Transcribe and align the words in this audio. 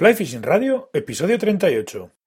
Fly 0.00 0.14
Fishing 0.14 0.42
Radio, 0.42 0.88
episodio 0.94 1.36
38. 1.36 2.19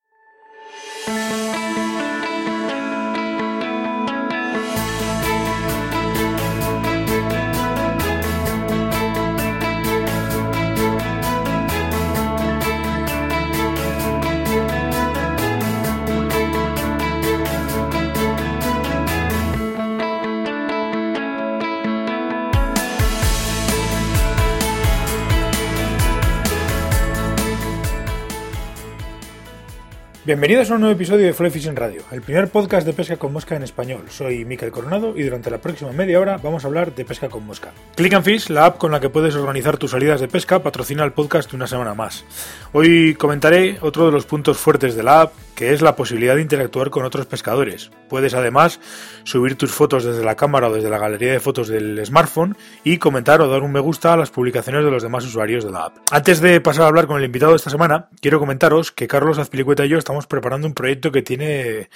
Bienvenidos 30.26 30.70
a 30.70 30.76
un 30.76 30.80
nuevo 30.80 30.94
episodio 30.94 31.26
de 31.26 31.34
Fly 31.34 31.50
Fishing 31.50 31.76
Radio, 31.76 32.00
el 32.10 32.22
primer 32.22 32.48
podcast 32.48 32.86
de 32.86 32.94
pesca 32.94 33.18
con 33.18 33.30
mosca 33.30 33.56
en 33.56 33.62
español. 33.62 34.04
Soy 34.08 34.46
Mikel 34.46 34.70
Coronado 34.70 35.12
y 35.14 35.22
durante 35.22 35.50
la 35.50 35.58
próxima 35.58 35.92
media 35.92 36.18
hora 36.18 36.38
vamos 36.38 36.64
a 36.64 36.68
hablar 36.68 36.94
de 36.94 37.04
pesca 37.04 37.28
con 37.28 37.44
mosca. 37.44 37.72
Click 37.94 38.14
and 38.14 38.24
Fish, 38.24 38.48
la 38.48 38.64
app 38.64 38.78
con 38.78 38.90
la 38.90 39.00
que 39.00 39.10
puedes 39.10 39.34
organizar 39.34 39.76
tus 39.76 39.90
salidas 39.90 40.22
de 40.22 40.28
pesca, 40.28 40.62
patrocina 40.62 41.04
el 41.04 41.12
podcast 41.12 41.52
una 41.52 41.66
semana 41.66 41.92
más. 41.92 42.24
Hoy 42.72 43.14
comentaré 43.16 43.76
otro 43.82 44.06
de 44.06 44.12
los 44.12 44.24
puntos 44.24 44.56
fuertes 44.56 44.96
de 44.96 45.02
la 45.02 45.20
app, 45.20 45.34
que 45.54 45.72
es 45.72 45.82
la 45.82 45.96
posibilidad 45.96 46.34
de 46.34 46.42
interactuar 46.42 46.90
con 46.90 47.04
otros 47.04 47.26
pescadores. 47.26 47.90
Puedes 48.08 48.34
además 48.34 48.80
subir 49.24 49.56
tus 49.56 49.70
fotos 49.70 50.04
desde 50.04 50.24
la 50.24 50.36
cámara 50.36 50.68
o 50.68 50.72
desde 50.72 50.90
la 50.90 50.98
galería 50.98 51.32
de 51.32 51.40
fotos 51.40 51.68
del 51.68 52.04
smartphone 52.04 52.56
y 52.82 52.98
comentar 52.98 53.40
o 53.40 53.48
dar 53.48 53.62
un 53.62 53.72
me 53.72 53.80
gusta 53.80 54.12
a 54.12 54.16
las 54.16 54.30
publicaciones 54.30 54.84
de 54.84 54.90
los 54.90 55.02
demás 55.02 55.24
usuarios 55.24 55.64
de 55.64 55.70
la 55.70 55.86
app. 55.86 55.96
Antes 56.10 56.40
de 56.40 56.60
pasar 56.60 56.84
a 56.84 56.88
hablar 56.88 57.06
con 57.06 57.18
el 57.18 57.24
invitado 57.24 57.52
de 57.52 57.56
esta 57.56 57.70
semana, 57.70 58.08
quiero 58.20 58.38
comentaros 58.38 58.92
que 58.92 59.06
Carlos 59.06 59.38
Azpilicueta 59.38 59.84
y 59.84 59.88
yo 59.88 59.98
estamos 59.98 60.26
preparando 60.26 60.66
un 60.66 60.74
proyecto 60.74 61.10
que 61.12 61.22
tiene 61.22 61.88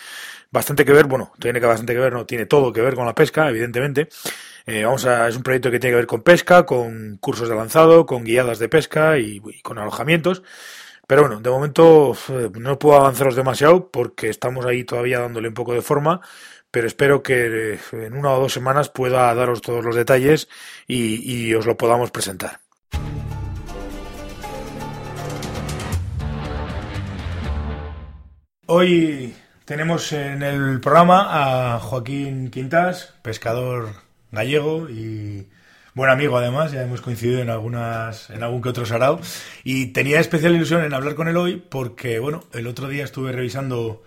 bastante 0.50 0.84
que 0.84 0.92
ver, 0.92 1.06
bueno, 1.06 1.32
tiene 1.38 1.60
que 1.60 1.66
bastante 1.66 1.92
que 1.92 2.00
ver, 2.00 2.12
no, 2.12 2.26
tiene 2.26 2.46
todo 2.46 2.72
que 2.72 2.80
ver 2.80 2.94
con 2.94 3.06
la 3.06 3.14
pesca, 3.14 3.48
evidentemente. 3.48 4.08
Eh, 4.66 4.84
vamos 4.84 5.06
a, 5.06 5.28
es 5.28 5.36
un 5.36 5.42
proyecto 5.42 5.70
que 5.70 5.78
tiene 5.78 5.92
que 5.92 5.96
ver 5.96 6.06
con 6.06 6.22
pesca, 6.22 6.64
con 6.64 7.16
cursos 7.18 7.48
de 7.48 7.54
lanzado, 7.54 8.06
con 8.06 8.24
guiadas 8.24 8.58
de 8.58 8.68
pesca 8.68 9.18
y 9.18 9.40
con 9.62 9.78
alojamientos. 9.78 10.42
Pero 11.08 11.22
bueno, 11.22 11.40
de 11.40 11.48
momento 11.48 12.12
no 12.60 12.78
puedo 12.78 12.98
avanzaros 12.98 13.34
demasiado 13.34 13.90
porque 13.90 14.28
estamos 14.28 14.66
ahí 14.66 14.84
todavía 14.84 15.20
dándole 15.20 15.48
un 15.48 15.54
poco 15.54 15.72
de 15.72 15.80
forma, 15.80 16.20
pero 16.70 16.86
espero 16.86 17.22
que 17.22 17.72
eh, 17.72 17.78
en 17.92 18.12
una 18.12 18.32
o 18.32 18.40
dos 18.40 18.52
semanas 18.52 18.90
pueda 18.90 19.34
daros 19.34 19.62
todos 19.62 19.82
los 19.82 19.96
detalles 19.96 20.50
y, 20.86 21.54
os 21.54 21.64
lo 21.64 21.78
podamos 21.78 22.10
presentar. 22.10 22.60
Hoy 28.66 29.34
tenemos 29.64 30.12
en 30.12 30.42
el 30.42 30.78
programa 30.78 31.74
a 31.74 31.80
Joaquín 31.80 32.50
Quintas, 32.50 33.14
pescador 33.22 33.94
gallego 34.30 34.90
y 34.90 35.48
buen 35.98 36.10
amigo 36.10 36.38
además, 36.38 36.70
ya 36.70 36.82
hemos 36.82 37.00
coincidido 37.00 37.40
en 37.40 37.50
algunas, 37.50 38.30
en 38.30 38.44
algún 38.44 38.62
que 38.62 38.68
otro 38.68 38.86
sarao. 38.86 39.20
Y 39.64 39.86
tenía 39.86 40.20
especial 40.20 40.54
ilusión 40.54 40.84
en 40.84 40.94
hablar 40.94 41.16
con 41.16 41.26
él 41.26 41.36
hoy 41.36 41.56
porque, 41.56 42.20
bueno, 42.20 42.44
el 42.52 42.68
otro 42.68 42.88
día 42.88 43.02
estuve 43.02 43.32
revisando 43.32 44.04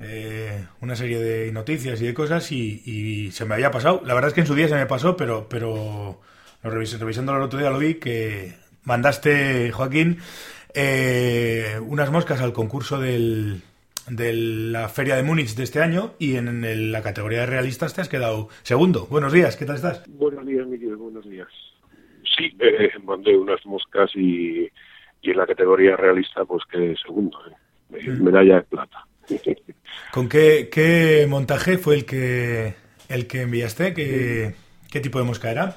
eh, 0.00 0.64
una 0.80 0.96
serie 0.96 1.20
de 1.20 1.52
noticias 1.52 2.00
y 2.00 2.06
de 2.06 2.14
cosas 2.14 2.50
y, 2.50 3.30
se 3.32 3.44
me 3.44 3.54
había 3.54 3.70
pasado. 3.70 4.00
La 4.06 4.14
verdad 4.14 4.28
es 4.28 4.34
que 4.34 4.40
en 4.40 4.46
su 4.46 4.54
día 4.54 4.66
se 4.66 4.76
me 4.76 4.86
pasó, 4.86 5.16
pero, 5.18 5.46
pero 5.48 6.22
revisándolo 6.62 7.38
el 7.38 7.44
otro 7.44 7.58
día 7.58 7.68
lo 7.68 7.78
vi 7.78 7.96
que 7.96 8.56
mandaste, 8.84 9.72
Joaquín, 9.72 10.18
eh, 10.72 11.78
unas 11.82 12.10
moscas 12.10 12.40
al 12.40 12.54
concurso 12.54 12.98
del, 12.98 13.62
de 14.08 14.32
la 14.32 14.88
Feria 14.88 15.16
de 15.16 15.22
Múnich 15.22 15.54
de 15.54 15.64
este 15.64 15.82
año 15.82 16.12
y 16.18 16.36
en, 16.36 16.92
la 16.92 17.02
categoría 17.02 17.40
de 17.40 17.46
realistas 17.46 17.94
te 17.94 18.00
has 18.00 18.08
quedado 18.08 18.48
segundo. 18.62 19.06
Buenos 19.10 19.32
días, 19.32 19.56
¿qué 19.56 19.64
tal 19.64 19.76
estás? 19.76 20.04
Buenos 20.08 20.46
días, 20.46 20.66
Miguel, 20.66 20.96
buenos 20.96 21.28
días. 21.28 21.48
Sí, 22.36 22.50
eh, 22.60 22.90
mandé 23.04 23.36
unas 23.36 23.64
moscas 23.66 24.10
y, 24.14 24.68
y, 25.22 25.30
en 25.30 25.36
la 25.36 25.46
categoría 25.46 25.96
realista 25.96 26.44
pues 26.44 26.62
quedé 26.70 26.96
segundo, 26.96 27.38
eh. 27.92 28.10
mm. 28.10 28.22
medalla 28.22 28.56
de 28.56 28.62
plata. 28.62 29.06
¿Con 30.12 30.28
qué, 30.28 30.68
qué, 30.70 31.26
montaje 31.28 31.78
fue 31.78 31.96
el 31.96 32.04
que 32.04 32.74
el 33.08 33.26
que 33.26 33.42
enviaste? 33.42 33.94
¿Qué, 33.94 34.54
qué 34.90 35.00
tipo 35.00 35.18
de 35.18 35.24
mosca 35.24 35.50
era? 35.50 35.76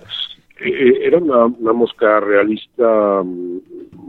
Eh, 0.59 0.99
era 1.01 1.17
una, 1.17 1.45
una 1.45 1.73
mosca 1.73 2.19
realista 2.19 3.23
mm, 3.23 3.59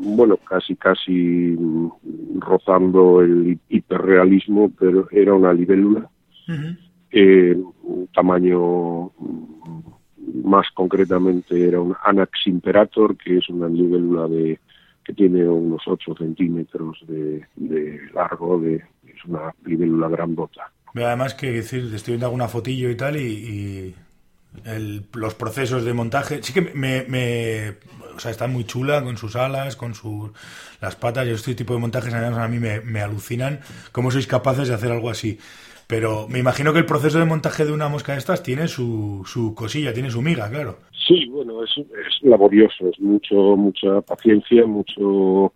bueno, 0.02 0.36
casi 0.38 0.76
casi 0.76 1.56
rozando 2.38 3.20
el 3.20 3.58
hiperrealismo, 3.68 4.70
pero 4.78 5.08
era 5.10 5.34
una 5.34 5.52
libélula. 5.52 6.08
Eh, 7.12 7.56
tamaño 8.12 9.12
más 10.44 10.66
concretamente 10.74 11.68
era 11.68 11.80
un 11.80 11.94
Anax 12.04 12.46
imperator, 12.46 13.16
que 13.16 13.38
es 13.38 13.48
una 13.48 13.68
libélula 13.68 14.26
de 14.26 14.58
que 15.04 15.12
tiene 15.12 15.48
unos 15.48 15.82
8 15.86 16.14
centímetros 16.18 16.98
de, 17.06 18.00
largo, 18.14 18.60
de, 18.60 18.76
es 18.76 19.24
una 19.26 19.54
libélula 19.64 20.08
grandota. 20.08 20.70
Además 20.94 21.34
que 21.34 21.52
decir, 21.52 21.90
estoy 21.94 22.12
viendo 22.12 22.26
alguna 22.26 22.48
fotillo 22.48 22.90
y 22.90 22.96
tal 22.96 23.16
y, 23.16 23.94
los 25.12 25.34
procesos 25.34 25.84
de 25.84 25.92
montaje, 25.92 26.42
sí 26.42 26.52
que 26.52 26.60
me, 26.60 27.76
o 28.16 28.20
sea, 28.20 28.30
está 28.30 28.46
muy 28.46 28.64
chula 28.64 29.02
con 29.02 29.16
sus 29.16 29.36
alas, 29.36 29.76
con 29.76 29.94
sus 29.94 30.30
las 30.80 30.96
patas. 30.96 31.26
Y 31.26 31.30
este 31.30 31.54
tipo 31.54 31.74
de 31.74 31.80
montajes 31.80 32.12
a 32.12 32.48
mí 32.48 32.58
me, 32.58 33.00
alucinan. 33.00 33.60
¿Cómo 33.92 34.10
sois 34.10 34.26
capaces 34.26 34.68
de 34.68 34.74
hacer 34.74 34.92
algo 34.92 35.10
así? 35.10 35.38
Pero 35.86 36.28
me 36.28 36.38
imagino 36.38 36.72
que 36.72 36.78
el 36.80 36.86
proceso 36.86 37.18
de 37.18 37.24
montaje 37.24 37.64
de 37.64 37.72
una 37.72 37.88
mosca 37.88 38.12
de 38.12 38.18
estas 38.18 38.42
tiene 38.42 38.68
su, 38.68 39.22
su 39.26 39.54
cosilla, 39.54 39.92
tiene 39.92 40.10
su 40.10 40.22
miga, 40.22 40.48
claro. 40.48 40.78
Sí, 41.06 41.26
bueno, 41.26 41.64
es, 41.64 41.70
laborioso, 42.22 42.88
es 42.88 43.00
mucho, 43.00 43.34
mucha 43.56 44.00
paciencia, 44.02 44.64
mucho 44.66 45.52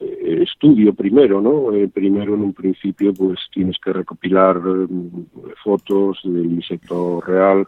eh, 0.00 0.42
estudio 0.42 0.94
primero, 0.94 1.42
¿no? 1.42 1.74
Eh, 1.74 1.88
primero, 1.88 2.34
en 2.34 2.40
un 2.40 2.54
principio, 2.54 3.12
pues 3.12 3.38
tienes 3.52 3.76
que 3.84 3.92
recopilar 3.92 4.58
mm, 4.58 5.26
fotos 5.62 6.20
del 6.24 6.52
insecto 6.52 7.20
real, 7.20 7.66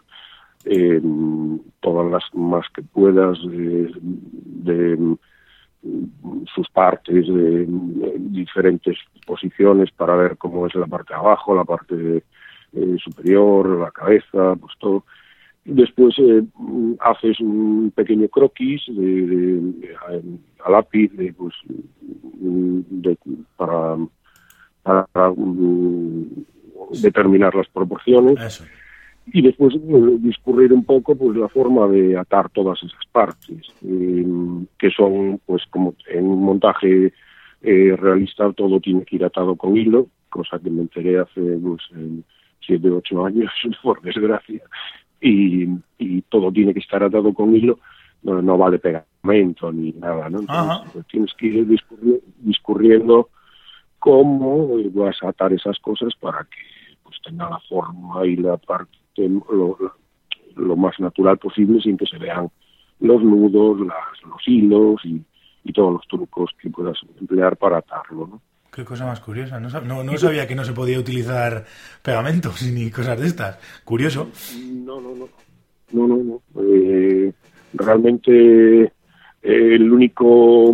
eh, 0.69 1.01
todas 1.79 2.11
las 2.11 2.23
más 2.33 2.65
que 2.73 2.81
puedas 2.81 3.37
de, 3.45 5.17
sus 6.53 6.69
partes, 6.69 7.27
de, 7.27 7.65
diferentes 8.17 8.97
posiciones 9.25 9.91
para 9.91 10.15
ver 10.15 10.37
cómo 10.37 10.67
es 10.67 10.75
la 10.75 10.87
parte 10.87 11.13
de 11.13 11.19
abajo, 11.19 11.55
la 11.55 11.63
parte 11.63 12.23
eh, 12.73 12.97
superior, 13.01 13.79
la 13.79 13.91
cabeza, 13.91 14.55
pues 14.59 14.73
todo. 14.79 15.05
Después 15.63 16.15
eh, 16.19 16.43
haces 16.99 17.39
un 17.39 17.91
pequeño 17.95 18.27
croquis 18.29 18.81
de, 18.87 19.95
a 20.65 20.69
lápiz 20.69 21.11
pues, 21.37 21.55
para, 23.55 23.97
para, 24.83 25.29
mm, 25.31 26.25
determinar 27.01 27.55
las 27.55 27.67
proporciones 27.67 28.61
y 29.33 29.41
después 29.41 29.75
discurrir 30.21 30.71
un 30.73 30.83
poco 30.83 31.15
pues 31.15 31.37
la 31.37 31.49
forma 31.49 31.87
de 31.87 32.17
atar 32.17 32.49
todas 32.49 32.81
esas 32.81 33.05
partes 33.11 33.61
eh, 33.83 34.25
que 34.77 34.89
son 34.91 35.41
pues 35.45 35.63
como 35.69 35.95
en 36.07 36.25
un 36.25 36.43
montaje 36.43 37.13
eh, 37.61 37.95
realista 37.97 38.51
todo 38.53 38.79
tiene 38.79 39.03
que 39.03 39.17
ir 39.17 39.25
atado 39.25 39.55
con 39.55 39.75
hilo 39.75 40.07
cosa 40.29 40.59
que 40.59 40.69
me 40.69 40.81
enteré 40.81 41.19
hace 41.19 41.41
pues 41.41 41.81
siete 42.65 42.89
ocho 42.89 43.25
años 43.25 43.51
por 43.83 44.01
desgracia 44.01 44.61
y, 45.19 45.67
y 45.97 46.21
todo 46.23 46.51
tiene 46.51 46.73
que 46.73 46.79
estar 46.79 47.03
atado 47.03 47.33
con 47.33 47.55
hilo 47.55 47.79
no, 48.23 48.41
no 48.41 48.57
vale 48.57 48.79
pegamento 48.79 49.71
ni 49.71 49.91
nada 49.91 50.29
no 50.29 50.39
pues, 50.93 51.05
tienes 51.07 51.33
que 51.33 51.47
ir 51.47 51.67
discurriendo 52.39 53.29
cómo 53.99 54.77
vas 54.93 55.21
a 55.21 55.29
atar 55.29 55.51
esas 55.51 55.77
cosas 55.79 56.13
para 56.19 56.45
que 56.45 56.95
pues 57.03 57.17
tenga 57.23 57.49
la 57.49 57.59
forma 57.67 58.25
y 58.25 58.35
la 58.37 58.57
parte 58.57 58.97
lo, 59.17 60.75
más 60.75 60.99
natural 60.99 61.37
posible 61.37 61.81
sin 61.81 61.97
que 61.97 62.05
se 62.05 62.17
vean 62.17 62.49
los 62.99 63.23
nudos, 63.23 63.79
las, 63.81 64.21
los 64.29 64.47
hilos 64.47 65.01
y, 65.03 65.23
todos 65.73 65.93
los 65.93 66.07
trucos 66.07 66.51
que 66.61 66.69
puedas 66.69 66.97
emplear 67.19 67.57
para 67.57 67.79
atarlo. 67.79 68.25
¿no? 68.25 68.41
Qué 68.71 68.85
cosa 68.85 69.05
más 69.05 69.19
curiosa. 69.19 69.59
No, 69.59 70.01
no, 70.01 70.17
sabía 70.17 70.47
que 70.47 70.55
no 70.55 70.63
se 70.63 70.71
podía 70.71 70.97
utilizar 70.97 71.65
pegamentos 72.01 72.63
ni 72.63 72.89
cosas 72.89 73.19
de 73.19 73.27
estas. 73.27 73.59
Curioso. 73.83 74.29
No, 74.71 75.01
no, 75.01 75.13
no. 75.13 75.27
No, 75.91 76.07
no, 76.07 76.17
no. 76.23 76.41
Eh, 76.63 77.33
realmente 77.73 78.83
eh, 78.83 78.91
el 79.41 79.91
único 79.91 80.73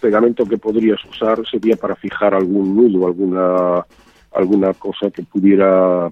pegamento 0.00 0.44
que 0.44 0.58
podrías 0.58 1.02
usar 1.06 1.46
sería 1.46 1.76
para 1.76 1.96
fijar 1.96 2.34
algún 2.34 2.76
nudo, 2.76 3.06
alguna 3.06 3.84
alguna 4.34 4.74
cosa 4.74 5.10
que 5.10 5.22
pudiera 5.22 6.10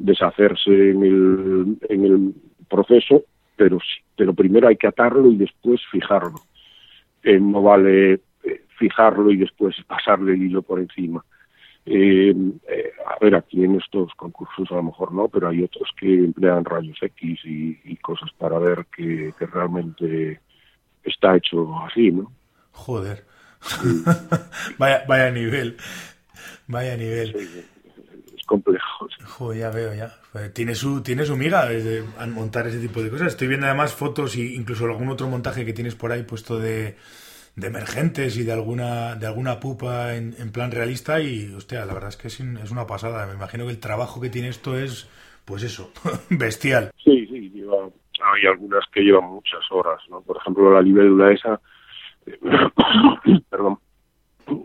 deshacerse 0.00 0.90
en 0.90 1.02
el, 1.02 1.78
en 1.88 2.04
el 2.04 2.34
proceso, 2.68 3.24
pero, 3.56 3.78
pero 4.16 4.34
primero 4.34 4.68
hay 4.68 4.76
que 4.76 4.88
atarlo 4.88 5.30
y 5.30 5.36
después 5.36 5.80
fijarlo. 5.90 6.40
Eh, 7.22 7.38
no 7.38 7.62
vale 7.62 8.14
eh, 8.14 8.64
fijarlo 8.78 9.30
y 9.30 9.36
después 9.36 9.76
pasarle 9.86 10.32
el 10.32 10.42
hilo 10.42 10.62
por 10.62 10.80
encima. 10.80 11.24
Eh, 11.86 12.34
eh, 12.68 12.92
a 13.06 13.16
ver, 13.20 13.34
aquí 13.34 13.64
en 13.64 13.76
estos 13.76 14.12
concursos 14.14 14.70
a 14.70 14.76
lo 14.76 14.84
mejor 14.84 15.12
no, 15.12 15.28
pero 15.28 15.48
hay 15.48 15.62
otros 15.62 15.88
que 15.98 16.12
emplean 16.12 16.64
rayos 16.64 16.98
X 17.00 17.40
y, 17.44 17.96
cosas 17.96 18.30
para 18.38 18.58
ver 18.58 18.86
que, 18.94 19.32
realmente 19.38 20.40
está 21.04 21.36
hecho 21.36 21.74
así, 21.84 22.10
¿no? 22.10 22.32
Joder. 22.72 23.24
vaya, 24.78 25.04
vaya 25.06 25.30
nivel. 25.30 25.76
Vaya 26.66 26.96
nivel. 26.96 27.34
Complejo. 28.50 29.08
Joder, 29.24 29.60
ya 29.60 29.70
veo, 29.70 29.94
ya. 29.94 30.12
Tiene 30.52 30.74
su, 30.74 31.02
tiene 31.02 31.24
su 31.24 31.36
miga 31.36 31.66
de 31.66 32.04
montar 32.28 32.66
ese 32.66 32.80
tipo 32.80 33.00
de 33.00 33.10
cosas. 33.10 33.28
Estoy 33.28 33.46
viendo 33.46 33.66
además 33.66 33.94
fotos 33.94 34.36
e 34.36 34.40
incluso 34.40 34.84
algún 34.84 35.08
otro 35.08 35.28
montaje 35.28 35.64
que 35.64 35.72
tienes 35.72 35.94
por 35.94 36.10
ahí 36.10 36.24
puesto 36.24 36.58
de 36.58 36.96
de 37.56 37.66
emergentes 37.66 38.38
y 38.38 38.44
de 38.44 38.52
alguna 38.52 39.16
de 39.16 39.26
alguna 39.26 39.60
pupa 39.60 40.14
en, 40.14 40.52
plan 40.52 40.70
realista 40.70 41.20
y, 41.20 41.52
hostia, 41.52 41.84
la 41.84 41.94
verdad 41.94 42.10
es 42.10 42.16
que 42.16 42.28
es, 42.28 42.40
es, 42.40 42.70
una 42.70 42.86
pasada. 42.86 43.26
Me 43.26 43.34
imagino 43.34 43.66
que 43.66 43.72
el 43.72 43.80
trabajo 43.80 44.20
que 44.20 44.30
tiene 44.30 44.48
esto 44.48 44.78
es, 44.78 45.08
pues 45.44 45.62
eso, 45.62 45.92
bestial. 46.30 46.90
Sí, 47.04 47.26
sí, 47.26 47.64
hay 48.22 48.46
algunas 48.46 48.84
que 48.92 49.00
llevan 49.00 49.30
muchas 49.30 49.60
horas, 49.70 50.00
¿no? 50.08 50.20
Por 50.22 50.36
ejemplo, 50.36 50.72
la 50.72 50.82
libélula 50.82 51.32
esa, 51.32 51.60
perdón, 53.50 53.78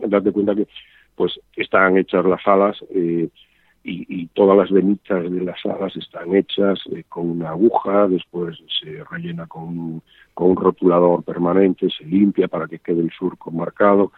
date 0.07 0.31
cuenta 0.31 0.55
que 0.55 0.67
pues 1.15 1.39
están 1.55 1.97
hechas 1.97 2.25
las 2.25 2.45
alas 2.45 2.77
eh, 2.93 3.29
y, 3.87 4.27
todas 4.33 4.57
las 4.57 4.71
venitas 4.71 5.23
de 5.31 5.41
las 5.41 5.63
alas 5.65 5.95
están 5.95 6.35
hechas 6.35 6.79
eh, 6.91 7.03
con 7.07 7.29
una 7.29 7.49
aguja, 7.49 8.07
después 8.07 8.57
se 8.81 9.03
rellena 9.11 9.45
con, 9.45 10.01
con, 10.33 10.51
un 10.51 10.55
rotulador 10.57 11.23
permanente, 11.23 11.87
se 11.95 12.03
limpia 12.03 12.47
para 12.47 12.67
que 12.67 12.79
quede 12.79 13.01
el 13.01 13.11
surco 13.11 13.51
marcado. 13.51 14.11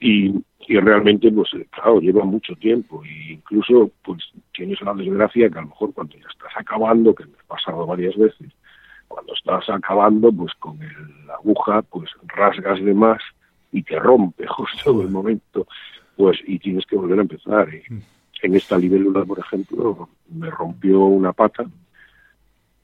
Y, 0.00 0.34
y 0.66 0.78
realmente, 0.78 1.30
pues 1.30 1.48
eh, 1.54 1.66
claro, 1.70 2.00
lleva 2.00 2.24
mucho 2.24 2.54
tiempo. 2.56 3.02
E 3.04 3.34
incluso 3.34 3.90
pues 4.02 4.22
tienes 4.52 4.80
la 4.82 4.94
desgracia 4.94 5.48
que 5.48 5.58
a 5.58 5.62
lo 5.62 5.68
mejor 5.68 5.94
cuando 5.94 6.16
ya 6.16 6.26
estás 6.28 6.52
acabando, 6.56 7.14
que 7.14 7.24
me 7.24 7.38
ha 7.38 7.54
pasado 7.54 7.86
varias 7.86 8.16
veces, 8.16 8.50
cuando 9.06 9.32
estás 9.32 9.68
acabando, 9.70 10.32
pues 10.32 10.52
con 10.54 10.78
la 11.26 11.34
aguja, 11.34 11.82
pues 11.82 12.10
rasgas 12.26 12.84
de 12.84 12.94
más 12.94 13.22
y 13.70 13.82
te 13.82 13.98
rompe 13.98 14.46
justo 14.48 14.90
en 14.90 15.00
el 15.06 15.10
momento, 15.10 15.66
pues 16.16 16.38
y 16.46 16.58
tienes 16.58 16.84
que 16.84 16.96
volver 16.96 17.20
a 17.20 17.22
empezar. 17.22 17.72
Y, 17.72 17.94
mm 17.94 18.17
en 18.42 18.54
esta 18.54 18.78
libélula, 18.78 19.24
por 19.24 19.38
ejemplo, 19.38 20.08
me 20.28 20.50
rompió 20.50 21.00
una 21.00 21.32
pata, 21.32 21.64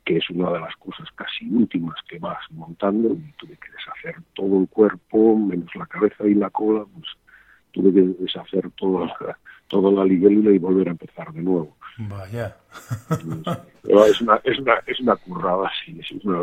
que 0.04 0.18
es 0.18 0.30
una 0.30 0.50
de 0.52 0.60
las 0.60 0.76
cosas 0.76 1.08
casi 1.14 1.48
últimas 1.48 1.96
que 2.08 2.18
vas 2.18 2.38
montando, 2.50 3.14
y 3.14 3.32
tuve 3.38 3.56
que 3.56 3.72
deshacer 3.72 4.22
todo 4.34 4.60
el 4.60 4.68
cuerpo, 4.68 5.36
menos 5.36 5.74
la 5.74 5.86
cabeza 5.86 6.26
y 6.26 6.34
la 6.34 6.50
cola, 6.50 6.84
pues 6.92 7.06
tuve 7.72 7.92
que 7.92 8.22
deshacer 8.22 8.70
toda 8.72 9.06
la, 9.06 9.38
toda 9.68 9.90
la 9.92 10.04
libélula 10.04 10.50
y 10.50 10.58
volver 10.58 10.88
a 10.88 10.92
empezar 10.92 11.32
de 11.32 11.42
nuevo. 11.42 11.76
Vaya. 11.98 12.56
es 13.10 14.20
una, 14.20 14.40
es 14.44 14.58
una, 14.58 14.74
es 14.86 15.00
una 15.00 15.16
currada, 15.16 15.70
sí, 15.84 15.98
es 16.00 16.10
una, 16.24 16.42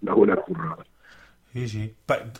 una 0.00 0.14
buena 0.14 0.36
currada. 0.36 0.84
Sí, 1.56 1.68
sí. 1.68 1.94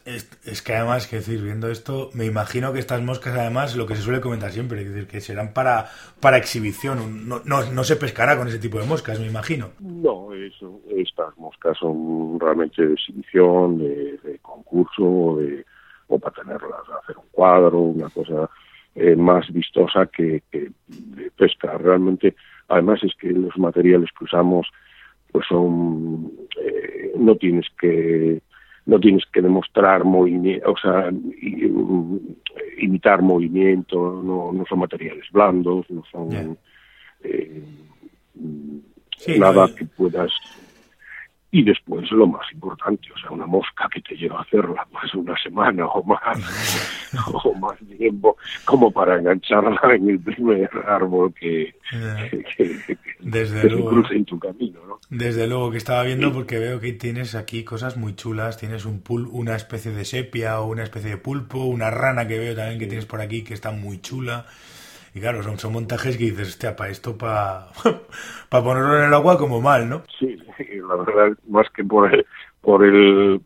Es, 0.05 0.61
que 0.61 0.75
además, 0.75 1.07
que 1.07 1.17
decir, 1.17 1.43
viendo 1.43 1.71
esto, 1.71 2.11
me 2.13 2.27
imagino 2.27 2.75
que 2.75 2.81
estas 2.81 3.01
moscas, 3.01 3.35
además, 3.35 3.75
lo 3.75 3.87
que 3.87 3.95
se 3.95 4.03
suele 4.03 4.21
comentar 4.21 4.51
siempre, 4.51 4.83
es 4.83 4.91
decir, 4.91 5.09
que 5.09 5.23
serán 5.23 5.55
para, 5.55 5.87
para 6.21 6.37
exhibición. 6.37 7.27
No, 7.27 7.41
no, 7.47 7.65
no 7.73 7.85
se 7.85 7.97
pescará 7.97 8.37
con 8.37 8.47
ese 8.47 8.59
tipo 8.59 8.79
de 8.79 8.87
moscas, 8.87 9.19
me 9.19 9.27
imagino. 9.27 9.71
No, 9.81 10.35
eso, 10.35 10.83
estas 10.95 11.35
moscas 11.39 11.79
son 11.79 12.39
realmente 12.39 12.87
de 12.87 12.93
exhibición, 12.93 13.79
de, 13.79 14.39
concurso, 14.43 15.03
o, 15.03 15.37
de, 15.39 15.65
o 16.09 16.19
para 16.19 16.43
tenerlas, 16.43 16.83
hacer 17.03 17.17
un 17.17 17.29
cuadro, 17.33 17.79
una 17.79 18.11
cosa 18.11 18.51
eh, 18.95 19.17
más 19.17 19.51
vistosa 19.51 20.11
que, 20.15 20.43
de 20.53 21.31
pesca. 21.39 21.79
Realmente, 21.79 22.37
además, 22.69 23.01
es 23.03 23.15
que 23.15 23.31
los 23.31 23.57
materiales 23.57 24.11
que 24.19 24.25
usamos, 24.25 24.69
pues 25.33 25.47
son. 25.49 26.33
Eh, 26.61 27.13
no 27.17 27.35
tienes 27.37 27.67
que 27.81 28.43
no 28.87 29.01
tienes 29.01 29.25
que 29.33 29.43
demostrar 29.43 30.05
movimiento, 30.05 30.71
o 30.71 30.77
sea, 30.77 31.13
imitar 32.79 33.21
movimiento, 33.21 34.23
no, 34.25 34.53
no 34.53 34.65
son 34.67 34.79
materiales 34.79 35.27
blandos, 35.33 35.91
no 35.91 36.05
son 36.11 36.57
eh, 37.23 37.65
nada 39.39 39.69
que 39.75 39.85
puedas 39.87 40.31
y 41.51 41.63
después 41.63 42.11
lo 42.11 42.27
más 42.27 42.45
importante, 42.53 43.09
o 43.15 43.19
sea, 43.19 43.31
una 43.31 43.47
mosca 43.47 43.89
que 43.93 44.01
te 44.01 44.17
lleva 44.17 44.39
a 44.39 44.43
hacerla 44.43 44.87
más 44.93 45.15
una 45.15 45.37
semana 45.41 45.87
o 45.87 46.03
más, 46.03 46.21
o 47.45 47.55
más 47.55 47.79
tiempo, 47.97 48.37
como 48.65 48.91
para 48.91 49.19
engancharla 49.19 49.95
en 49.95 50.11
el 50.11 50.21
primer 50.21 50.69
árbol 50.87 51.33
que, 51.35 51.75
Desde 53.21 53.71
luego, 53.71 53.91
se 53.91 53.95
cruce 53.95 54.15
en 54.17 54.25
tu 54.25 54.39
camino, 54.39 54.81
¿no? 54.87 54.99
Desde 55.09 55.47
luego 55.47 55.71
que 55.71 55.79
estaba 55.79 56.03
viendo 56.03 56.33
porque 56.33 56.59
veo 56.59 56.81
que 56.81 56.93
tienes 56.93 57.35
aquí 57.35 57.65
cosas 57.65 57.97
muy 57.97 58.15
chulas, 58.17 58.59
tienes 58.59 58.85
un 58.85 59.01
pul 59.01 59.29
una 59.31 59.55
especie 59.55 59.93
de 59.93 60.05
sepia 60.05 60.61
o 60.61 60.67
una 60.67 60.83
especie 60.83 61.11
de 61.11 61.17
pulpo, 61.17 61.65
una 61.65 61.91
rana 61.91 62.27
que 62.27 62.39
veo 62.39 62.57
también 62.57 62.79
que 62.79 62.87
tienes 62.87 63.07
por 63.07 63.21
aquí 63.21 63.45
que 63.45 63.55
está 63.55 63.71
muy 63.71 64.01
chula. 64.01 64.47
Y 65.17 65.21
claro, 65.21 65.43
son, 65.43 65.59
son 65.59 65.73
montajes 65.73 66.19
que 66.19 66.25
dices, 66.25 66.49
hostia, 66.49 66.77
para 66.77 66.91
esto, 66.91 67.17
para 67.17 67.69
pa 68.51 68.63
ponerlo 68.63 68.99
en 68.99 69.05
el 69.07 69.15
agua 69.15 69.39
como 69.39 69.63
mal, 69.63 69.89
¿no? 69.89 70.03
Sí, 70.19 70.37
la 70.87 70.95
verdad, 70.95 71.39
más 71.49 71.67
que 71.71 71.83
por 71.83 72.15
el, 72.15 72.27
por 72.61 72.85
el 72.85 73.41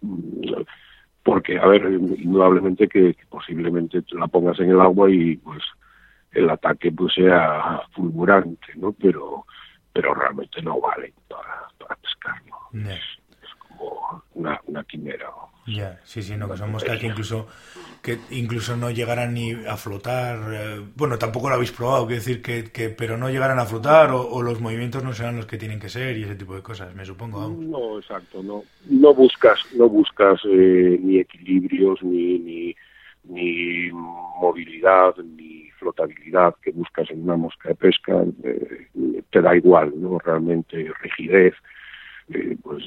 porque, 1.22 1.60
a 1.60 1.66
ver, 1.68 1.84
indudablemente 1.84 2.88
que, 2.88 3.14
posiblemente 3.28 4.02
la 4.10 4.26
pongas 4.26 4.58
en 4.58 4.70
el 4.70 4.80
agua 4.80 5.08
y 5.12 5.36
pues 5.36 5.62
el 6.32 6.50
ataque 6.50 6.90
pues 6.90 7.14
sea 7.14 7.82
fulgurante, 7.92 8.72
¿no? 8.74 8.90
Pero, 8.90 9.46
pero 9.92 10.12
realmente 10.12 10.60
no 10.62 10.80
vale 10.80 11.14
para, 11.28 11.68
para 11.78 11.94
pescarlo. 11.94 12.56
Es 12.90 13.54
como 13.60 14.24
una, 14.34 14.60
una 14.66 14.82
quimera. 14.82 15.30
Ya, 15.70 16.00
sí, 16.04 16.22
sí, 16.22 16.36
no, 16.36 16.50
que 16.50 16.56
son 16.56 16.72
moscas 16.72 16.98
que 16.98 17.06
incluso, 17.06 17.46
que 18.02 18.18
incluso 18.30 18.76
no 18.76 18.90
llegaran 18.90 19.34
ni 19.34 19.52
a 19.52 19.76
flotar. 19.76 20.38
Eh, 20.52 20.80
bueno, 20.96 21.18
tampoco 21.18 21.48
lo 21.48 21.54
habéis 21.54 21.72
probado, 21.72 22.06
quiero 22.06 22.20
decir 22.20 22.42
que, 22.42 22.64
que 22.72 22.88
pero 22.90 23.16
no 23.16 23.30
llegaran 23.30 23.58
a 23.58 23.66
flotar 23.66 24.10
o, 24.12 24.42
los 24.42 24.60
movimientos 24.60 25.04
no 25.04 25.12
serán 25.12 25.36
los 25.36 25.46
que 25.46 25.58
tienen 25.58 25.78
que 25.78 25.88
ser 25.88 26.16
y 26.16 26.24
ese 26.24 26.34
tipo 26.34 26.54
de 26.54 26.62
cosas, 26.62 26.94
me 26.94 27.04
supongo. 27.04 27.48
No, 27.48 27.98
exacto, 27.98 28.42
no, 28.42 28.64
no 28.88 29.14
buscas, 29.14 29.60
no 29.74 29.88
buscas 29.88 30.40
eh, 30.44 30.98
ni 31.00 31.18
equilibrios 31.18 32.02
ni, 32.02 32.38
ni, 32.38 32.76
ni 33.24 33.90
movilidad 33.92 35.16
ni 35.18 35.70
flotabilidad 35.78 36.54
que 36.62 36.72
buscas 36.72 37.10
en 37.10 37.22
una 37.22 37.36
mosca 37.36 37.70
de 37.70 37.74
pesca, 37.74 38.22
eh, 38.42 38.88
te 39.30 39.40
da 39.40 39.56
igual, 39.56 39.92
¿no? 39.96 40.18
Realmente 40.18 40.92
rigidez, 41.00 41.54
pues 42.62 42.84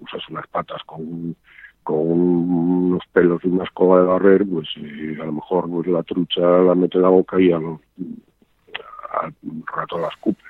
usas 0.00 0.28
unas 0.30 0.46
patas 0.48 0.82
con 0.84 1.36
con 1.84 1.96
unos 1.96 3.02
pelos 3.12 3.40
y 3.44 3.48
una 3.48 3.64
escoba 3.64 4.00
de 4.00 4.06
barrer, 4.06 4.44
pues 4.46 4.68
eh, 4.76 5.16
a 5.20 5.26
lo 5.26 5.32
mejor 5.32 5.70
pues, 5.70 5.86
la 5.86 6.02
trucha 6.02 6.40
la 6.40 6.74
mete 6.74 6.98
en 6.98 7.02
la 7.02 7.10
boca 7.10 7.40
y 7.40 7.52
al, 7.52 7.78
rato 9.72 9.98
la 9.98 10.08
escupe. 10.08 10.42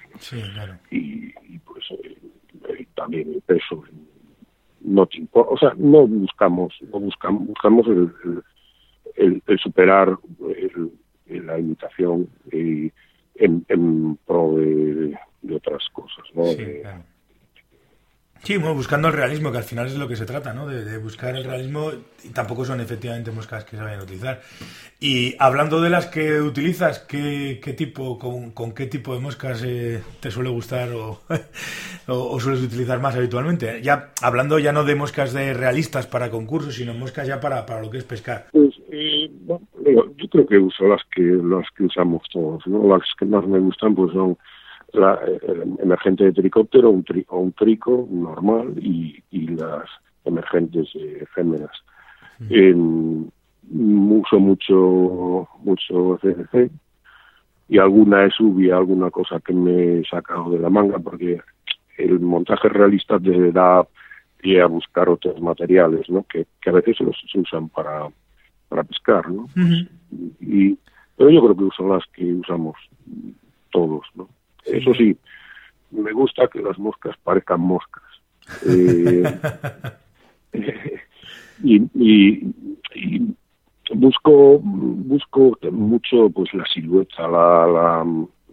y, 0.90 1.32
pues 1.58 1.84
eh, 1.90 2.86
también 2.94 3.34
el 3.34 3.42
peso 3.42 3.84
no 4.84 5.06
te 5.06 5.26
o 5.32 5.56
sea, 5.58 5.72
no 5.76 6.06
buscamos, 6.06 6.74
no 6.92 7.00
buscamos, 7.00 7.48
buscamos 7.48 7.86
el, 7.86 8.42
el, 9.16 9.58
superar 9.58 10.16
la 11.26 11.58
imitación 11.58 12.28
y 12.52 12.92
en, 13.36 13.64
en 13.68 14.16
pro 14.26 14.54
de, 14.56 15.16
otras 15.54 15.88
cosas, 15.92 16.24
¿no? 16.34 16.44
Sí, 16.44 16.82
bueno, 18.48 18.74
buscando 18.74 19.08
el 19.08 19.14
realismo, 19.14 19.50
que 19.50 19.58
al 19.58 19.64
final 19.64 19.86
es 19.86 19.94
de 19.94 19.98
lo 19.98 20.06
que 20.06 20.16
se 20.16 20.26
trata, 20.26 20.52
¿no? 20.52 20.66
De, 20.66 20.98
buscar 20.98 21.34
el 21.34 21.44
realismo 21.44 21.90
y 22.22 22.28
tampoco 22.28 22.64
son 22.64 22.80
efectivamente 22.80 23.30
moscas 23.30 23.64
que 23.64 23.76
se 23.76 23.82
vayan 23.82 24.00
a 24.00 24.02
utilizar. 24.04 24.40
Y 25.00 25.34
hablando 25.38 25.80
de 25.80 25.90
las 25.90 26.06
que 26.06 26.40
utilizas, 26.40 27.00
¿qué, 27.00 27.60
qué 27.62 27.72
tipo, 27.72 28.18
con, 28.18 28.72
qué 28.72 28.86
tipo 28.86 29.14
de 29.14 29.20
moscas 29.20 29.62
eh, 29.64 30.02
te 30.20 30.30
suele 30.30 30.50
gustar 30.50 30.90
o, 30.92 31.20
o, 32.06 32.40
sueles 32.40 32.62
utilizar 32.62 33.00
más 33.00 33.16
habitualmente? 33.16 33.80
Ya 33.82 34.12
hablando 34.22 34.58
ya 34.58 34.72
no 34.72 34.84
de 34.84 34.94
moscas 34.94 35.32
de 35.32 35.54
realistas 35.54 36.06
para 36.06 36.30
concursos, 36.30 36.74
sino 36.74 36.94
moscas 36.94 37.26
ya 37.26 37.40
para, 37.40 37.64
para 37.64 37.82
lo 37.82 37.90
que 37.90 37.98
es 37.98 38.04
pescar. 38.04 38.46
Pues 38.52 38.74
eh, 38.92 39.30
yo 39.46 40.28
creo 40.30 40.46
que 40.46 40.58
uso 40.58 40.86
las 40.86 41.02
que 41.14 41.22
las 41.22 41.66
que 41.76 41.84
usamos 41.84 42.22
todos, 42.32 42.66
¿no? 42.66 42.86
Las 42.88 43.02
que 43.18 43.24
más 43.24 43.46
me 43.46 43.58
gustan 43.58 43.94
pues 43.94 44.12
son 44.12 44.36
la, 44.94 45.18
el 45.24 45.76
emergente 45.80 46.24
de 46.24 46.32
tricóptero 46.32 46.90
un 46.90 47.04
o 47.28 47.38
un 47.38 47.52
trico 47.52 48.06
normal 48.10 48.74
y, 48.78 49.22
y 49.30 49.48
las 49.48 49.84
emergentes 50.24 50.88
eh, 52.50 52.74
uso 52.74 54.40
mucho 54.40 55.48
mucho 55.62 56.18
CNC 56.20 56.70
y 57.68 57.78
alguna 57.78 58.28
SUV 58.30 58.72
alguna 58.72 59.10
cosa 59.10 59.40
que 59.40 59.52
me 59.52 60.00
he 60.00 60.04
sacado 60.04 60.50
de 60.50 60.58
la 60.58 60.70
manga 60.70 60.98
porque 60.98 61.40
el 61.96 62.20
montaje 62.20 62.68
realista 62.68 63.18
te 63.18 63.52
da 63.52 63.86
pie 64.38 64.60
a 64.60 64.66
buscar 64.66 65.08
otros 65.08 65.40
materiales 65.40 66.08
¿no? 66.10 66.24
que, 66.24 66.46
que 66.60 66.70
a 66.70 66.74
veces 66.74 67.00
los 67.00 67.16
usan 67.34 67.68
para 67.68 68.08
para 68.68 68.82
pescar, 68.82 69.30
¿no? 69.30 69.46
y, 70.40 70.76
pero 71.16 71.30
yo 71.30 71.40
creo 71.42 71.56
que 71.56 71.76
son 71.76 71.90
las 71.90 72.04
que 72.12 72.24
usamos 72.32 72.74
todos, 73.70 74.04
¿no? 74.14 74.28
Eso 74.64 74.94
sí, 74.94 75.16
me 75.90 76.12
gusta 76.12 76.48
que 76.48 76.60
las 76.60 76.78
moscas 76.78 77.16
parezcan 77.22 77.60
moscas. 77.60 78.02
Eh, 78.66 79.22
y, 81.62 81.82
y, 81.94 82.52
busco 83.94 84.58
busco 84.62 85.58
mucho 85.70 86.30
pues 86.30 86.52
la 86.54 86.64
silueta, 86.66 87.28
la, 87.28 87.66
la, 87.66 88.06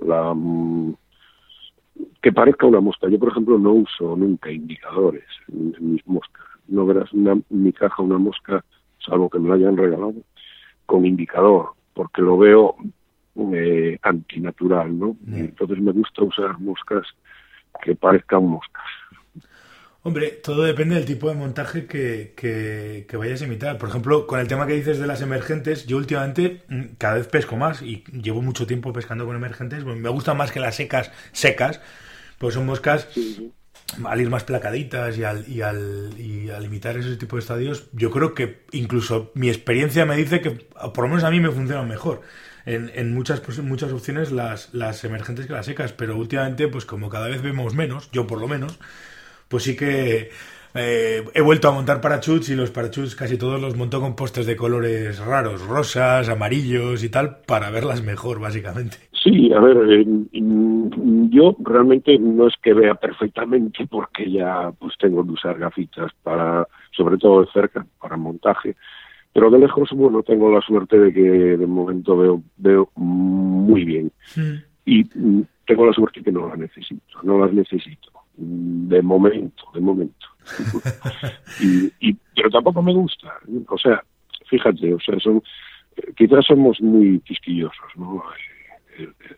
la 0.05 0.35
que 2.21 2.31
parezca 2.31 2.67
una 2.67 2.79
mosca. 2.79 3.07
Yo, 3.09 3.19
por 3.19 3.29
ejemplo, 3.29 3.57
no 3.57 3.73
uso 3.73 4.15
nunca 4.15 4.51
indicadores 4.51 5.25
en, 5.51 5.73
mis 5.79 6.05
moscas. 6.07 6.45
No 6.67 6.85
verás 6.85 7.11
una, 7.13 7.33
en 7.33 7.45
mi 7.49 7.73
caja 7.73 8.01
una 8.03 8.17
mosca, 8.17 8.63
salvo 9.05 9.29
que 9.29 9.39
me 9.39 9.49
la 9.49 9.55
hayan 9.55 9.77
regalado, 9.77 10.15
con 10.85 11.05
indicador, 11.05 11.71
porque 11.93 12.21
lo 12.21 12.37
veo 12.37 12.75
eh, 13.35 13.97
antinatural, 14.01 14.97
¿no? 14.97 15.17
Entonces 15.27 15.79
me 15.79 15.91
gusta 15.91 16.23
usar 16.23 16.59
moscas 16.59 17.07
que 17.83 17.95
parezcan 17.95 18.45
moscas. 18.45 18.83
Hombre, 20.03 20.31
todo 20.43 20.63
depende 20.63 20.95
del 20.95 21.05
tipo 21.05 21.29
de 21.29 21.35
montaje 21.35 21.85
que, 21.85 22.33
que, 22.35 23.17
vayas 23.17 23.41
a 23.43 23.45
imitar. 23.45 23.77
Por 23.77 23.89
ejemplo, 23.89 24.25
con 24.25 24.39
el 24.39 24.47
tema 24.47 24.65
que 24.65 24.73
dices 24.73 24.97
de 24.97 25.05
las 25.05 25.21
emergentes, 25.21 25.85
yo 25.85 25.97
últimamente 25.97 26.63
mm, 26.69 26.81
cada 26.97 27.15
vez 27.15 27.27
pesco 27.27 27.55
más 27.55 27.83
y 27.83 28.03
llevo 28.11 28.41
mucho 28.41 28.65
tiempo 28.65 28.93
pescando 28.93 29.27
con 29.27 29.35
emergentes. 29.35 29.85
Me 29.85 30.09
gustan 30.09 30.37
más 30.37 30.51
que 30.51 30.59
las 30.59 30.75
secas, 30.75 31.11
secas, 31.33 31.81
pues 32.39 32.55
son 32.55 32.65
moscas 32.65 33.07
al 34.05 34.21
ir 34.21 34.29
más 34.29 34.43
placaditas 34.43 35.17
y 35.17 35.23
al, 35.23 35.47
y 35.47 35.61
al, 35.61 36.13
y 36.17 36.49
al 36.49 36.65
imitar 36.65 36.97
ese 36.97 37.15
tipo 37.17 37.35
de 37.35 37.41
estadios, 37.41 37.87
yo 37.93 38.11
creo 38.11 38.33
que 38.33 38.63
incluso 38.71 39.31
mi 39.35 39.49
experiencia 39.49 40.05
me 40.05 40.15
dice 40.15 40.41
que 40.41 40.51
por 40.51 41.03
lo 41.03 41.07
menos 41.09 41.23
a 41.23 41.31
mí 41.31 41.39
me 41.39 41.51
funcionan 41.51 41.87
mejor. 41.87 42.21
En, 42.65 42.91
en 42.93 43.13
muchas 43.13 43.39
pues, 43.39 43.57
muchas 43.59 43.91
opciones 43.91 44.31
las, 44.31 44.73
las 44.73 45.03
emergentes 45.03 45.47
que 45.47 45.53
las 45.53 45.65
secas, 45.65 45.93
pero 45.93 46.15
últimamente, 46.15 46.67
pues 46.67 46.85
como 46.85 47.09
cada 47.09 47.27
vez 47.27 47.41
vemos 47.41 47.73
menos, 47.73 48.09
yo 48.11 48.27
por 48.27 48.39
lo 48.39 48.47
menos, 48.47 48.79
pues 49.47 49.63
sí 49.63 49.75
que 49.75 50.29
eh, 50.73 51.23
he 51.33 51.41
vuelto 51.41 51.67
a 51.67 51.71
montar 51.71 52.01
parachutes 52.01 52.49
y 52.49 52.55
los 52.55 52.71
parachutes 52.71 53.15
casi 53.15 53.37
todos 53.37 53.59
los 53.61 53.75
monto 53.75 53.99
con 53.99 54.15
postes 54.15 54.45
de 54.45 54.55
colores 54.55 55.19
raros, 55.19 55.65
rosas, 55.67 56.29
amarillos 56.29 57.03
y 57.03 57.09
tal, 57.09 57.37
para 57.45 57.69
verlas 57.69 58.03
mejor, 58.03 58.39
básicamente. 58.39 58.97
Sí, 59.11 59.51
a 59.53 59.59
ver, 59.59 59.77
eh, 59.91 60.05
yo 61.29 61.55
realmente 61.59 62.17
no 62.17 62.47
es 62.47 62.55
que 62.61 62.73
vea 62.73 62.95
perfectamente 62.95 63.85
porque 63.87 64.31
ya 64.31 64.71
pues 64.79 64.93
tengo 64.97 65.23
que 65.23 65.31
usar 65.31 65.59
gafitas 65.59 66.11
para, 66.23 66.67
sobre 66.91 67.17
todo 67.17 67.41
de 67.41 67.51
cerca, 67.51 67.85
para 67.99 68.17
montaje, 68.17 68.75
pero 69.33 69.49
de 69.49 69.59
lejos, 69.59 69.89
bueno, 69.93 70.23
tengo 70.23 70.51
la 70.51 70.61
suerte 70.61 70.97
de 70.97 71.13
que 71.13 71.21
de 71.21 71.67
momento 71.67 72.17
veo, 72.17 72.41
veo 72.57 72.89
muy 72.95 73.85
bien. 73.85 74.11
Hmm. 74.35 74.63
Y 74.85 75.03
mm, 75.03 75.43
tengo 75.67 75.85
la 75.85 75.93
suerte 75.93 76.23
que 76.23 76.31
no 76.31 76.47
las 76.47 76.57
necesito, 76.57 77.21
no 77.23 77.39
las 77.39 77.53
necesito 77.53 78.10
de 78.41 79.01
momento, 79.01 79.63
de 79.73 79.81
momento. 79.81 80.27
y, 81.59 82.13
pero 82.35 82.49
tampoco 82.49 82.81
me 82.81 82.93
gusta. 82.93 83.33
O 83.67 83.77
sea, 83.77 84.03
fíjate, 84.47 84.93
o 84.93 84.99
sea, 84.99 85.19
son, 85.19 85.41
quizás 86.15 86.45
somos 86.45 86.81
muy 86.81 87.19
quisquillosos, 87.21 87.95
¿no? 87.95 88.23
Eh, 88.97 89.03
eh, 89.03 89.35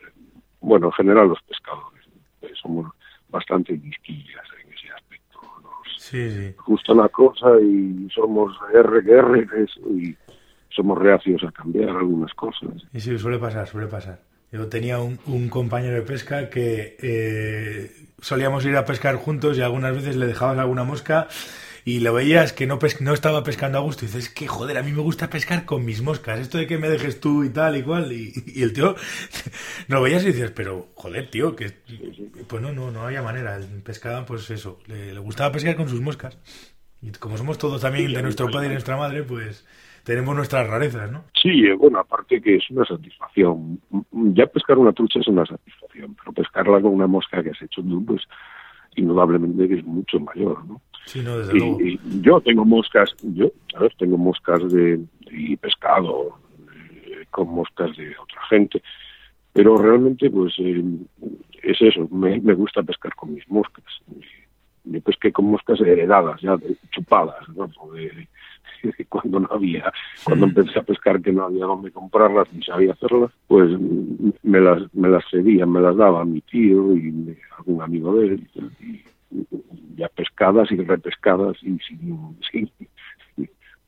bueno, 0.62 0.88
en 0.88 0.93
general 0.93 1.27
los 1.27 1.41
pescadores 1.43 2.07
eh, 2.41 2.51
somos 2.62 2.91
bastante 3.29 3.79
quisquillas 3.79 4.45
en 4.63 4.74
ese 4.74 4.89
aspecto. 4.91 5.39
Nos 5.62 6.01
sí, 6.01 6.29
sí. 6.31 6.55
gusta 6.65 6.93
una 6.93 7.10
cosa 7.10 7.60
y 7.62 8.07
somos 8.10 8.55
R 8.74 9.03
que 9.03 9.12
R 9.12 9.48
y 9.91 10.15
somos 10.69 10.98
reacios 10.98 11.43
a 11.43 11.51
cambiar 11.51 11.89
algunas 11.89 12.33
cosas. 12.33 12.88
Y 12.93 13.00
sí, 13.00 13.17
suele 13.17 13.38
pasar, 13.38 13.67
suele 13.67 13.88
pasar. 13.88 14.33
Yo 14.53 14.67
tenía 14.67 15.00
un, 15.00 15.19
un 15.25 15.50
compañero 15.50 15.95
de 15.95 16.03
pesca 16.03 16.51
que 16.51 16.95
eh, 17.01 17.91
solíamos 18.22 18.63
ir 18.65 18.75
a 18.77 18.86
pescar 18.86 19.15
juntos 19.15 19.57
y 19.57 19.62
algunas 19.62 19.95
veces 19.95 20.15
le 20.15 20.27
dejabas 20.27 20.60
alguna 20.60 20.83
mosca 20.83 21.27
y 21.86 22.01
lo 22.01 22.13
veías 22.13 22.53
que 22.53 22.67
no, 22.67 22.77
no 23.00 23.13
estaba 23.15 23.43
pescando 23.43 23.79
a 23.79 23.81
gusto. 23.81 24.05
Y 24.05 24.10
dices, 24.10 24.29
que 24.29 24.48
joder, 24.48 24.77
a 24.77 24.83
mí 24.83 24.91
me 24.91 25.01
gusta 25.01 25.31
pescar 25.31 25.65
con 25.65 25.83
mis 25.83 26.03
moscas, 26.03 26.39
esto 26.39 26.60
de 26.60 26.67
que 26.67 26.77
me 26.77 26.88
dejes 26.88 27.19
tú 27.19 27.43
y 27.43 27.50
tal 27.50 27.77
y 27.77 27.81
cual, 27.81 28.12
y, 28.13 28.31
el 28.62 28.74
tío 28.74 28.95
no 29.88 30.03
veías 30.03 30.22
y 30.22 30.27
dices, 30.27 30.51
pero 30.51 30.91
joder, 30.93 31.31
tío, 31.31 31.55
que 31.55 31.74
pues 32.48 32.62
no, 32.62 32.72
no, 32.72 32.91
no 32.91 33.07
había 33.07 33.24
manera, 33.24 33.55
el 33.55 33.65
pescaba 33.81 34.24
pues 34.24 34.51
eso, 34.51 34.79
le, 34.86 35.15
le 35.15 35.19
gustaba 35.19 35.51
pescar 35.51 35.75
con 35.75 35.89
sus 35.89 36.00
moscas. 36.00 36.38
Y 37.01 37.10
como 37.10 37.39
somos 37.39 37.57
todos 37.57 37.81
también 37.81 38.13
de 38.13 38.22
nuestro 38.22 38.51
padre 38.51 38.67
y 38.67 38.72
nuestra 38.74 38.98
madre, 38.98 39.24
pues 39.24 39.65
tenemos 40.03 40.36
nuestras 40.36 40.67
rarezas, 40.67 41.12
¿no? 41.12 41.24
Sí, 41.41 41.65
eh, 41.65 41.74
bueno, 41.74 42.00
aparte 42.00 42.41
que 42.41 42.57
es 42.57 42.69
una 42.69 42.86
satisfacción. 42.86 43.79
Ya 44.12 44.45
pescar 44.48 44.77
una 44.77 44.93
trucha 44.93 45.19
es 45.19 45.27
una 45.27 45.45
satisfacción, 45.45 46.15
pero 46.15 46.33
pescarla 46.33 46.81
con 46.81 46.93
una 46.93 47.07
mosca 47.07 47.41
que 47.41 47.51
has 47.51 47.62
hecho 47.62 47.81
tú, 47.81 48.05
pues 48.05 48.22
indudablemente 48.95 49.67
que 49.67 49.75
es 49.75 49.86
mucho 49.86 50.19
mayor, 50.19 50.63
¿no? 50.65 50.81
Sí, 51.05 51.22
no, 51.22 51.38
desde 51.38 51.53
luego. 51.53 51.81
Y 51.81 52.00
yo 52.22 52.39
tengo 52.41 52.63
moscas, 52.65 53.13
yo, 53.22 53.51
¿sabes? 53.72 53.95
Tengo 53.98 54.17
moscas 54.17 54.72
de, 54.72 55.00
y 55.31 55.55
pescado 55.57 56.38
eh, 57.05 57.25
con 57.31 57.50
moscas 57.50 57.95
de 57.98 58.15
otra 58.17 58.41
gente, 58.50 58.81
pero 59.51 59.77
realmente, 59.77 60.29
pues, 60.29 60.53
eh, 60.60 60.83
es 61.62 61.81
eso, 61.81 62.07
me, 62.12 62.39
me, 62.41 62.53
gusta 62.53 62.83
pescar 62.83 63.15
con 63.15 63.33
mis 63.33 63.48
moscas. 63.50 63.86
Me 64.83 65.00
pesqué 65.01 65.31
con 65.31 65.45
moscas 65.45 65.79
heredadas, 65.79 66.41
ya 66.41 66.57
chupadas, 66.91 67.48
¿no? 67.50 67.67
De, 67.93 68.27
cuando 69.10 69.39
no 69.39 69.48
había, 69.51 69.91
cuando 70.24 70.46
empecé 70.48 70.79
a 70.79 70.84
pescar 70.84 71.22
que 71.22 71.32
no 71.32 71.43
había 71.46 71.65
dónde 71.65 71.91
comprarlas 71.91 72.51
ni 72.53 72.63
sabía 72.63 72.93
hacerlas, 72.93 73.32
pues 73.48 73.72
me 74.43 74.60
las, 74.60 74.93
me 74.93 75.10
las 75.10 75.24
cedían, 75.29 75.72
me 75.72 75.82
las 75.82 75.96
daba 75.96 76.25
mi 76.25 76.41
tío 76.41 76.96
y 76.96 77.38
algún 77.58 77.82
amigo 77.82 78.15
de 78.15 78.27
él, 78.27 78.48
y, 78.79 79.03
ya 79.96 80.08
pescadas 80.10 80.72
y 80.72 80.77
repescadas 80.77 81.58
y 81.63 81.77
sin, 81.79 82.70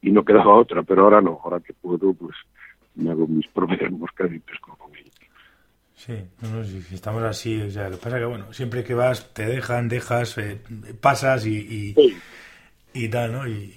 y 0.02 0.12
no 0.12 0.24
quedaba 0.24 0.56
otra, 0.56 0.84
pero 0.84 1.04
ahora 1.04 1.22
no, 1.22 1.40
ahora 1.44 1.60
que 1.60 1.74
puedo, 1.74 2.14
pues 2.14 2.36
me 2.96 3.12
hago 3.12 3.28
mis 3.28 3.48
propias 3.48 3.92
moscas 3.92 4.32
y 4.32 4.40
pesco 4.40 4.76
con 4.78 4.96
ellas. 4.96 5.14
Sí, 5.96 6.14
no, 6.42 6.64
si 6.64 6.96
estamos 6.96 7.24
así, 7.24 7.62
o 7.62 7.70
sea, 7.70 7.90
lo 7.90 7.98
que 7.98 8.04
pasa 8.04 8.20
que, 8.20 8.26
bueno, 8.26 8.54
siempre 8.54 8.84
que 8.84 8.94
vas, 8.94 9.34
te 9.34 9.46
dejan, 9.46 9.88
dejas, 9.88 10.38
eh, 10.38 10.62
pasas 11.02 11.46
y, 11.48 11.58
y, 11.96 11.96
y 12.94 13.10
tal, 13.10 13.32
¿no? 13.32 13.48
Y, 13.48 13.74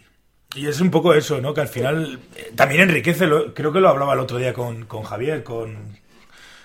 y 0.56 0.66
es 0.66 0.80
un 0.80 0.90
poco 0.90 1.14
eso, 1.14 1.40
¿no? 1.40 1.54
Que 1.54 1.60
al 1.60 1.68
final 1.68 2.18
eh, 2.36 2.52
también 2.54 2.82
enriquece, 2.82 3.26
lo, 3.26 3.54
creo 3.54 3.72
que 3.72 3.80
lo 3.80 3.88
hablaba 3.88 4.14
el 4.14 4.20
otro 4.20 4.38
día 4.38 4.52
con, 4.54 4.86
con 4.86 5.02
Javier, 5.02 5.42
con, 5.42 5.76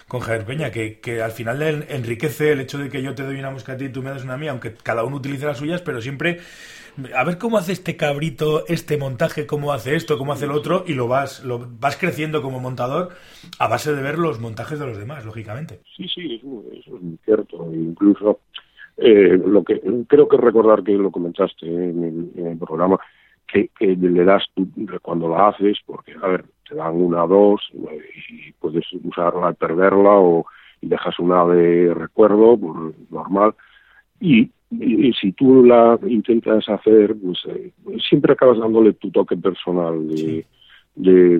con 0.07 0.21
Javier 0.21 0.45
Peña, 0.45 0.71
que, 0.71 0.99
que, 0.99 1.21
al 1.21 1.31
final 1.31 1.85
enriquece 1.89 2.51
el 2.51 2.61
hecho 2.61 2.77
de 2.77 2.89
que 2.89 3.01
yo 3.01 3.13
te 3.13 3.23
doy 3.23 3.37
una 3.39 3.51
mosca 3.51 3.73
a 3.73 3.77
ti 3.77 3.85
y 3.85 3.89
tú 3.89 4.01
me 4.01 4.09
das 4.09 4.23
una 4.23 4.37
mía, 4.37 4.51
aunque 4.51 4.73
cada 4.73 5.03
uno 5.03 5.17
utilice 5.17 5.45
las 5.45 5.57
suyas, 5.57 5.81
pero 5.81 6.01
siempre 6.01 6.39
a 7.15 7.23
ver 7.23 7.37
cómo 7.37 7.57
hace 7.57 7.71
este 7.71 7.97
cabrito 7.97 8.65
este 8.67 8.97
montaje, 8.97 9.45
cómo 9.47 9.73
hace 9.73 9.95
esto, 9.95 10.17
cómo 10.17 10.33
hace 10.33 10.45
el 10.45 10.51
otro, 10.51 10.83
y 10.87 10.93
lo 10.93 11.07
vas, 11.07 11.43
lo 11.43 11.67
vas 11.79 11.97
creciendo 11.97 12.41
como 12.41 12.59
montador 12.59 13.09
a 13.59 13.67
base 13.67 13.93
de 13.93 14.01
ver 14.01 14.17
los 14.17 14.39
montajes 14.39 14.79
de 14.79 14.85
los 14.85 14.97
demás, 14.97 15.25
lógicamente. 15.25 15.81
Sí, 15.97 16.07
sí, 16.07 16.35
eso 16.35 16.97
es 16.97 17.19
cierto. 17.25 17.69
Incluso 17.73 18.39
eh, 18.97 19.39
lo 19.43 19.63
que 19.63 19.81
creo 20.07 20.27
que 20.27 20.37
recordar 20.37 20.83
que 20.83 20.93
lo 20.93 21.11
comentaste 21.11 21.65
en 21.65 22.31
el 22.35 22.57
programa, 22.57 22.99
que, 23.53 23.95
le 23.95 24.23
das 24.23 24.43
tú 24.53 24.67
cuando 25.01 25.29
la 25.29 25.49
haces, 25.49 25.77
porque, 25.85 26.13
a 26.21 26.27
ver, 26.27 26.45
te 26.67 26.75
dan 26.75 26.95
una 26.95 27.23
o 27.25 27.27
dos 27.27 27.71
y 27.73 28.51
puedes 28.53 28.85
usarla 28.93 29.51
y 29.51 29.53
perderla 29.53 30.11
o 30.11 30.45
y 30.81 30.87
dejas 30.87 31.17
una 31.19 31.45
de 31.45 31.93
recuerdo, 31.93 32.57
pues, 32.57 32.95
normal. 33.09 33.55
Y, 34.19 34.49
si 35.21 35.31
tú 35.33 35.63
la 35.63 35.99
intentas 36.07 36.67
hacer, 36.67 37.15
pues, 37.23 37.37
eh, 37.47 37.71
siempre 38.09 38.33
acabas 38.33 38.57
dándole 38.57 38.93
tu 38.93 39.11
toque 39.11 39.37
personal 39.37 40.07
de, 40.09 40.45
de, 40.95 41.39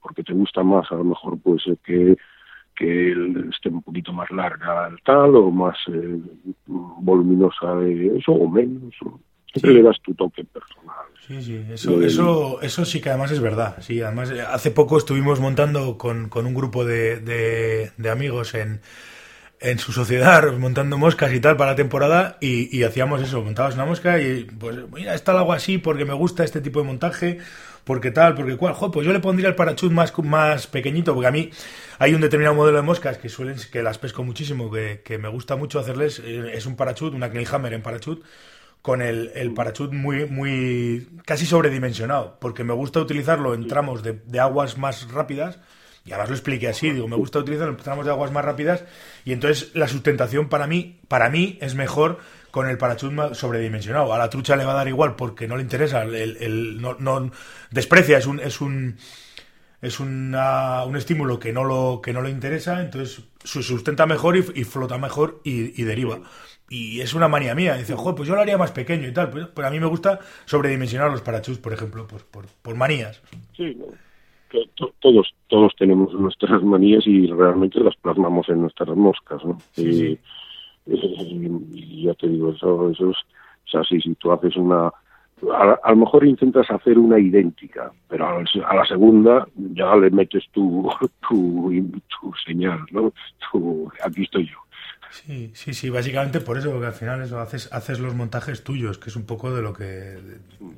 porque 0.00 0.22
te 0.22 0.32
gusta 0.32 0.62
más, 0.62 0.90
a 0.90 0.94
lo 0.94 1.04
mejor, 1.04 1.38
pues 1.42 1.64
que 1.84 2.16
que 2.76 3.12
esté 3.50 3.70
un 3.70 3.82
poquito 3.82 4.12
más 4.12 4.30
larga 4.30 4.94
tal 5.04 5.34
o 5.34 5.50
más 5.50 5.76
eh, 5.88 6.20
voluminosa 6.66 7.74
de 7.76 8.18
eso 8.18 8.32
o 8.32 8.48
menos 8.48 8.94
le 9.62 9.82
das 9.82 9.96
tu 10.02 10.14
toque 10.14 10.44
personal. 10.44 11.06
Sí, 11.26 11.42
sí, 11.42 11.64
eso, 11.72 12.00
eso, 12.02 12.62
eso 12.62 12.84
sí 12.84 13.00
que 13.00 13.08
además 13.08 13.32
es 13.32 13.40
verdad. 13.40 13.76
Sí, 13.80 14.00
además 14.00 14.30
eh, 14.30 14.42
hace 14.42 14.70
poco 14.70 14.96
estuvimos 14.96 15.40
montando 15.40 15.98
con, 15.98 16.28
con 16.28 16.46
un 16.46 16.54
grupo 16.54 16.84
de, 16.84 17.18
de, 17.18 18.10
amigos 18.10 18.54
en, 18.54 18.80
en 19.58 19.78
su 19.80 19.90
sociedad, 19.92 20.52
montando 20.58 20.98
moscas 20.98 21.32
y 21.32 21.40
tal 21.40 21.56
para 21.56 21.72
la 21.72 21.76
temporada 21.76 22.38
y, 22.40 22.82
hacíamos 22.84 23.22
eso, 23.22 23.42
montabas 23.42 23.74
una 23.74 23.86
mosca 23.86 24.20
y 24.20 24.44
pues 24.44 24.76
mira, 24.92 25.14
está 25.14 25.32
el 25.32 25.38
agua 25.38 25.56
así 25.56 25.78
porque 25.78 26.04
me 26.04 26.14
gusta 26.14 26.44
este 26.44 26.60
tipo 26.60 26.78
de 26.80 26.86
montaje, 26.86 27.38
porque 27.82 28.12
tal, 28.12 28.34
porque 28.36 28.56
cual, 28.56 28.74
jo, 28.74 28.92
pues 28.92 29.04
yo 29.04 29.12
le 29.12 29.18
pondría 29.18 29.48
el 29.48 29.56
parachut 29.56 29.90
más, 29.90 30.16
más 30.18 30.68
pequeñito, 30.68 31.12
porque 31.12 31.28
a 31.28 31.32
mí 31.32 31.50
hay 31.98 32.14
un 32.14 32.20
determinado 32.20 32.54
modelo 32.54 32.76
de 32.76 32.82
moscas 32.84 33.18
que 33.18 33.28
suelen, 33.28 33.56
que 33.72 33.82
las 33.82 33.98
pesco 33.98 34.22
muchísimo, 34.22 34.70
que, 34.70 35.02
que 35.04 35.18
me 35.18 35.28
gusta 35.28 35.56
mucho 35.56 35.80
hacerles, 35.80 36.20
eh, 36.24 36.52
es 36.54 36.66
un 36.66 36.76
parachut, 36.76 37.14
una 37.14 37.30
Hammer 37.50 37.72
en 37.72 37.82
parachut, 37.82 38.22
con 38.86 39.02
el, 39.02 39.32
el 39.34 39.52
parachut 39.52 39.92
muy, 39.92 40.26
muy 40.26 41.08
casi 41.24 41.44
sobredimensionado, 41.44 42.38
porque 42.38 42.62
me 42.62 42.72
gusta 42.72 43.00
utilizarlo 43.00 43.52
en 43.52 43.66
tramos 43.66 44.04
de, 44.04 44.12
de 44.12 44.38
aguas 44.38 44.78
más 44.78 45.10
rápidas 45.10 45.58
y 46.04 46.12
además 46.12 46.28
lo 46.28 46.36
expliqué 46.36 46.68
así, 46.68 46.92
digo, 46.92 47.08
me 47.08 47.16
gusta 47.16 47.40
utilizar 47.40 47.68
en 47.68 47.76
tramos 47.78 48.04
de 48.04 48.12
aguas 48.12 48.30
más 48.30 48.44
rápidas 48.44 48.84
y 49.24 49.32
entonces 49.32 49.72
la 49.74 49.88
sustentación 49.88 50.48
para 50.48 50.68
mí, 50.68 51.00
para 51.08 51.30
mí 51.30 51.58
es 51.60 51.74
mejor 51.74 52.20
con 52.52 52.68
el 52.68 52.78
parachut 52.78 53.34
sobredimensionado. 53.34 54.14
A 54.14 54.18
la 54.18 54.30
trucha 54.30 54.54
le 54.54 54.64
va 54.64 54.70
a 54.70 54.76
dar 54.76 54.86
igual 54.86 55.16
porque 55.16 55.48
no 55.48 55.56
le 55.56 55.64
interesa, 55.64 56.04
el, 56.04 56.80
no, 56.80 56.94
no, 57.00 57.32
desprecia, 57.72 58.18
es 58.18 58.26
un, 58.26 58.38
es 58.38 58.60
un 58.60 58.98
es 59.82 60.00
una, 60.00 60.84
un 60.84 60.96
estímulo 60.96 61.38
que 61.38 61.52
no 61.52 61.64
lo 61.64 62.00
que 62.02 62.12
no 62.12 62.22
le 62.22 62.30
interesa, 62.30 62.80
entonces 62.80 63.24
se 63.44 63.62
sustenta 63.62 64.06
mejor 64.06 64.36
y, 64.36 64.42
flota 64.64 64.98
mejor 64.98 65.40
y, 65.44 65.82
deriva. 65.82 66.20
Y 66.68 67.00
es 67.00 67.14
una 67.14 67.28
manía 67.28 67.54
mía. 67.54 67.76
Dice, 67.76 67.94
joder, 67.94 68.16
pues 68.16 68.28
yo 68.28 68.34
lo 68.34 68.40
haría 68.40 68.58
más 68.58 68.72
pequeño 68.72 69.08
y 69.08 69.12
tal. 69.12 69.30
Pues, 69.30 69.46
pues 69.46 69.66
a 69.66 69.70
mí 69.70 69.78
me 69.78 69.86
gusta 69.86 70.18
sobredimensionar 70.44 71.10
los 71.10 71.22
parachuts, 71.22 71.58
por 71.58 71.72
ejemplo, 71.72 72.06
pues 72.08 72.24
por, 72.24 72.46
por 72.62 72.74
manías. 72.74 73.22
Sí, 73.56 73.76
todos 75.00 75.34
todos 75.48 75.74
tenemos 75.76 76.12
nuestras 76.14 76.62
manías 76.62 77.06
y 77.06 77.26
realmente 77.26 77.80
las 77.80 77.96
plasmamos 77.96 78.48
en 78.48 78.62
nuestras 78.62 78.88
moscas, 78.96 79.44
¿no? 79.44 79.58
y, 79.76 80.18
ya 82.04 82.14
te 82.14 82.28
digo, 82.28 82.52
eso, 82.52 82.90
eso 82.90 83.10
es, 83.10 83.16
o 83.16 83.68
sea, 83.68 83.82
si, 83.84 84.00
si 84.00 84.14
tú 84.14 84.30
haces 84.30 84.56
una, 84.56 84.92
a, 85.52 85.90
lo 85.90 85.96
mejor 85.96 86.24
intentas 86.24 86.70
hacer 86.70 86.98
una 86.98 87.18
idéntica, 87.18 87.90
pero 88.08 88.26
a, 88.26 88.74
la 88.74 88.86
segunda 88.86 89.46
ya 89.56 89.96
le 89.96 90.10
metes 90.10 90.44
tu, 90.52 90.88
tu, 91.28 91.72
tu 92.20 92.32
señal, 92.44 92.80
¿no? 92.92 93.12
Tu, 93.50 93.90
aquí 94.04 94.22
estoy 94.22 94.46
yo. 94.46 94.58
Sí, 95.10 95.50
sí, 95.54 95.72
sí, 95.72 95.88
básicamente 95.88 96.40
por 96.40 96.58
eso, 96.58 96.70
porque 96.70 96.86
al 96.86 96.92
final 96.92 97.22
eso 97.22 97.40
haces, 97.40 97.68
haces 97.72 98.00
los 98.00 98.14
montajes 98.14 98.62
tuyos, 98.62 98.98
que 98.98 99.08
es 99.08 99.16
un 99.16 99.24
poco 99.24 99.54
de 99.54 99.62
lo 99.62 99.72
que 99.72 100.18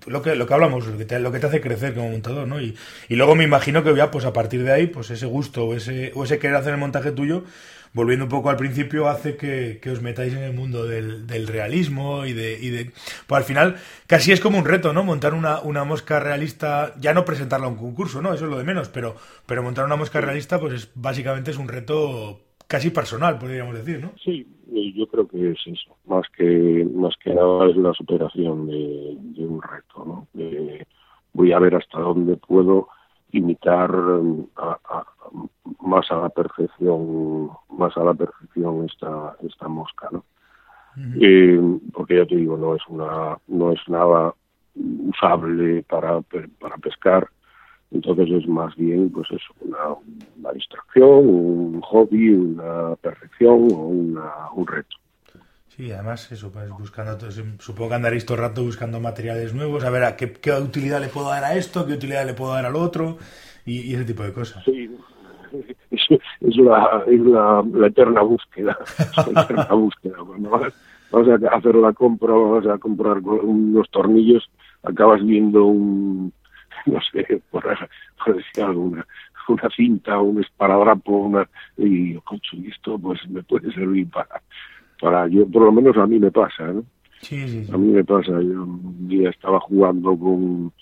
lo 0.07 0.23
que, 0.23 0.37
lo 0.37 0.47
que 0.47 0.55
hablamos, 0.55 0.87
lo 0.87 0.97
que, 0.97 1.05
te, 1.05 1.19
lo 1.19 1.33
que 1.33 1.41
te 1.41 1.47
hace 1.47 1.61
crecer 1.61 1.95
como 1.95 2.11
montador, 2.11 2.47
¿no? 2.47 2.61
Y, 2.61 2.77
y 3.09 3.17
luego 3.17 3.35
me 3.35 3.45
imagino 3.45 3.83
que 3.83 3.95
ya, 3.97 4.11
pues 4.11 4.25
a 4.25 4.33
partir 4.33 4.63
de 4.63 4.73
ahí, 4.73 4.87
pues 4.87 5.11
ese 5.11 5.27
gusto 5.27 5.65
o 5.65 5.75
ese, 5.75 6.13
o 6.15 6.25
ese 6.25 6.39
querer 6.39 6.57
hacer 6.57 6.75
el 6.75 6.79
montaje 6.79 7.11
tuyo, 7.11 7.45
volviendo 7.93 8.27
un 8.27 8.31
poco 8.31 8.51
al 8.51 8.57
principio, 8.57 9.09
hace 9.09 9.37
que, 9.37 9.81
os 9.91 10.03
metáis 10.03 10.33
en 10.35 10.43
el 10.43 10.53
mundo 10.53 10.87
del, 10.87 11.27
del 11.27 11.47
realismo 11.49 12.27
y 12.27 12.33
de, 12.33 12.59
y 12.61 12.71
de... 12.71 12.93
Pues 13.27 13.39
al 13.39 13.45
final, 13.45 13.77
casi 14.07 14.33
es 14.33 14.41
como 14.41 14.59
un 14.59 14.65
reto, 14.67 14.93
¿no? 14.93 15.03
Montar 15.05 15.35
una, 15.35 15.61
una 15.61 15.85
mosca 15.85 16.21
realista, 16.21 16.95
ya 16.99 17.15
no 17.15 17.25
presentarla 17.25 17.67
a 17.67 17.71
un 17.71 17.77
concurso, 17.77 18.23
¿no? 18.23 18.35
Eso 18.35 18.45
es 18.45 18.51
lo 18.51 18.59
de 18.59 18.65
menos, 18.65 18.89
pero, 18.89 19.17
pero 19.47 19.63
montar 19.63 19.85
una 19.85 19.97
mosca 19.97 20.21
realista, 20.21 20.61
pues 20.61 20.75
es, 20.75 20.91
básicamente 20.95 21.51
es 21.51 21.57
un 21.57 21.69
reto 21.69 22.48
casi 22.69 22.91
personal, 22.91 23.39
podríamos 23.39 23.75
decir, 23.75 24.01
¿no? 24.01 24.13
Sí, 24.23 24.47
yo 24.95 25.07
creo 25.09 25.27
que 25.27 25.53
es 25.53 25.59
eso, 25.67 25.97
más 26.07 26.29
que 26.37 26.87
más 26.95 27.17
que 27.17 27.35
nada 27.35 27.67
es 27.67 27.77
la 27.77 27.93
superación 27.95 28.67
de, 28.67 29.17
un 29.39 29.61
reto, 29.61 30.05
¿no? 30.05 30.29
voy 31.33 31.53
a 31.53 31.59
ver 31.59 31.77
hasta 31.77 31.99
dónde 31.99 32.37
puedo 32.37 32.89
imitar 33.33 33.91
más 35.81 36.11
a 36.11 36.17
la 36.17 36.29
perfección, 36.29 37.51
más 37.71 37.97
a 37.97 38.05
la 38.05 38.15
perfección 38.15 38.85
esta 38.85 39.37
esta 39.43 39.69
mosca, 39.69 40.09
¿no? 40.13 40.25
Eh, 41.21 41.61
porque 41.93 42.17
ya 42.17 42.27
te 42.27 42.37
digo, 42.37 42.57
no 42.57 42.75
es 42.75 42.83
una 42.89 43.39
no 43.47 43.73
es 43.73 43.81
nada 43.89 44.35
usable 44.75 45.85
para 45.85 46.21
para 46.21 46.77
pescar 46.77 47.29
entonces 47.91 48.29
es 48.31 48.47
más 48.49 48.75
bien 48.77 49.11
pues 49.11 49.29
es 49.31 49.43
una, 49.61 50.53
distracción, 50.53 51.29
un 51.29 51.81
hobby, 51.81 52.31
una 52.31 52.97
perfección 52.97 53.69
o 53.73 53.87
un 53.89 54.67
reto. 54.67 54.97
Sí, 55.79 55.93
además 55.93 56.33
eso, 56.33 56.51
pues 56.51 56.69
buscando, 56.71 57.17
supongo 57.61 57.91
que 57.91 57.95
andaréis 57.95 58.27
todo 58.27 58.37
el 58.37 58.43
rato 58.43 58.65
buscando 58.65 58.99
materiales 58.99 59.55
nuevos, 59.55 59.85
a 59.85 59.91
ver 59.91 60.03
a 60.03 60.17
qué, 60.17 60.33
qué, 60.33 60.51
utilidad 60.51 61.01
le 61.01 61.07
puedo 61.07 61.29
dar 61.29 61.45
a 61.45 61.55
esto, 61.55 61.87
qué 61.87 61.93
utilidad 61.93 62.27
le 62.27 62.35
puedo 62.35 62.53
dar 62.53 62.67
al 62.67 62.75
otro 62.75 63.17
y, 63.65 63.95
ese 63.95 64.05
tipo 64.05 64.25
de 64.25 64.33
cosas. 64.33 64.65
Sí, 64.65 64.91
es, 65.93 66.57
la, 66.57 67.05
es 67.07 67.21
la, 67.21 67.87
eterna 67.87 68.23
búsqueda, 68.23 68.77
la 69.35 69.43
eterna 69.43 69.73
búsqueda. 69.73 70.17
Cuando 70.27 70.51
vas, 70.51 70.75
vas 71.13 71.29
a 71.29 71.57
hacer 71.57 71.77
la 71.77 71.93
compra, 71.93 72.35
vas 72.35 72.67
a 72.67 72.79
comprar 72.79 73.19
unos 73.21 73.89
tornillos, 73.91 74.51
acabas 74.83 75.25
viendo 75.25 75.65
un, 75.65 76.33
no 76.87 77.01
sé, 77.13 77.43
por, 77.51 77.65
decir 77.65 78.65
alguna, 78.65 79.07
una 79.49 79.71
cinta, 79.75 80.19
un 80.19 80.43
esparadrapo, 80.43 81.13
una, 81.13 81.49
y 81.77 82.15
concho, 82.17 82.57
y 82.57 82.69
esto 82.69 82.99
pues 82.99 83.21
me 83.29 83.43
puede 83.43 83.73
servir 83.73 84.09
para, 84.11 84.43
para, 85.01 85.29
yo 85.29 85.47
por 85.49 85.63
lo 85.63 85.73
menos 85.73 85.97
a 85.97 86.07
mí 86.07 86.19
me 86.19 86.31
pasa, 86.31 86.67
¿no? 86.67 86.85
Sí, 87.21 87.67
A 87.73 87.77
mí 87.77 87.89
me 87.89 88.05
pasa, 88.05 88.31
yo 88.31 88.63
un 88.63 89.09
día 89.09 89.31
estaba 89.31 89.59
jugando 89.61 90.17
con, 90.17 90.73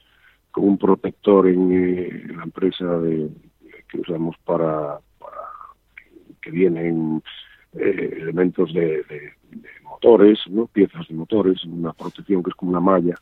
con 0.51 0.65
un 0.65 0.79
protector 0.79 1.49
en, 1.49 1.73
eh, 1.73 2.25
la 2.37 2.43
empresa 2.45 2.85
de, 2.99 3.31
que 3.89 4.01
usamos 4.01 4.37
para, 4.45 4.99
para 5.19 5.41
que, 6.43 6.51
vienen 6.51 7.23
eh, 7.73 8.19
elementos 8.21 8.73
de, 8.75 9.03
de, 9.05 9.33
motores, 9.83 10.39
¿no? 10.51 10.67
piezas 10.67 11.09
de 11.09 11.15
motores, 11.15 11.65
una 11.65 11.93
protección 11.95 12.43
que 12.43 12.51
es 12.51 12.57
como 12.57 12.73
una 12.73 12.81
malla. 12.81 13.15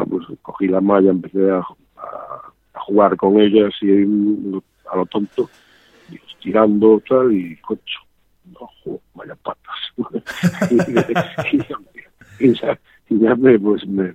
Pues 0.00 0.26
cogí 0.42 0.68
la 0.68 0.80
malla, 0.80 1.10
empecé 1.10 1.50
a, 1.50 1.58
a, 1.58 2.80
jugar 2.80 3.16
con 3.16 3.38
ellas 3.40 3.72
y 3.80 4.02
a 4.90 4.96
lo 4.96 5.06
tonto, 5.06 5.48
y 6.10 6.18
tirando 6.40 7.00
tal 7.08 7.32
y 7.32 7.56
cocho, 7.56 8.00
ojo, 8.58 9.00
vaya 9.14 9.36
patas. 9.36 9.76
y, 12.40 12.52
ya, 13.18 13.36
me, 13.36 13.58
pues, 13.58 13.86
me, 13.86 14.12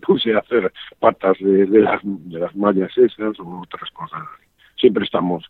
puse 0.00 0.34
a 0.34 0.40
hacer 0.40 0.72
patas 0.98 1.38
de, 1.40 1.66
las, 1.66 2.00
de 2.02 2.38
las 2.40 2.54
mallas 2.56 2.90
esas 2.98 3.38
o 3.40 3.60
otras 3.60 3.90
cosas. 3.92 4.22
Siempre 4.76 5.04
estamos 5.04 5.44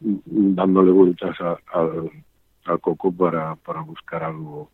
dándole 0.00 0.90
vueltas 0.90 1.34
al, 1.40 2.10
al 2.66 2.80
coco 2.80 3.10
para, 3.10 3.56
para 3.56 3.80
buscar 3.80 4.22
algo 4.22 4.70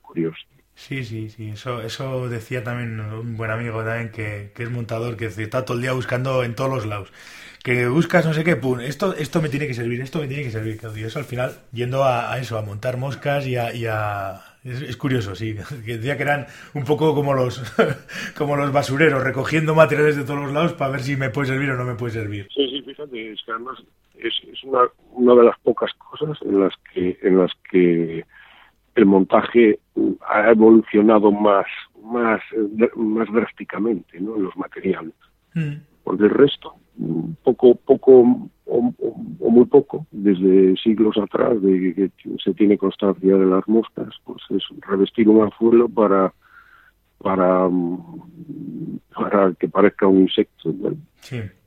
curioso. 0.00 0.46
Sí, 0.74 1.04
sí, 1.04 1.28
sí. 1.28 1.50
Eso, 1.50 1.82
eso 1.82 2.28
decía 2.28 2.64
también 2.64 2.98
un 3.00 3.36
buen 3.36 3.50
amigo 3.50 3.84
también 3.84 4.10
que, 4.10 4.52
que 4.54 4.64
es 4.64 4.70
montador, 4.70 5.16
que 5.16 5.26
está 5.26 5.64
todo 5.64 5.76
el 5.76 5.82
día 5.82 5.92
buscando 5.92 6.42
en 6.44 6.54
todos 6.54 6.70
los 6.70 6.86
lados. 6.86 7.12
Que 7.62 7.86
buscas 7.86 8.26
no 8.26 8.34
sé 8.34 8.42
qué, 8.42 8.56
pum, 8.56 8.80
esto, 8.80 9.14
esto 9.14 9.40
me 9.40 9.48
tiene 9.48 9.68
que 9.68 9.74
servir, 9.74 10.00
esto 10.00 10.18
me 10.18 10.26
tiene 10.26 10.42
que 10.42 10.50
servir. 10.50 10.80
Y 10.96 11.04
eso 11.04 11.18
al 11.18 11.24
final, 11.24 11.52
yendo 11.72 12.04
a, 12.04 12.36
eso, 12.38 12.58
a 12.58 12.62
montar 12.62 12.96
moscas 12.96 13.46
y 13.46 13.56
a... 13.56 13.74
Y 13.74 13.86
a 13.86 14.40
es, 14.64 14.96
curioso, 14.96 15.34
sí. 15.34 15.56
Que 15.84 15.96
decía 15.96 16.16
que 16.16 16.22
eran 16.22 16.46
un 16.74 16.84
poco 16.84 17.14
como 17.14 17.34
los, 17.34 17.62
como 18.36 18.56
los 18.56 18.72
basureros, 18.72 19.22
recogiendo 19.22 19.74
materiales 19.74 20.16
de 20.16 20.24
todos 20.24 20.40
los 20.40 20.52
lados 20.52 20.72
para 20.72 20.92
ver 20.92 21.00
si 21.00 21.16
me 21.16 21.30
puede 21.30 21.48
servir 21.48 21.70
o 21.70 21.76
no 21.76 21.84
me 21.84 21.94
puede 21.94 22.12
servir. 22.12 22.48
Sí, 22.54 22.68
sí, 22.68 22.82
fíjate, 22.82 23.32
es 23.32 23.42
que 23.44 23.52
además 23.52 23.78
es, 24.18 24.34
es 24.52 24.64
una, 24.64 24.88
una 25.12 25.34
de 25.34 25.44
las 25.44 25.58
pocas 25.60 25.92
cosas 25.94 26.38
en 26.42 26.60
las 26.60 26.72
que, 26.92 27.18
en 27.22 27.38
las 27.38 27.50
que 27.70 28.24
el 28.94 29.06
montaje 29.06 29.78
ha 30.28 30.50
evolucionado 30.50 31.32
más, 31.32 31.66
más, 32.02 32.40
más 32.96 33.32
drásticamente 33.32 34.20
¿no? 34.20 34.36
en 34.36 34.44
los 34.44 34.56
materiales. 34.56 35.14
Mm. 35.54 35.74
Porque 36.04 36.24
el 36.24 36.30
resto, 36.30 36.74
poco, 37.42 37.74
poco 37.76 38.50
o, 38.66 38.94
muy 39.50 39.66
poco, 39.66 40.06
desde 40.10 40.76
siglos 40.76 41.16
atrás, 41.18 41.60
de 41.62 41.94
que 41.94 42.10
se 42.42 42.54
tiene 42.54 42.78
constancia 42.78 43.36
de 43.36 43.46
las 43.46 43.66
moscas, 43.68 44.08
pues 44.24 44.42
es 44.50 44.62
revestir 44.86 45.28
un 45.28 45.42
anzuelo 45.42 45.88
para 45.88 46.32
para, 47.22 47.70
para 49.14 49.52
que 49.54 49.68
parezca 49.68 50.06
un 50.06 50.22
insecto. 50.22 50.74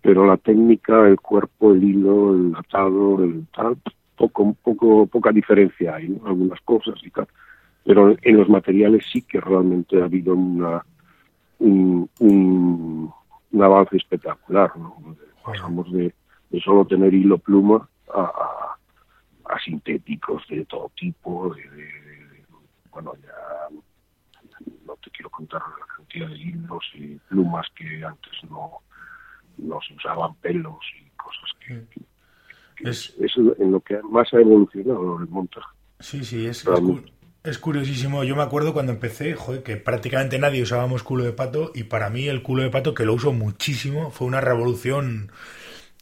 Pero 0.01 0.27
la 0.27 0.37
técnica, 0.37 1.07
el 1.07 1.19
cuerpo, 1.19 1.73
el 1.73 1.83
hilo, 1.83 2.35
el 2.35 2.53
atado, 2.55 3.23
el 3.23 3.47
tal, 3.55 3.77
poco, 4.15 4.55
poco, 4.63 5.07
poca 5.07 5.31
diferencia 5.31 5.95
hay, 5.95 6.19
algunas 6.25 6.59
cosas 6.61 6.95
y 7.03 7.09
tal. 7.11 7.27
Pero 7.83 8.15
en 8.21 8.37
los 8.37 8.49
materiales 8.49 9.05
sí 9.11 9.21
que 9.21 9.39
realmente 9.39 10.01
ha 10.01 10.05
habido 10.05 10.33
una, 10.33 10.83
un, 11.59 12.09
un, 12.19 13.13
avance 13.61 13.97
espectacular. 13.97 14.75
¿no? 14.77 14.95
Pasamos 15.43 15.91
de, 15.91 16.13
de, 16.49 16.61
solo 16.61 16.85
tener 16.85 17.13
hilo 17.13 17.37
pluma 17.37 17.87
a, 18.13 18.75
a, 19.45 19.59
sintéticos 19.59 20.43
de 20.49 20.65
todo 20.65 20.91
tipo, 20.95 21.53
de, 21.53 22.43
bueno, 22.91 23.13
ya 23.21 23.75
no 24.85 24.95
te 24.97 25.09
quiero 25.11 25.29
contar 25.29 25.61
la 25.79 25.85
cantidad 25.95 26.27
de 26.27 26.37
hilos 26.37 26.83
y 26.95 27.15
plumas 27.29 27.67
que 27.75 28.03
antes 28.03 28.33
no, 28.49 28.79
no 29.57 29.79
se 29.81 29.93
usaban 29.93 30.33
pelos 30.35 30.79
y 30.99 31.09
cosas 31.11 31.51
que 31.59 31.85
es, 32.83 33.15
en 33.59 33.71
lo 33.71 33.79
que 33.79 33.99
más 34.03 34.33
ha 34.33 34.39
evolucionado 34.39 35.19
el 35.19 35.27
montaje. 35.27 35.67
Sí, 35.99 36.23
sí, 36.23 36.45
es, 36.45 36.65
es, 37.43 37.57
curiosísimo. 37.57 38.23
Yo 38.23 38.35
me 38.35 38.43
acuerdo 38.43 38.73
cuando 38.73 38.91
empecé, 38.91 39.33
joder, 39.33 39.63
que 39.63 39.77
prácticamente 39.77 40.39
nadie 40.39 40.61
usábamos 40.61 41.03
culo 41.03 41.23
de 41.23 41.31
pato 41.31 41.71
y 41.73 41.83
para 41.83 42.09
mí 42.09 42.27
el 42.27 42.43
culo 42.43 42.63
de 42.63 42.69
pato, 42.69 42.93
que 42.93 43.05
lo 43.05 43.13
uso 43.13 43.31
muchísimo, 43.33 44.11
fue 44.11 44.27
una 44.27 44.41
revolución, 44.41 45.31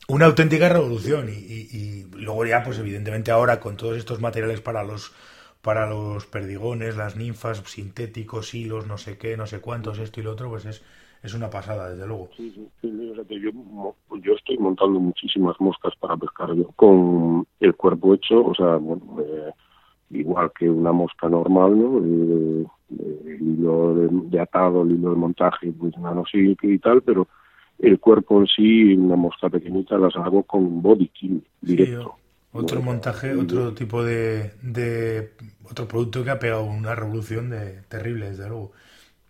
una 0.07 0.25
auténtica 0.25 0.69
revolución. 0.69 1.29
Y, 1.29 1.33
y, 1.33 2.07
luego 2.15 2.45
ya, 2.45 2.63
pues 2.63 2.79
evidentemente 2.79 3.31
ahora 3.31 3.59
con 3.59 3.77
todos 3.77 3.97
estos 3.97 4.19
materiales 4.19 4.61
para 4.61 4.83
los 4.83 5.13
para 5.61 5.87
los 5.87 6.25
perdigones, 6.25 6.97
las 6.97 7.15
ninfas, 7.15 7.63
sintéticos, 7.65 8.53
hilos, 8.53 8.85
no 8.85 8.97
sé 8.97 9.17
qué, 9.17 9.37
no 9.37 9.47
sé 9.47 9.61
cuántos, 9.61 9.97
esto 9.97 10.19
y 10.19 10.23
lo 10.23 10.33
otro, 10.33 10.49
pues 10.49 10.65
es, 10.65 10.83
es 11.23 11.33
una 11.33 11.49
pasada, 11.49 11.89
desde 11.89 12.05
luego. 12.05 12.29
Sí, 12.35 12.51
sí, 12.53 12.69
sí 12.81 13.13
yo, 13.41 13.95
yo, 14.21 14.33
estoy 14.33 14.57
montando 14.57 14.99
muchísimas 14.99 15.59
moscas 15.59 15.93
para 15.95 16.17
pescar 16.17 16.53
yo 16.53 16.67
con 16.75 17.47
el 17.61 17.75
cuerpo 17.75 18.13
hecho, 18.13 18.45
o 18.45 18.53
sea, 18.53 18.75
bueno, 18.75 19.21
eh, 19.21 19.51
igual 20.11 20.51
que 20.57 20.69
una 20.69 20.91
mosca 20.91 21.29
normal, 21.29 21.79
¿no? 21.79 21.97
El, 21.99 22.67
hilo 23.39 23.95
de, 24.29 24.39
atado, 24.39 24.83
el 24.83 24.91
hilo 24.91 25.11
de 25.11 25.15
montaje, 25.15 25.71
pues 25.71 25.97
nanosilk 25.97 26.63
y 26.63 26.77
tal, 26.77 27.01
pero 27.01 27.27
el 27.79 27.99
cuerpo 27.99 28.41
en 28.41 28.47
sí, 28.47 28.93
una 28.93 29.15
mosca 29.15 29.49
pequeñita, 29.49 29.97
las 29.97 30.15
hago 30.17 30.43
con 30.43 30.81
body 30.81 31.07
kill 31.07 31.43
directo. 31.61 32.15
otro 32.51 32.81
montaje, 32.81 33.33
otro 33.33 33.73
tipo 33.73 34.03
de, 34.03 34.51
de, 34.61 35.31
otro 35.69 35.87
producto 35.87 36.23
que 36.23 36.31
ha 36.31 36.39
pegado 36.39 36.65
una 36.65 36.93
revolución 36.93 37.49
de 37.49 37.81
terrible, 37.87 38.29
desde 38.29 38.47
luego. 38.47 38.73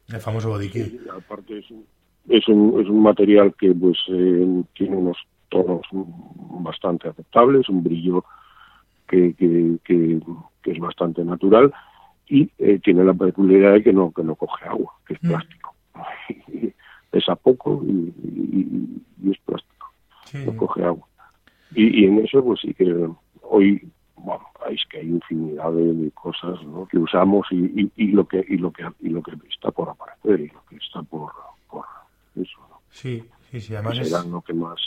El 0.07 0.19
famoso 0.19 0.49
body 0.49 0.69
kill. 0.69 1.01
aparte 1.15 1.59
es 1.59 1.71
un, 1.71 1.85
es 2.29 2.47
un, 2.47 2.81
es 2.81 2.89
un 2.89 3.01
material 3.01 3.53
que 3.57 3.73
pues 3.73 3.97
eh, 4.09 4.63
tiene 4.73 4.97
unos 4.97 5.17
tonos 5.49 5.81
bastante 5.91 7.09
aceptables, 7.09 7.69
un 7.69 7.83
brillo 7.83 8.25
que, 9.07 9.33
que, 9.35 9.77
que, 9.83 10.19
es 10.71 10.79
bastante 10.79 11.23
natural 11.23 11.73
y 12.27 12.49
eh, 12.57 12.79
tiene 12.83 13.03
la 13.03 13.13
peculiaridad 13.13 13.73
de 13.73 13.83
que 13.83 13.93
no, 13.93 14.11
que 14.11 14.23
no 14.23 14.35
coge 14.35 14.65
agua, 14.65 14.93
que 15.05 15.13
es 15.15 15.23
mm. 15.23 15.27
plástico. 15.27 15.75
Pesa 17.11 17.35
poco 17.35 17.83
y, 17.85 19.29
es 19.29 19.37
plástico, 19.45 19.93
no 20.45 20.57
coge 20.57 20.83
agua. 20.83 21.07
Y, 21.75 22.05
en 22.05 22.19
eso 22.19 22.43
pues 22.43 22.61
sí 22.61 22.73
que 22.73 23.07
hoy 23.41 23.87
bueno, 24.15 24.43
es 24.69 24.81
que 24.89 24.99
hay 24.99 25.07
infinidad 25.07 25.71
de, 26.47 26.87
que 26.89 26.97
usamos 26.97 27.47
y, 27.51 27.91
y, 27.95 28.07
lo 28.11 28.27
que 28.27 28.45
y 28.47 28.57
lo 28.57 28.71
que 28.71 28.83
y 29.01 29.09
lo 29.09 29.21
que 29.21 29.31
está 29.51 29.71
por 29.71 29.89
aparecer 29.89 30.39
y 30.39 30.47
lo 30.47 30.63
que 30.69 30.77
está 30.77 31.01
por, 31.03 31.31
por 31.69 31.85
eso 32.35 32.59
sí 32.89 33.23
sí 33.51 33.61
sí 33.61 33.75
además 33.75 33.99
es... 33.99 34.11
lo 34.25 34.41
que 34.41 34.53
más 34.53 34.79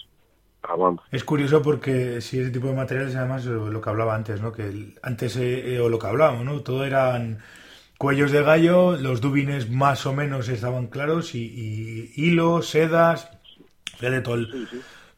es 1.11 1.25
curioso 1.25 1.62
porque 1.62 2.21
si 2.21 2.40
ese 2.40 2.51
tipo 2.51 2.66
de 2.69 2.75
materiales, 2.75 3.14
además, 3.14 3.45
lo 3.45 3.81
que 3.81 3.90
hablaba 3.90 4.14
antes, 4.14 4.40
¿no? 4.40 4.53
Que 4.53 4.95
antes, 5.03 5.37
eh, 5.37 5.75
eh, 5.75 5.81
o 5.81 5.88
lo 5.88 5.99
que 5.99 6.07
hablábamos, 6.07 6.45
¿no? 6.45 6.61
Todo 6.61 6.85
eran 6.85 7.38
cuellos 7.99 8.33
de 8.33 8.42
gallo, 8.42 8.97
los 8.97 9.21
dubines 9.21 9.71
más 9.71 10.07
o 10.07 10.12
menos 10.12 10.49
estaban 10.49 10.88
claros 10.88 11.35
y, 11.35 11.45
y 11.45 12.12
hilos, 12.16 12.69
sedas, 12.69 13.31
todo 14.23 14.35
el, 14.35 14.69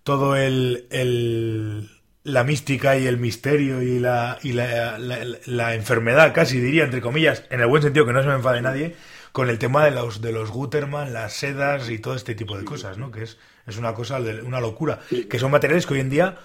todo 0.02 0.36
el, 0.36 1.88
la 2.28 2.44
mística 2.44 2.98
y 2.98 3.06
el 3.06 3.18
misterio 3.18 3.82
y, 3.82 3.98
la, 3.98 4.38
y 4.42 4.52
la, 4.52 4.98
la, 4.98 5.74
enfermedad, 5.74 6.34
casi 6.34 6.60
diría, 6.60 6.84
entre 6.84 7.00
comillas, 7.00 7.44
en 7.50 7.60
el 7.60 7.66
buen 7.66 7.82
sentido 7.82 8.06
que 8.06 8.12
no 8.12 8.22
se 8.22 8.28
me 8.28 8.34
enfade 8.34 8.62
nadie, 8.62 8.94
con 9.32 9.50
el 9.50 9.58
tema 9.58 9.84
de 9.84 9.90
los, 9.90 10.20
de 10.20 10.32
los 10.32 10.50
Guterman, 10.50 11.12
las 11.12 11.32
sedas 11.32 11.90
y 11.90 11.98
todo 11.98 12.14
este 12.14 12.34
tipo 12.34 12.56
de 12.56 12.64
cosas, 12.64 12.98
¿no? 12.98 13.10
Que 13.10 13.22
es 13.22 13.38
es 13.68 13.78
una 13.78 13.94
cosa, 13.94 14.20
de, 14.20 14.42
una 14.42 14.60
locura. 14.60 15.00
Que 15.28 15.38
son 15.38 15.50
materiales 15.50 15.86
que 15.86 15.94
hoy 15.94 16.00
en 16.00 16.10
día, 16.10 16.36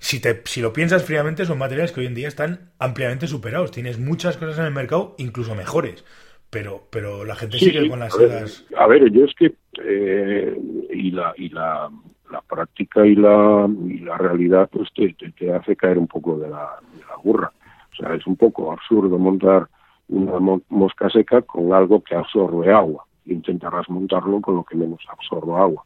si, 0.00 0.20
te, 0.20 0.42
si 0.44 0.60
lo 0.60 0.72
piensas 0.72 1.04
fríamente, 1.04 1.44
son 1.44 1.58
materiales 1.58 1.92
que 1.92 2.00
hoy 2.00 2.06
en 2.06 2.14
día 2.14 2.28
están 2.28 2.72
ampliamente 2.78 3.26
superados. 3.26 3.70
Tienes 3.70 3.98
muchas 3.98 4.36
cosas 4.36 4.58
en 4.58 4.66
el 4.66 4.72
mercado, 4.72 5.14
incluso 5.18 5.54
mejores. 5.54 6.04
Pero, 6.50 6.86
pero 6.90 7.24
la 7.24 7.36
gente 7.36 7.58
sigue 7.58 7.88
con 7.88 8.00
las 8.00 8.14
sedas. 8.14 8.64
A 8.76 8.86
ver, 8.86 9.10
yo 9.10 9.24
es 9.24 9.32
que. 9.38 9.54
Eh, 9.84 10.56
y 10.90 11.10
la, 11.10 11.32
y 11.36 11.48
la, 11.48 11.90
la 12.34 12.42
práctica 12.42 13.06
y 13.06 13.14
la, 13.14 13.68
y 13.88 13.98
la 14.00 14.18
realidad, 14.18 14.68
pues 14.70 14.88
te, 14.94 15.14
te, 15.14 15.52
hace 15.52 15.76
caer 15.76 15.98
un 15.98 16.06
poco 16.06 16.38
de 16.38 16.48
la, 16.48 16.78
de 16.92 17.00
la 17.00 17.16
burra. 17.22 17.52
O 17.92 17.96
sea, 17.96 18.14
es 18.14 18.26
un 18.26 18.36
poco 18.36 18.72
absurdo 18.72 19.18
montar 19.18 19.68
una 20.08 20.60
mosca 20.68 21.08
seca 21.10 21.42
con 21.42 21.72
algo 21.72 22.02
que 22.02 22.14
absorbe 22.14 22.72
agua. 22.72 23.04
Intentarás 23.26 23.88
montarlo 23.88 24.40
con 24.40 24.56
lo 24.56 24.64
que 24.64 24.76
menos 24.76 25.00
absorba 25.08 25.62
agua 25.62 25.84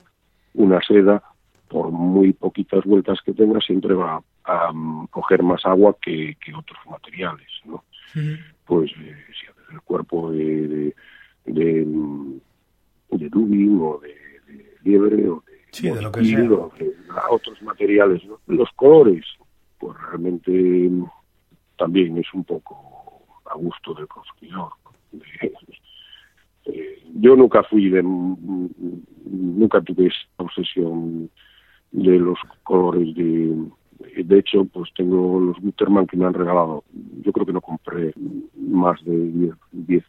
una 0.58 0.80
seda, 0.82 1.22
por 1.68 1.90
muy 1.90 2.32
poquitas 2.32 2.84
vueltas 2.84 3.20
que 3.24 3.32
tenga, 3.32 3.60
siempre 3.60 3.94
va 3.94 4.22
a 4.44 4.70
um, 4.70 5.06
coger 5.08 5.42
más 5.42 5.64
agua 5.64 5.96
que, 6.00 6.36
otros 6.56 6.78
materiales, 6.90 7.48
¿no? 7.64 7.84
Pues 8.64 8.90
eh, 8.98 9.16
si 9.38 9.46
haces 9.46 9.64
el 9.72 9.80
cuerpo 9.82 10.30
de, 10.32 10.68
de, 10.68 10.94
de, 11.44 11.86
de 13.10 13.28
dubin 13.28 13.78
o 13.80 13.98
de, 13.98 14.14
liebre 14.82 15.28
o 15.28 15.42
de, 15.46 15.47
sí, 15.78 15.90
de, 15.90 16.02
lo 16.02 16.12
que 16.12 16.24
sea. 16.24 16.42
o 16.42 16.72
de 16.78 16.94
otros 17.30 17.62
materiales, 17.62 18.24
¿no? 18.24 18.38
Los 18.46 18.70
colores, 18.72 19.24
pues 19.78 19.96
realmente 20.00 20.90
también 21.76 22.18
es 22.18 22.26
un 22.34 22.44
poco 22.44 23.22
a 23.46 23.54
gusto 23.54 23.94
del 23.94 24.08
consumidor. 24.08 24.72
Eh, 26.66 27.02
yo 27.14 27.34
nunca 27.36 27.62
fui 27.62 27.88
de 27.88 28.02
nunca 28.02 29.80
tuve 29.80 30.08
esa 30.08 30.18
obsesión 30.36 31.30
de 31.92 32.18
los 32.18 32.38
colores 32.62 33.14
de 33.14 33.56
de 34.22 34.38
hecho 34.38 34.64
pues 34.66 34.90
tengo 34.94 35.40
los 35.40 35.56
Guterman 35.60 36.06
que 36.06 36.16
me 36.16 36.26
han 36.26 36.34
regalado 36.34 36.84
yo 37.22 37.32
creo 37.32 37.46
que 37.46 37.52
no 37.52 37.60
compré 37.60 38.12
más 38.54 39.02
de 39.04 39.50
10 39.72 40.04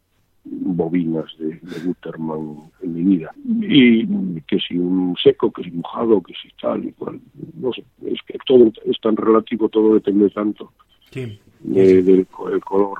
bobinas 0.51 1.25
de, 1.37 1.59
de 1.61 1.79
Guterman 1.85 2.71
en 2.81 2.93
mi 2.93 3.03
vida 3.03 3.31
y 3.45 4.41
que 4.41 4.59
si 4.59 4.77
un 4.77 5.15
seco 5.21 5.51
que 5.51 5.63
si 5.63 5.71
mojado 5.71 6.21
que 6.21 6.33
si 6.41 6.49
tal 6.61 6.85
y 6.85 6.91
cual 6.93 7.19
no 7.55 7.71
sé 7.73 7.83
es 8.05 8.19
que 8.25 8.37
todo 8.45 8.71
es 8.85 8.99
tan 9.01 9.15
relativo 9.15 9.69
todo 9.69 9.93
depende 9.93 10.29
tanto 10.29 10.71
sí. 11.11 11.39
del 11.61 12.27
color 12.27 12.99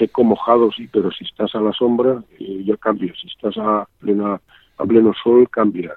seco, 0.00 0.24
mojado, 0.24 0.70
sí, 0.72 0.88
pero 0.90 1.10
si 1.10 1.24
estás 1.24 1.54
a 1.54 1.60
la 1.60 1.72
sombra, 1.72 2.22
eh, 2.38 2.62
ya 2.64 2.76
cambia. 2.76 3.12
Si 3.20 3.26
estás 3.28 3.56
a, 3.58 3.86
plena, 3.98 4.40
a 4.78 4.84
pleno 4.84 5.12
sol, 5.22 5.48
cambia. 5.50 5.94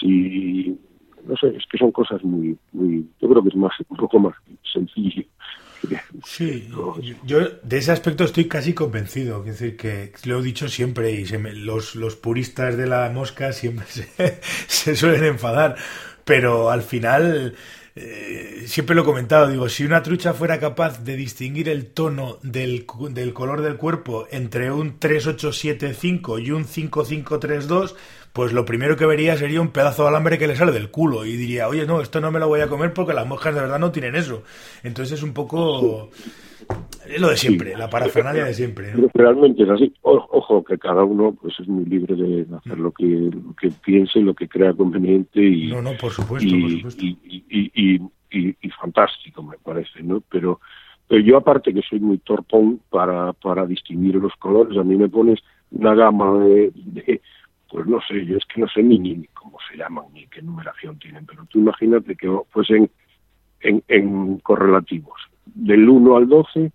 Si, 0.00 0.76
no 1.26 1.36
sé, 1.36 1.48
es 1.56 1.64
que 1.66 1.78
son 1.78 1.92
cosas 1.92 2.22
muy, 2.24 2.56
muy, 2.72 3.06
yo 3.20 3.28
creo 3.28 3.42
que 3.42 3.50
es 3.50 3.56
más, 3.56 3.72
un 3.88 3.96
poco 3.96 4.18
más 4.18 4.34
sencillo. 4.72 5.24
Sí, 6.24 6.68
yo 7.24 7.48
de 7.62 7.78
ese 7.78 7.92
aspecto 7.92 8.24
estoy 8.24 8.46
casi 8.46 8.74
convencido. 8.74 9.40
Es 9.44 9.58
decir, 9.58 9.76
que 9.76 10.12
lo 10.24 10.40
he 10.40 10.42
dicho 10.42 10.68
siempre 10.68 11.10
y 11.12 11.24
los, 11.26 11.94
los 11.94 12.16
puristas 12.16 12.76
de 12.76 12.86
la 12.86 13.08
mosca 13.10 13.52
siempre 13.52 13.86
se, 13.88 14.40
se 14.66 14.96
suelen 14.96 15.24
enfadar, 15.24 15.76
pero 16.24 16.70
al 16.70 16.82
final 16.82 17.54
eh, 18.00 18.64
siempre 18.68 18.94
lo 18.94 19.02
he 19.02 19.04
comentado, 19.04 19.48
digo, 19.48 19.68
si 19.68 19.84
una 19.84 20.04
trucha 20.04 20.32
fuera 20.32 20.60
capaz 20.60 21.02
de 21.02 21.16
distinguir 21.16 21.68
el 21.68 21.86
tono 21.86 22.38
del, 22.44 22.86
del 23.10 23.32
color 23.32 23.60
del 23.60 23.76
cuerpo 23.76 24.28
entre 24.30 24.70
un 24.70 25.00
3875 25.00 26.38
y 26.38 26.52
un 26.52 26.64
5532, 26.64 27.96
pues 28.38 28.52
lo 28.52 28.64
primero 28.64 28.96
que 28.96 29.04
vería 29.04 29.36
sería 29.36 29.60
un 29.60 29.72
pedazo 29.72 30.04
de 30.04 30.10
alambre 30.10 30.38
que 30.38 30.46
le 30.46 30.54
sale 30.54 30.70
del 30.70 30.92
culo 30.92 31.26
y 31.26 31.32
diría, 31.32 31.66
oye, 31.66 31.84
no, 31.86 32.00
esto 32.00 32.20
no 32.20 32.30
me 32.30 32.38
lo 32.38 32.46
voy 32.46 32.60
a 32.60 32.68
comer 32.68 32.92
porque 32.94 33.12
las 33.12 33.26
moscas 33.26 33.52
de 33.52 33.62
verdad 33.62 33.80
no 33.80 33.90
tienen 33.90 34.14
eso. 34.14 34.44
Entonces 34.84 35.18
es 35.18 35.24
un 35.24 35.34
poco... 35.34 36.08
Es 37.04 37.20
lo 37.20 37.30
de 37.30 37.36
siempre, 37.36 37.76
la 37.76 37.90
parafernalia 37.90 38.44
de 38.44 38.54
siempre. 38.54 38.92
Realmente 39.12 39.64
es 39.64 39.68
así. 39.68 39.92
ojo, 40.02 40.62
que 40.62 40.78
cada 40.78 41.02
uno 41.02 41.36
pues 41.42 41.58
es 41.58 41.66
muy 41.66 41.84
libre 41.86 42.14
de 42.14 42.46
hacer 42.56 42.78
lo 42.78 42.92
que, 42.92 43.06
lo 43.06 43.56
que 43.60 43.72
piense, 43.84 44.20
lo 44.20 44.34
que 44.34 44.46
crea 44.46 44.72
conveniente 44.72 45.42
y... 45.42 45.66
No, 45.66 45.82
no, 45.82 45.94
por 46.00 46.12
supuesto, 46.12 46.48
y, 46.48 46.60
por 46.60 46.70
supuesto. 46.92 47.04
Y, 47.04 48.00
y, 48.30 48.70
fantástico, 48.80 49.42
me 49.42 49.58
parece, 49.58 50.00
¿no? 50.04 50.22
Pero, 50.30 50.60
pero 51.08 51.20
yo 51.24 51.38
aparte 51.38 51.74
que 51.74 51.82
soy 51.82 51.98
muy 51.98 52.18
torpón 52.18 52.82
para, 52.88 53.32
para 53.32 53.66
distinguir 53.66 54.14
los 54.14 54.34
colores, 54.36 54.78
a 54.78 54.84
mí 54.84 54.96
me 54.96 55.08
pones 55.08 55.40
una 55.72 55.96
gama 55.96 56.38
de, 56.44 57.20
pues 57.70 57.86
no 57.86 58.00
sé, 58.00 58.24
yo 58.24 58.36
es 58.36 58.44
que 58.46 58.60
no 58.60 58.68
sé 58.68 58.82
ni, 58.82 58.98
ni, 58.98 59.26
cómo 59.28 59.58
se 59.70 59.76
llaman, 59.76 60.06
ni 60.12 60.26
qué 60.26 60.40
numeración 60.42 60.98
tienen, 60.98 61.26
pero 61.26 61.44
tú 61.46 61.58
imagínate 61.58 62.16
que 62.16 62.28
fuesen 62.50 62.90
en, 63.60 63.82
en 63.88 64.38
correlativos 64.38 65.20
del 65.46 65.88
1 65.88 66.16
al 66.16 66.28
12 66.28 66.72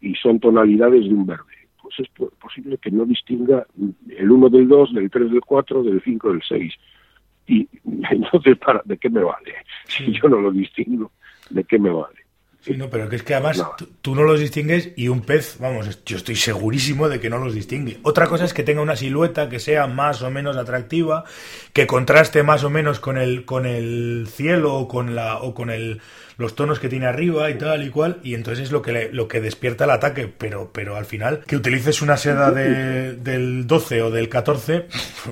y 0.00 0.14
son 0.14 0.40
tonalidades 0.40 1.04
de 1.04 1.14
un 1.14 1.26
verde. 1.26 1.44
Pues 1.82 2.00
es 2.00 2.08
posible 2.38 2.78
que 2.78 2.90
no 2.90 3.04
distinga 3.04 3.66
el 4.08 4.30
1 4.30 4.48
del 4.48 4.68
2, 4.68 4.94
del 4.94 5.10
3 5.10 5.30
del 5.30 5.40
4, 5.40 5.82
del 5.82 6.02
5 6.02 6.32
del 6.32 6.42
6. 6.42 6.74
Y 7.48 7.68
entonces, 8.10 8.58
¿para, 8.58 8.82
¿de 8.84 8.98
qué 8.98 9.08
me 9.08 9.22
vale? 9.22 9.54
Si 9.86 10.12
yo 10.22 10.28
no 10.28 10.40
lo 10.40 10.52
distingo, 10.52 11.12
¿de 11.50 11.64
qué 11.64 11.78
me 11.78 11.90
vale? 11.90 12.25
Sí, 12.66 12.76
no, 12.76 12.90
pero 12.90 13.08
que 13.08 13.14
es 13.14 13.22
que 13.22 13.32
además 13.32 13.64
tú 14.02 14.16
no 14.16 14.24
los 14.24 14.40
distingues 14.40 14.90
y 14.96 15.06
un 15.06 15.20
pez, 15.20 15.56
vamos, 15.60 16.02
yo 16.04 16.16
estoy 16.16 16.34
segurísimo 16.34 17.08
de 17.08 17.20
que 17.20 17.30
no 17.30 17.38
los 17.38 17.54
distingue. 17.54 17.98
Otra 18.02 18.26
cosa 18.26 18.44
es 18.44 18.52
que 18.52 18.64
tenga 18.64 18.80
una 18.82 18.96
silueta 18.96 19.48
que 19.48 19.60
sea 19.60 19.86
más 19.86 20.20
o 20.22 20.32
menos 20.32 20.56
atractiva, 20.56 21.22
que 21.72 21.86
contraste 21.86 22.42
más 22.42 22.64
o 22.64 22.70
menos 22.70 22.98
con 22.98 23.18
el, 23.18 23.44
con 23.44 23.66
el 23.66 24.26
cielo 24.28 24.74
o 24.74 24.88
con, 24.88 25.14
la, 25.14 25.38
o 25.38 25.54
con 25.54 25.70
el, 25.70 26.00
los 26.38 26.54
tonos 26.54 26.80
que 26.80 26.88
tiene 26.88 27.06
arriba 27.06 27.50
y 27.50 27.54
tal 27.56 27.86
y 27.86 27.90
cual, 27.90 28.18
y 28.22 28.34
entonces 28.34 28.64
es 28.64 28.72
lo 28.72 28.82
que, 28.82 29.10
lo 29.12 29.28
que 29.28 29.40
despierta 29.40 29.84
el 29.84 29.90
ataque, 29.90 30.26
pero, 30.26 30.70
pero 30.72 30.96
al 30.96 31.04
final, 31.04 31.40
que 31.46 31.56
utilices 31.56 32.02
una 32.02 32.16
seda 32.16 32.50
de, 32.50 33.14
del 33.14 33.66
12 33.66 34.02
o 34.02 34.10
del 34.10 34.28
14, 34.28 34.86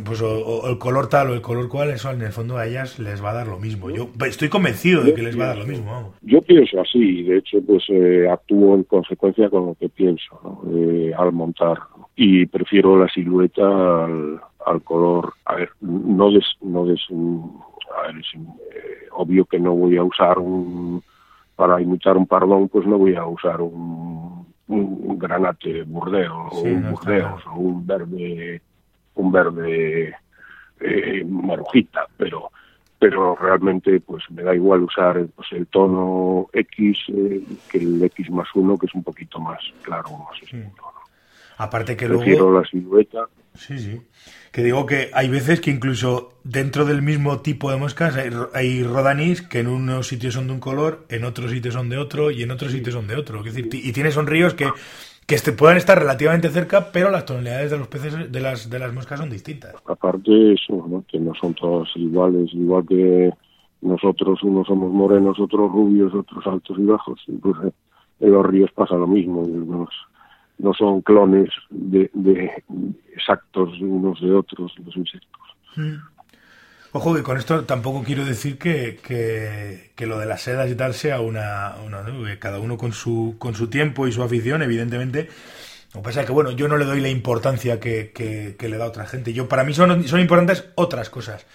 pues 0.04 0.22
o, 0.22 0.68
el 0.68 0.78
color 0.78 1.08
tal 1.08 1.30
o 1.30 1.34
el 1.34 1.40
color 1.40 1.68
cual, 1.68 1.90
eso 1.90 2.10
en 2.10 2.22
el 2.22 2.32
fondo 2.32 2.56
a 2.56 2.66
ellas 2.66 2.98
les 2.98 3.22
va 3.22 3.30
a 3.30 3.34
dar 3.34 3.48
lo 3.48 3.58
mismo. 3.58 3.90
Yo 3.90 4.10
estoy 4.26 4.48
convencido 4.48 5.02
de 5.02 5.14
que 5.14 5.22
les 5.22 5.38
va 5.38 5.44
a 5.44 5.48
dar 5.48 5.58
lo 5.58 5.66
mismo. 5.66 6.14
Yo 6.22 6.40
pienso 6.42 6.80
así, 6.80 7.23
de 7.24 7.38
hecho 7.38 7.58
pues 7.66 7.84
eh, 7.88 8.28
actúo 8.28 8.74
en 8.74 8.84
consecuencia 8.84 9.50
con 9.50 9.66
lo 9.66 9.74
que 9.74 9.88
pienso 9.88 10.62
eh, 10.74 11.12
al 11.16 11.32
montar 11.32 11.78
y 12.16 12.46
prefiero 12.46 12.98
la 12.98 13.08
silueta 13.08 14.04
al, 14.04 14.82
color. 14.82 15.34
A 15.44 15.56
ver 15.56 15.70
no 15.80 16.30
des 16.30 16.44
no 16.62 16.86
des 16.86 17.00
a 17.10 18.06
ver, 18.06 18.16
es 18.18 18.26
eh, 18.34 19.08
obvio 19.12 19.44
que 19.44 19.58
no 19.58 19.74
voy 19.74 19.96
a 19.96 20.04
usar 20.04 20.38
un 20.38 21.02
para 21.56 21.80
imitar 21.80 22.16
un 22.16 22.26
pardón 22.26 22.68
pues 22.68 22.86
no 22.86 22.98
voy 22.98 23.14
a 23.14 23.26
usar 23.26 23.60
un, 23.60 24.46
un, 24.68 25.18
granate 25.18 25.82
burdeo 25.84 26.48
o 26.50 26.60
un 26.62 26.90
burdeo 26.90 27.38
o 27.52 27.58
un 27.58 27.86
verde 27.86 28.60
un 29.14 29.32
verde 29.32 30.14
marujita 31.26 32.06
pero 32.16 32.50
pero 33.04 33.36
realmente 33.36 34.00
pues 34.00 34.24
me 34.30 34.42
da 34.42 34.54
igual 34.54 34.84
usar 34.84 35.26
pues, 35.36 35.48
el 35.52 35.66
tono 35.66 36.48
X 36.54 36.98
eh, 37.08 37.42
que 37.68 37.76
el 37.76 38.02
X 38.02 38.30
más 38.30 38.48
uno, 38.54 38.78
que 38.78 38.86
es 38.86 38.94
un 38.94 39.02
poquito 39.02 39.38
más 39.38 39.60
claro, 39.82 40.08
más 40.10 40.42
oscuro. 40.42 40.90
Aparte 41.58 41.98
que 41.98 42.08
Prefiero 42.08 42.50
la 42.58 42.66
silueta. 42.66 43.28
Sí, 43.52 43.78
sí. 43.78 44.00
Que 44.50 44.62
digo 44.62 44.86
que 44.86 45.10
hay 45.12 45.28
veces 45.28 45.60
que 45.60 45.70
incluso 45.70 46.38
dentro 46.44 46.86
del 46.86 47.02
mismo 47.02 47.40
tipo 47.40 47.70
de 47.70 47.76
moscas 47.76 48.16
hay, 48.16 48.30
hay 48.54 48.82
rodanis 48.82 49.42
que 49.42 49.58
en 49.58 49.68
unos 49.68 50.08
sitios 50.08 50.32
son 50.32 50.46
de 50.46 50.54
un 50.54 50.60
color, 50.60 51.04
en 51.10 51.24
otros 51.24 51.50
sitios 51.50 51.74
son 51.74 51.90
de 51.90 51.98
otro 51.98 52.30
y 52.30 52.42
en 52.42 52.52
otros 52.52 52.72
sitios 52.72 52.94
son 52.94 53.06
de 53.06 53.16
otro. 53.16 53.44
y 53.46 53.92
tienes 53.92 54.14
son 54.14 54.26
ríos 54.26 54.54
que 54.54 54.70
que 55.26 55.34
este, 55.34 55.52
puedan 55.52 55.76
estar 55.76 55.98
relativamente 55.98 56.48
cerca, 56.50 56.92
pero 56.92 57.10
las 57.10 57.24
tonalidades 57.24 57.70
de 57.70 57.78
los 57.78 57.88
peces 57.88 58.30
de 58.30 58.40
las 58.40 58.68
de 58.68 58.78
las 58.78 58.92
moscas 58.92 59.18
son 59.18 59.30
distintas. 59.30 59.74
Aparte 59.86 60.52
eso, 60.52 60.86
¿no? 60.88 61.04
que 61.08 61.18
no 61.18 61.32
son 61.40 61.54
todas 61.54 61.88
iguales, 61.96 62.50
igual 62.52 62.84
que 62.86 63.30
nosotros 63.80 64.42
unos 64.42 64.66
somos 64.66 64.92
morenos, 64.92 65.38
otros 65.38 65.70
rubios, 65.70 66.14
otros 66.14 66.46
altos 66.46 66.78
y 66.78 66.84
bajos. 66.84 67.20
Pues, 67.40 67.72
en 68.20 68.30
los 68.30 68.46
ríos 68.46 68.70
pasa 68.72 68.94
lo 68.96 69.06
mismo, 69.06 69.42
no 70.58 70.74
son 70.74 71.02
clones 71.02 71.50
de, 71.70 72.10
exactos 73.14 73.70
unos 73.80 74.20
de 74.20 74.32
otros 74.32 74.72
los 74.84 74.96
insectos. 74.96 75.42
Mm. 75.76 76.13
Ojo 76.96 77.12
que 77.12 77.24
con 77.24 77.36
esto 77.36 77.64
tampoco 77.64 78.04
quiero 78.04 78.24
decir 78.24 78.56
que, 78.56 79.00
que, 79.02 80.06
lo 80.06 80.16
de 80.16 80.26
las 80.26 80.42
sedas 80.42 80.70
y 80.70 80.76
tal 80.76 80.94
sea 80.94 81.20
una, 81.20 81.74
cada 82.38 82.60
uno 82.60 82.78
con 82.78 82.92
su 82.92 83.34
con 83.36 83.56
su 83.56 83.66
tiempo 83.66 84.06
y 84.06 84.12
su 84.12 84.22
afición, 84.22 84.62
evidentemente. 84.62 85.28
Lo 85.92 86.00
que 86.00 86.04
pasa 86.04 86.20
es 86.20 86.26
que 86.26 86.30
bueno, 86.30 86.52
yo 86.52 86.68
no 86.68 86.76
le 86.76 86.84
doy 86.84 87.00
la 87.00 87.08
importancia 87.08 87.80
que, 87.80 88.12
que, 88.12 88.68
le 88.68 88.76
da 88.78 88.86
otra 88.86 89.06
gente. 89.06 89.32
Yo 89.32 89.48
para 89.48 89.64
mí 89.64 89.74
son, 89.74 90.06
son 90.06 90.20
importantes 90.20 90.66
otras 90.76 91.10
cosas. 91.10 91.46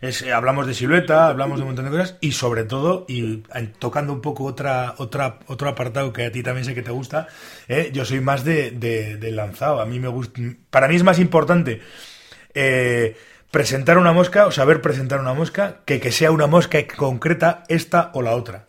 Es, 0.00 0.22
eh, 0.22 0.32
hablamos 0.32 0.64
de 0.64 0.74
silueta, 0.74 1.26
hablamos 1.26 1.58
de 1.58 1.62
un 1.62 1.70
montón 1.70 1.86
de 1.86 1.90
cosas 1.90 2.16
y 2.20 2.30
sobre 2.30 2.62
todo 2.62 3.04
y 3.08 3.38
tocando 3.80 4.12
un 4.12 4.20
poco 4.20 4.44
otra 4.44 4.94
otra 4.98 5.40
otro 5.48 5.68
apartado 5.68 6.12
que 6.12 6.26
a 6.26 6.30
ti 6.30 6.44
también 6.44 6.64
sé 6.64 6.72
que 6.72 6.82
te 6.82 6.92
gusta, 6.92 7.26
eh, 7.66 7.90
yo 7.92 8.04
soy 8.04 8.20
más 8.20 8.44
de, 8.44 8.70
de, 8.70 9.30
lanzado. 9.32 9.80
A 9.80 9.86
mí 9.86 9.98
me 9.98 10.06
gusta, 10.06 10.40
para 10.70 10.86
mí 10.86 10.94
es 10.94 11.02
más 11.02 11.18
importante. 11.18 11.80
Eh, 12.54 13.16
presentar 13.54 13.98
una 13.98 14.12
mosca 14.12 14.48
o 14.48 14.50
saber 14.50 14.80
presentar 14.80 15.20
una 15.20 15.32
mosca 15.32 15.76
que 15.86 16.00
que 16.00 16.10
sea 16.10 16.32
una 16.32 16.48
mosca 16.48 16.76
concreta 16.96 17.62
esta 17.68 18.10
o 18.12 18.20
la 18.20 18.34
otra. 18.34 18.66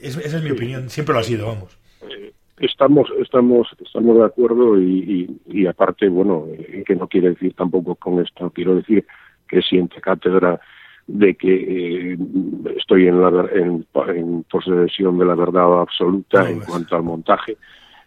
esa 0.00 0.20
es 0.20 0.44
mi 0.44 0.52
opinión, 0.52 0.88
siempre 0.88 1.14
lo 1.14 1.18
ha 1.18 1.24
sido, 1.24 1.48
vamos. 1.48 1.76
Eh, 2.02 2.32
estamos, 2.58 3.08
estamos, 3.20 3.66
estamos 3.84 4.16
de 4.16 4.24
acuerdo 4.24 4.80
y, 4.80 5.36
y, 5.48 5.66
aparte, 5.66 6.08
bueno, 6.08 6.46
eh, 6.52 6.84
que 6.86 6.94
no 6.94 7.08
quiere 7.08 7.30
decir 7.30 7.54
tampoco 7.54 7.96
con 7.96 8.20
esto, 8.20 8.50
quiero 8.50 8.76
decir 8.76 9.04
que 9.48 9.60
siente 9.62 10.00
cátedra 10.00 10.60
de 11.08 11.34
que 11.34 12.12
eh, 12.12 12.18
estoy 12.76 13.08
en, 13.08 13.20
la, 13.20 13.48
en, 13.52 13.84
posesión 14.44 15.18
de 15.18 15.24
la 15.24 15.34
verdad 15.34 15.80
absoluta 15.80 16.48
en 16.48 16.60
cuanto 16.60 16.94
al 16.94 17.02
montaje 17.02 17.56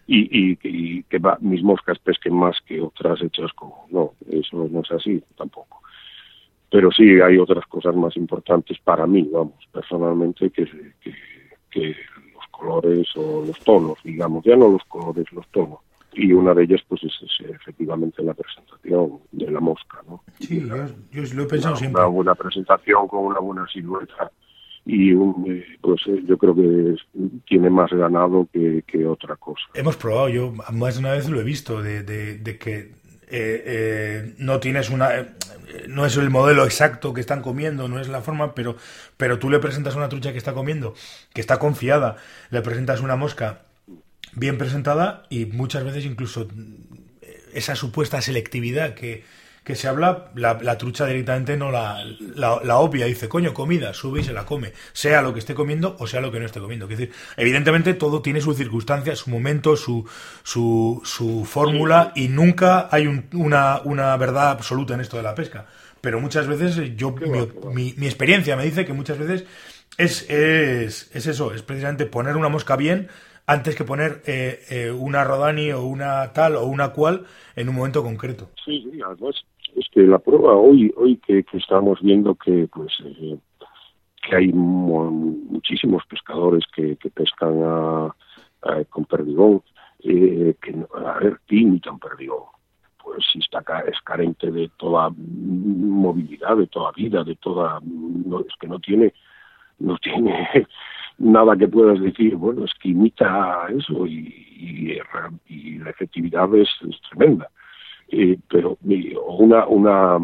y, 0.07 0.29
y, 0.31 1.03
que 1.03 1.19
va, 1.19 1.37
mis 1.41 1.61
moscas 1.61 1.99
pesquen 1.99 2.33
más 2.33 2.55
que 2.65 2.79
otras 2.79 3.21
hechas 3.21 3.51
como 3.53 3.85
no 3.91 4.13
eso 4.31 4.67
no 4.71 4.79
es 4.79 4.91
así 4.91 5.21
tampoco 5.37 5.81
pero 6.69 6.91
sí 6.91 7.19
hay 7.21 7.37
otras 7.37 7.65
cosas 7.67 7.95
más 7.95 8.15
importantes 8.17 8.77
para 8.83 9.07
mí, 9.07 9.27
vamos, 9.31 9.67
personalmente, 9.71 10.49
que, 10.49 10.65
que, 11.71 11.95
los 12.33 12.47
colores 12.51 13.07
o 13.15 13.43
los 13.45 13.59
tonos, 13.59 13.97
digamos, 14.03 14.43
ya 14.43 14.55
no 14.55 14.69
los 14.69 14.83
colores, 14.85 15.25
los 15.31 15.47
tonos. 15.49 15.79
Y 16.13 16.33
una 16.33 16.53
de 16.55 16.63
ellas, 16.63 16.81
pues, 16.87 17.03
es, 17.03 17.13
efectivamente 17.47 18.23
la 18.23 18.33
presentación 18.33 19.19
de 19.31 19.51
la 19.51 19.59
mosca, 19.59 20.01
¿no? 20.07 20.23
Sí, 20.39 20.67
yo, 20.67 21.21
lo 21.35 21.43
he 21.43 21.45
pensado 21.45 21.73
una, 21.73 21.79
siempre. 21.79 22.01
Una 22.01 22.09
buena 22.09 22.35
presentación 22.35 23.07
con 23.07 23.25
una 23.25 23.39
buena 23.39 23.67
silueta 23.67 24.31
y 24.83 25.11
un, 25.13 25.45
eh, 25.47 25.65
pues 25.81 26.01
eh, 26.07 26.23
yo 26.25 26.37
creo 26.37 26.55
que 26.55 26.95
tiene 27.45 27.69
más 27.69 27.91
ganado 27.91 28.47
que, 28.51 28.83
que, 28.87 29.05
otra 29.05 29.35
cosa. 29.35 29.63
Hemos 29.75 29.97
probado, 29.97 30.29
yo 30.29 30.53
más 30.73 30.95
de 30.95 31.01
una 31.01 31.11
vez 31.11 31.29
lo 31.29 31.39
he 31.39 31.43
visto, 31.43 31.83
de, 31.83 32.03
de, 32.03 32.37
de 32.37 32.57
que 32.57 32.93
eh, 33.29 33.63
eh, 33.65 34.33
no 34.37 34.59
tienes 34.59 34.89
una 34.89 35.15
eh, 35.15 35.27
no 35.87 36.05
es 36.05 36.15
el 36.15 36.29
modelo 36.29 36.63
exacto 36.65 37.13
que 37.13 37.21
están 37.21 37.41
comiendo 37.41 37.87
no 37.87 37.99
es 37.99 38.07
la 38.07 38.21
forma 38.21 38.55
pero 38.55 38.77
pero 39.17 39.37
tú 39.37 39.49
le 39.49 39.59
presentas 39.59 39.95
una 39.95 40.09
trucha 40.09 40.31
que 40.31 40.37
está 40.37 40.53
comiendo 40.53 40.95
que 41.33 41.41
está 41.41 41.59
confiada 41.59 42.15
le 42.49 42.61
presentas 42.61 43.01
una 43.01 43.15
mosca 43.15 43.63
bien 44.33 44.57
presentada 44.57 45.23
y 45.29 45.45
muchas 45.45 45.83
veces 45.83 46.05
incluso 46.05 46.47
esa 47.53 47.75
supuesta 47.75 48.21
selectividad 48.21 48.93
que, 48.93 49.23
que 49.67 49.75
se 49.75 49.89
habla, 49.89 50.29
la, 50.33 50.77
trucha 50.77 51.05
directamente 51.05 51.57
no 51.57 51.71
la, 51.71 52.01
la, 52.37 52.77
obvia, 52.77 53.05
dice, 53.05 53.27
coño, 53.27 53.53
comida, 53.53 53.93
sube 53.93 54.21
y 54.21 54.23
se 54.23 54.31
la 54.31 54.45
come, 54.45 54.71
sea 54.93 55.21
lo 55.21 55.33
que 55.33 55.39
esté 55.39 55.53
comiendo 55.53 55.97
o 55.99 56.07
sea 56.07 56.21
lo 56.21 56.31
que 56.31 56.39
no 56.39 56.45
esté 56.45 56.61
comiendo. 56.61 56.85
Es 56.85 56.97
decir, 56.97 57.13
evidentemente 57.35 57.93
todo 57.93 58.21
tiene 58.21 58.39
su 58.39 58.53
circunstancia, 58.53 59.13
su 59.17 59.29
momento, 59.29 59.75
su, 59.75 60.07
su, 60.41 61.01
su 61.03 61.43
fórmula 61.43 62.13
y 62.15 62.29
nunca 62.29 62.87
hay 62.89 63.07
una, 63.33 63.81
una 63.83 64.15
verdad 64.15 64.51
absoluta 64.51 64.93
en 64.93 65.01
esto 65.01 65.17
de 65.17 65.23
la 65.23 65.35
pesca. 65.35 65.65
Pero 65.99 66.21
muchas 66.21 66.47
veces 66.47 66.95
yo, 66.95 67.13
mi, 67.73 67.93
mi, 67.97 68.05
experiencia 68.05 68.55
me 68.55 68.63
dice 68.63 68.85
que 68.85 68.93
muchas 68.93 69.17
veces 69.17 69.43
es, 69.97 70.29
es, 70.29 71.13
es 71.13 71.27
eso, 71.27 71.53
es 71.53 71.61
precisamente 71.61 72.05
poner 72.05 72.37
una 72.37 72.47
mosca 72.47 72.77
bien 72.77 73.09
antes 73.47 73.75
que 73.75 73.83
poner 73.83 74.21
eh, 74.27 74.63
eh, 74.69 74.91
una 74.91 75.25
Rodani 75.25 75.73
o 75.73 75.83
una 75.83 76.31
tal 76.31 76.55
o 76.55 76.65
una 76.65 76.93
cual 76.93 77.25
en 77.57 77.67
un 77.67 77.75
momento 77.75 78.01
concreto. 78.01 78.51
Sí, 78.63 78.87
sí, 78.89 79.01
además 79.01 79.35
es 79.75 79.87
que 79.91 80.01
la 80.01 80.19
prueba 80.19 80.55
hoy 80.55 80.93
hoy 80.97 81.17
que, 81.17 81.45
estamos 81.53 82.01
viendo 82.01 82.35
que 82.35 82.67
pues 82.73 82.93
eh, 83.03 83.37
que 84.21 84.35
hay 84.35 84.51
muchísimos 84.51 86.05
pescadores 86.05 86.63
que, 86.75 86.97
pescan 87.13 87.61
a, 87.63 88.15
con 88.89 89.05
perdigón 89.05 89.61
eh, 89.99 90.55
que 90.61 90.75
a 91.05 91.19
ver 91.19 91.39
imitan 91.49 91.99
perdigón. 91.99 92.43
Pues 93.03 93.23
si 93.31 93.39
está 93.39 93.63
es 93.87 93.99
carente 94.01 94.51
de 94.51 94.69
toda 94.77 95.09
movilidad 95.15 96.57
de 96.57 96.67
toda 96.67 96.91
vida 96.91 97.23
de 97.23 97.35
toda 97.35 97.79
no, 97.83 98.41
es 98.41 98.53
que 98.59 98.67
no 98.67 98.79
tiene 98.79 99.13
no 99.79 99.97
tiene 99.97 100.67
nada 101.17 101.55
que 101.55 101.67
puedas 101.67 101.99
decir. 102.01 102.35
Bueno 102.35 102.65
es 102.65 102.73
que 102.81 102.89
imita 102.89 103.67
eso 103.69 104.05
y, 104.05 104.99
y, 105.47 105.77
la 105.79 105.89
efectividad 105.91 106.53
es 106.55 106.69
tremenda 107.09 107.49
eh, 108.09 108.37
pero 108.49 108.77
una, 108.83 109.67
una, 109.67 110.17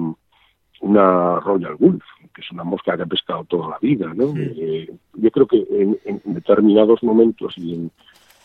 una 0.82 1.40
Royal 1.40 1.76
Wolf, 1.76 2.04
que 2.34 2.42
es 2.42 2.52
una 2.52 2.64
mosca 2.64 2.96
que 2.96 3.04
ha 3.04 3.08
pescado 3.08 3.44
toda 3.46 3.70
la 3.70 3.78
vida, 3.80 4.14
¿no? 4.14 4.34
Eh, 4.38 4.90
yo 5.14 5.32
creo 5.32 5.48
que 5.48 5.66
en, 5.70 6.22
determinados 6.26 7.04
momentos 7.04 7.54
y 7.58 7.76
en, 7.76 7.92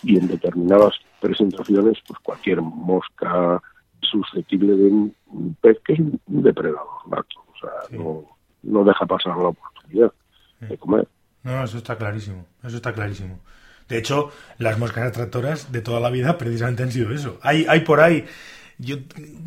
y 0.03 0.19
en 0.19 0.29
determinadas 0.29 0.95
presentaciones, 1.21 1.99
pues 2.07 2.19
cualquier 2.21 2.61
mosca 2.63 3.63
susceptible 4.01 4.77
de 4.77 4.87
un 4.87 5.57
pez 5.61 5.79
que 5.85 5.95
es 5.95 5.99
un 6.01 6.21
depredador 6.27 6.87
o 7.07 7.61
sea, 7.61 7.99
no, 7.99 8.25
no 8.63 8.85
deja 8.85 9.05
pasar 9.07 9.37
la 9.37 9.49
oportunidad 9.49 10.13
de 10.61 10.79
comer. 10.79 11.09
No, 11.43 11.65
eso 11.65 11.79
está 11.79 11.97
clarísimo, 11.97 12.45
eso 12.63 12.77
está 12.77 12.93
clarísimo. 12.93 13.41
De 13.89 13.99
hecho, 13.99 14.31
las 14.59 14.79
moscas 14.79 15.09
atractoras 15.09 15.73
de 15.73 15.81
toda 15.81 15.99
la 15.99 16.11
vida 16.11 16.37
precisamente 16.37 16.83
han 16.83 16.93
sido 16.93 17.11
eso. 17.11 17.39
Hay, 17.43 17.65
hay 17.69 17.81
por 17.81 18.01
ahí 18.01 18.25
yo 18.79 18.97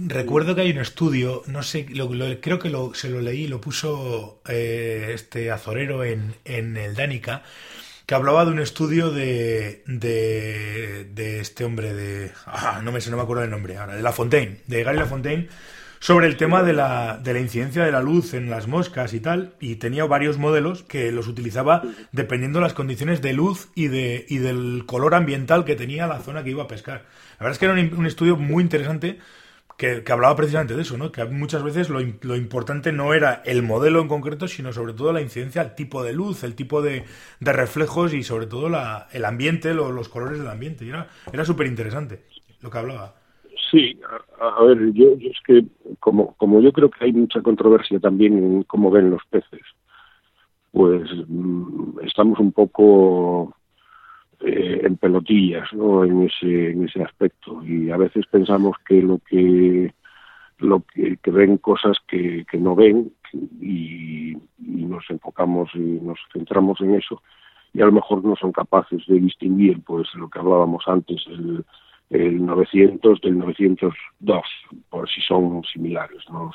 recuerdo 0.07 0.55
que 0.55 0.61
hay 0.61 0.71
un 0.71 0.79
estudio, 0.79 1.43
no 1.47 1.63
sé, 1.63 1.87
lo, 1.89 2.09
creo 2.41 2.59
que 2.59 2.69
lo, 2.69 2.93
se 2.93 3.09
lo 3.09 3.21
leí, 3.21 3.47
lo 3.47 3.61
puso 3.61 4.41
eh, 4.47 5.11
este 5.13 5.51
Azorero 5.51 6.03
en, 6.03 6.35
en 6.43 6.75
el 6.75 6.95
Dánica, 6.95 7.43
que 8.05 8.13
hablaba 8.13 8.43
de 8.43 8.51
un 8.51 8.59
estudio 8.59 9.09
de, 9.09 9.83
de, 9.85 11.39
este 11.39 11.63
hombre 11.63 11.93
de... 11.93 12.31
Ah, 12.45 12.81
no 12.83 12.91
me 12.91 12.99
no 12.99 13.15
me 13.15 13.23
acuerdo 13.23 13.41
del 13.41 13.51
nombre 13.51 13.77
ahora, 13.77 13.95
de 13.95 14.01
La 14.01 14.11
Fontaine, 14.11 14.57
de 14.67 14.83
Gary 14.83 14.97
La 14.97 15.05
Fontaine, 15.05 15.47
sobre 16.01 16.25
el 16.25 16.35
tema 16.35 16.63
de 16.63 16.73
la, 16.73 17.19
de 17.23 17.31
la 17.31 17.39
incidencia 17.39 17.85
de 17.85 17.91
la 17.91 18.01
luz 18.01 18.33
en 18.33 18.49
las 18.49 18.67
moscas 18.67 19.13
y 19.13 19.19
tal, 19.19 19.53
y 19.59 19.75
tenía 19.75 20.03
varios 20.05 20.39
modelos 20.39 20.81
que 20.81 21.11
los 21.11 21.27
utilizaba 21.27 21.83
dependiendo 22.11 22.57
de 22.57 22.63
las 22.63 22.73
condiciones 22.73 23.21
de 23.21 23.33
luz 23.33 23.69
y, 23.75 23.87
de, 23.87 24.25
y 24.27 24.39
del 24.39 24.85
color 24.87 25.13
ambiental 25.13 25.63
que 25.63 25.75
tenía 25.75 26.07
la 26.07 26.19
zona 26.19 26.43
que 26.43 26.49
iba 26.49 26.63
a 26.63 26.67
pescar. 26.67 27.05
La 27.39 27.45
verdad 27.45 27.51
es 27.51 27.59
que 27.59 27.65
era 27.65 27.75
un, 27.75 28.05
estudio 28.07 28.35
muy 28.35 28.63
interesante 28.63 29.19
que, 29.77 30.03
hablaba 30.11 30.35
precisamente 30.35 30.75
de 30.75 30.81
eso, 30.81 30.97
¿no? 30.97 31.11
Que 31.11 31.23
muchas 31.25 31.61
veces 31.61 31.89
lo, 31.89 31.99
lo, 31.99 32.35
importante 32.35 32.91
no 32.91 33.13
era 33.13 33.43
el 33.45 33.61
modelo 33.61 34.01
en 34.01 34.07
concreto, 34.07 34.47
sino 34.47 34.73
sobre 34.73 34.93
todo 34.93 35.13
la 35.13 35.21
incidencia 35.21 35.61
al 35.61 35.75
tipo 35.75 36.03
de 36.03 36.13
luz, 36.13 36.43
el 36.43 36.55
tipo 36.55 36.81
de, 36.81 37.05
de 37.39 37.53
reflejos 37.53 38.15
y 38.15 38.23
sobre 38.23 38.47
todo 38.47 38.69
la, 38.69 39.07
el 39.11 39.23
ambiente, 39.23 39.75
los 39.75 40.09
colores 40.09 40.39
del 40.39 40.47
ambiente. 40.47 40.83
Y 40.83 40.89
era, 40.89 41.09
era 41.31 41.45
súper 41.45 41.67
interesante 41.67 42.25
lo 42.59 42.71
que 42.71 42.77
hablaba. 42.79 43.20
Sí, 43.71 43.97
a, 44.37 44.63
ver, 44.63 44.91
yo, 44.91 45.13
es 45.21 45.39
que 45.45 45.63
como, 46.01 46.35
como 46.35 46.59
yo 46.59 46.73
creo 46.73 46.91
que 46.91 47.05
hay 47.05 47.13
mucha 47.13 47.41
controversia 47.41 48.01
también 48.01 48.37
en 48.37 48.63
cómo 48.63 48.91
ven 48.91 49.09
los 49.09 49.21
peces, 49.29 49.61
pues 50.71 51.09
mm, 51.27 51.99
estamos 52.03 52.37
un 52.39 52.51
poco 52.51 53.55
eh, 54.41 54.81
en 54.83 54.97
pelotillas 54.97 55.71
¿no? 55.73 56.03
en 56.03 56.23
ese 56.23 56.71
en 56.71 56.85
ese 56.85 57.01
aspecto 57.01 57.63
y 57.63 57.91
a 57.91 57.97
veces 57.97 58.25
pensamos 58.25 58.75
que 58.85 59.01
lo 59.01 59.19
que 59.19 59.93
lo 60.57 60.83
que, 60.93 61.17
ven 61.31 61.57
cosas 61.57 61.97
que, 62.07 62.45
que 62.49 62.57
no 62.57 62.75
ven 62.75 63.11
y, 63.59 64.35
nos 64.59 65.09
enfocamos 65.09 65.69
y 65.73 65.79
nos 65.79 66.19
centramos 66.33 66.81
en 66.81 66.95
eso 66.95 67.21
y 67.73 67.81
a 67.81 67.85
lo 67.85 67.93
mejor 67.93 68.23
no 68.25 68.35
son 68.35 68.51
capaces 68.51 69.01
de 69.07 69.19
distinguir 69.19 69.81
pues 69.83 70.13
lo 70.15 70.29
que 70.29 70.39
hablábamos 70.39 70.83
antes 70.87 71.23
el, 71.27 71.63
el 72.11 72.45
900 72.45 73.21
del 73.21 73.37
902 73.39 74.41
por 74.89 75.09
si 75.09 75.21
son 75.21 75.63
similares 75.63 76.21
no 76.29 76.51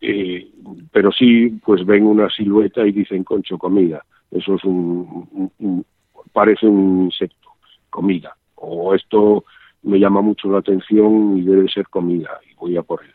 eh, 0.00 0.48
pero 0.92 1.12
sí 1.12 1.58
pues 1.64 1.84
ven 1.84 2.06
una 2.06 2.30
silueta 2.30 2.86
y 2.86 2.92
dicen 2.92 3.24
concho 3.24 3.58
comida 3.58 4.04
eso 4.30 4.54
es 4.54 4.64
un 4.64 5.84
parece 6.32 6.66
un 6.66 7.06
insecto, 7.06 7.50
comida, 7.90 8.36
o 8.54 8.94
esto 8.94 9.44
me 9.82 9.98
llama 9.98 10.20
mucho 10.20 10.50
la 10.50 10.58
atención 10.58 11.38
y 11.38 11.42
debe 11.42 11.68
ser 11.68 11.88
comida, 11.88 12.30
y 12.48 12.54
voy 12.54 12.76
a 12.76 12.82
por 12.82 13.02
él. 13.02 13.12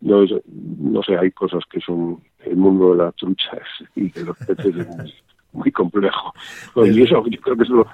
No, 0.00 0.24
no 0.78 1.02
sé, 1.02 1.16
hay 1.16 1.30
cosas 1.30 1.62
que 1.70 1.80
son 1.80 2.22
el 2.44 2.56
mundo 2.56 2.92
de 2.92 3.04
las 3.04 3.14
truchas 3.16 3.66
y 3.96 4.10
de 4.10 4.24
los 4.24 4.36
peces 4.38 4.76
es 4.76 4.88
muy, 4.88 5.14
complejo. 5.72 6.32
Y 6.76 7.02
eso 7.02 7.24
yo 7.28 7.40
creo 7.40 7.56
que 7.56 7.62
es 7.62 7.68
lo, 7.68 7.86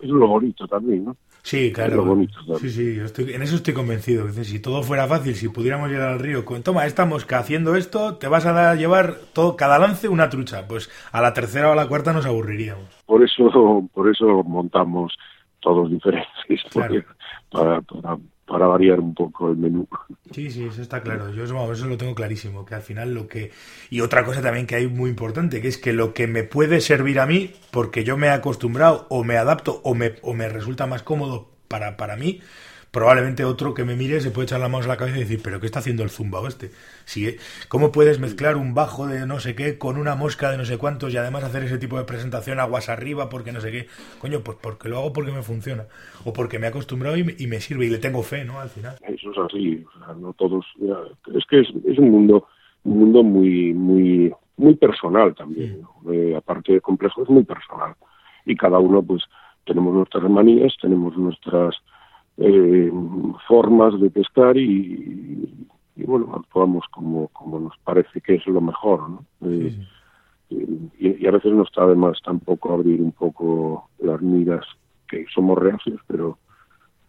es 0.00 0.08
lo, 0.08 0.26
bonito 0.26 0.66
también, 0.66 1.04
¿no? 1.04 1.16
Sí, 1.42 1.72
claro. 1.72 2.26
Sí, 2.60 2.70
sí, 2.70 2.98
en 3.32 3.42
eso 3.42 3.56
estoy 3.56 3.72
convencido. 3.74 4.28
Si 4.32 4.60
todo 4.60 4.82
fuera 4.82 5.06
fácil, 5.06 5.34
si 5.34 5.48
pudiéramos 5.48 5.88
llegar 5.88 6.08
al 6.08 6.18
río 6.18 6.44
con, 6.44 6.62
toma, 6.62 6.86
esta 6.86 7.06
mosca 7.06 7.38
haciendo 7.38 7.76
esto, 7.76 8.16
te 8.16 8.28
vas 8.28 8.44
a 8.44 8.74
llevar 8.74 9.16
todo, 9.32 9.56
cada 9.56 9.78
lance 9.78 10.08
una 10.08 10.28
trucha. 10.28 10.66
Pues 10.68 10.90
a 11.12 11.22
la 11.22 11.32
tercera 11.32 11.70
o 11.70 11.72
a 11.72 11.76
la 11.76 11.88
cuarta 11.88 12.12
nos 12.12 12.26
aburriríamos. 12.26 12.84
Por 13.06 13.24
eso, 13.24 13.88
por 13.94 14.10
eso 14.10 14.42
montamos 14.44 15.16
todos 15.60 15.90
diferentes, 15.90 16.28
para, 17.50 17.80
para, 17.80 18.18
variar 18.48 19.00
un 19.00 19.14
poco 19.14 19.50
el 19.50 19.56
menú. 19.56 19.86
Sí, 20.32 20.50
sí, 20.50 20.64
eso 20.64 20.82
está 20.82 21.02
claro. 21.02 21.30
Yo 21.32 21.44
eso, 21.44 21.72
eso, 21.72 21.86
lo 21.86 21.96
tengo 21.96 22.14
clarísimo, 22.14 22.64
que 22.64 22.74
al 22.74 22.82
final 22.82 23.14
lo 23.14 23.28
que... 23.28 23.50
Y 23.90 24.00
otra 24.00 24.24
cosa 24.24 24.42
también 24.42 24.66
que 24.66 24.76
hay 24.76 24.86
muy 24.86 25.10
importante, 25.10 25.60
que 25.60 25.68
es 25.68 25.78
que 25.78 25.92
lo 25.92 26.14
que 26.14 26.26
me 26.26 26.44
puede 26.44 26.80
servir 26.80 27.20
a 27.20 27.26
mí, 27.26 27.52
porque 27.70 28.04
yo 28.04 28.16
me 28.16 28.28
he 28.28 28.30
acostumbrado 28.30 29.06
o 29.10 29.24
me 29.24 29.36
adapto 29.36 29.80
o 29.84 29.94
me, 29.94 30.14
o 30.22 30.34
me 30.34 30.48
resulta 30.48 30.86
más 30.86 31.02
cómodo 31.02 31.50
para, 31.68 31.96
para 31.96 32.16
mí, 32.16 32.40
probablemente 32.90 33.44
otro 33.44 33.74
que 33.74 33.84
me 33.84 33.96
mire 33.96 34.20
se 34.20 34.30
puede 34.30 34.46
echar 34.46 34.60
la 34.60 34.68
mano 34.68 34.84
a 34.84 34.88
la 34.88 34.96
cabeza 34.96 35.18
y 35.18 35.20
decir, 35.20 35.40
pero 35.42 35.60
¿qué 35.60 35.66
está 35.66 35.80
haciendo 35.80 36.02
el 36.02 36.10
zumba 36.10 36.46
este? 36.46 36.70
Si, 37.04 37.36
¿Cómo 37.68 37.92
puedes 37.92 38.18
mezclar 38.18 38.56
un 38.56 38.74
bajo 38.74 39.06
de 39.06 39.26
no 39.26 39.40
sé 39.40 39.54
qué 39.54 39.78
con 39.78 39.98
una 39.98 40.14
mosca 40.14 40.50
de 40.50 40.58
no 40.58 40.64
sé 40.64 40.78
cuántos 40.78 41.12
y 41.12 41.16
además 41.16 41.44
hacer 41.44 41.64
ese 41.64 41.78
tipo 41.78 41.98
de 41.98 42.04
presentación 42.04 42.60
aguas 42.60 42.88
arriba 42.88 43.28
porque 43.28 43.52
no 43.52 43.60
sé 43.60 43.70
qué? 43.70 43.86
Coño, 44.20 44.40
pues 44.40 44.58
porque 44.60 44.88
lo 44.88 44.98
hago 44.98 45.12
porque 45.12 45.32
me 45.32 45.42
funciona 45.42 45.84
o 46.24 46.32
porque 46.32 46.58
me 46.58 46.66
he 46.66 46.70
acostumbrado 46.70 47.16
y 47.16 47.24
me, 47.24 47.60
sirve 47.60 47.86
y 47.86 47.90
le 47.90 47.98
tengo 47.98 48.22
fe, 48.22 48.44
¿no? 48.44 48.60
Al 48.60 48.68
final. 48.68 48.96
Eso 49.06 49.32
es 49.32 49.38
así, 49.38 49.84
o 49.84 50.04
sea, 50.04 50.14
no 50.14 50.32
todos... 50.32 50.64
es 51.34 51.44
que 51.48 51.60
es, 51.60 51.98
un 51.98 52.10
mundo 52.10 52.46
un 52.84 52.98
mundo 52.98 53.22
muy 53.22 53.74
muy 53.74 54.32
muy 54.56 54.74
personal 54.74 55.34
también, 55.34 55.82
eh, 56.10 56.34
aparte 56.36 56.72
de 56.72 56.80
complejo, 56.80 57.22
es 57.22 57.28
muy 57.28 57.44
personal. 57.44 57.94
Y 58.44 58.56
cada 58.56 58.78
uno, 58.78 59.02
pues, 59.02 59.22
tenemos 59.64 59.94
nuestras 59.94 60.28
manías, 60.28 60.74
tenemos 60.80 61.16
nuestras 61.16 61.76
eh, 62.38 62.90
formas 63.46 64.00
de 64.00 64.10
pescar 64.10 64.56
y, 64.56 65.66
bueno, 65.96 66.32
actuamos 66.36 66.84
como, 66.92 67.28
como 67.28 67.58
nos 67.60 67.76
parece 67.84 68.20
que 68.20 68.36
es 68.36 68.46
lo 68.46 68.60
mejor, 68.60 69.10
¿no? 69.10 69.24
Eh, 69.42 69.76
y, 70.98 71.26
a 71.26 71.30
veces 71.30 71.52
no 71.52 71.64
está 71.64 71.86
de 71.86 71.94
más 71.94 72.18
tampoco 72.24 72.72
abrir 72.72 73.00
un 73.02 73.12
poco 73.12 73.90
las 73.98 74.22
miras, 74.22 74.64
que 75.08 75.26
somos 75.34 75.58
reacios, 75.58 76.00
pero, 76.06 76.38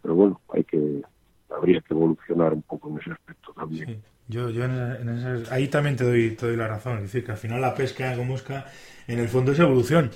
pero 0.01 0.15
bueno, 0.15 0.41
hay 0.53 0.63
que 0.63 1.01
habría 1.49 1.81
que 1.81 1.93
evolucionar 1.93 2.53
un 2.53 2.61
poco 2.61 2.89
en 2.89 2.99
ese 2.99 3.11
aspecto 3.11 3.53
también. 3.53 4.01
Yo, 4.27 4.49
yo 4.49 4.63
en 4.63 5.43
ahí 5.51 5.67
también 5.67 5.95
te 5.95 6.03
doy, 6.03 6.35
te 6.35 6.47
doy 6.47 6.55
la 6.55 6.67
razón, 6.67 6.97
es 6.97 7.03
decir, 7.03 7.25
que 7.25 7.31
al 7.31 7.37
final 7.37 7.61
la 7.61 7.73
pesca 7.73 8.15
con 8.15 8.27
mosca 8.27 8.65
en 9.07 9.19
el 9.19 9.27
fondo 9.27 9.51
es 9.51 9.59
evolución. 9.59 10.11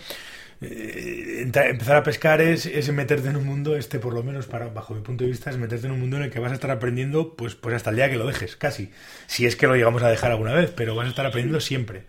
Eh, 0.63 1.41
empezar 1.41 1.97
a 1.97 2.03
pescar 2.03 2.41
es, 2.41 2.65
es, 2.65 2.91
meterte 2.91 3.29
en 3.29 3.35
un 3.35 3.45
mundo, 3.45 3.75
este 3.75 3.99
por 3.99 4.13
lo 4.13 4.23
menos 4.23 4.47
para, 4.47 4.69
bajo 4.69 4.93
mi 4.93 5.01
punto 5.01 5.23
de 5.23 5.29
vista, 5.29 5.49
es 5.49 5.57
meterte 5.57 5.87
en 5.87 5.93
un 5.93 5.99
mundo 5.99 6.17
en 6.17 6.23
el 6.23 6.31
que 6.31 6.39
vas 6.39 6.51
a 6.51 6.55
estar 6.55 6.71
aprendiendo 6.71 7.35
pues, 7.35 7.55
pues 7.55 7.75
hasta 7.75 7.89
el 7.89 7.97
día 7.97 8.09
que 8.09 8.17
lo 8.17 8.25
dejes, 8.25 8.55
casi. 8.55 8.89
Si 9.27 9.45
es 9.45 9.55
que 9.55 9.67
lo 9.67 9.75
llegamos 9.75 10.03
a 10.03 10.09
dejar 10.09 10.31
alguna 10.31 10.53
vez, 10.53 10.73
pero 10.75 10.95
vas 10.95 11.07
a 11.07 11.09
estar 11.09 11.25
aprendiendo 11.25 11.59
siempre. 11.59 12.05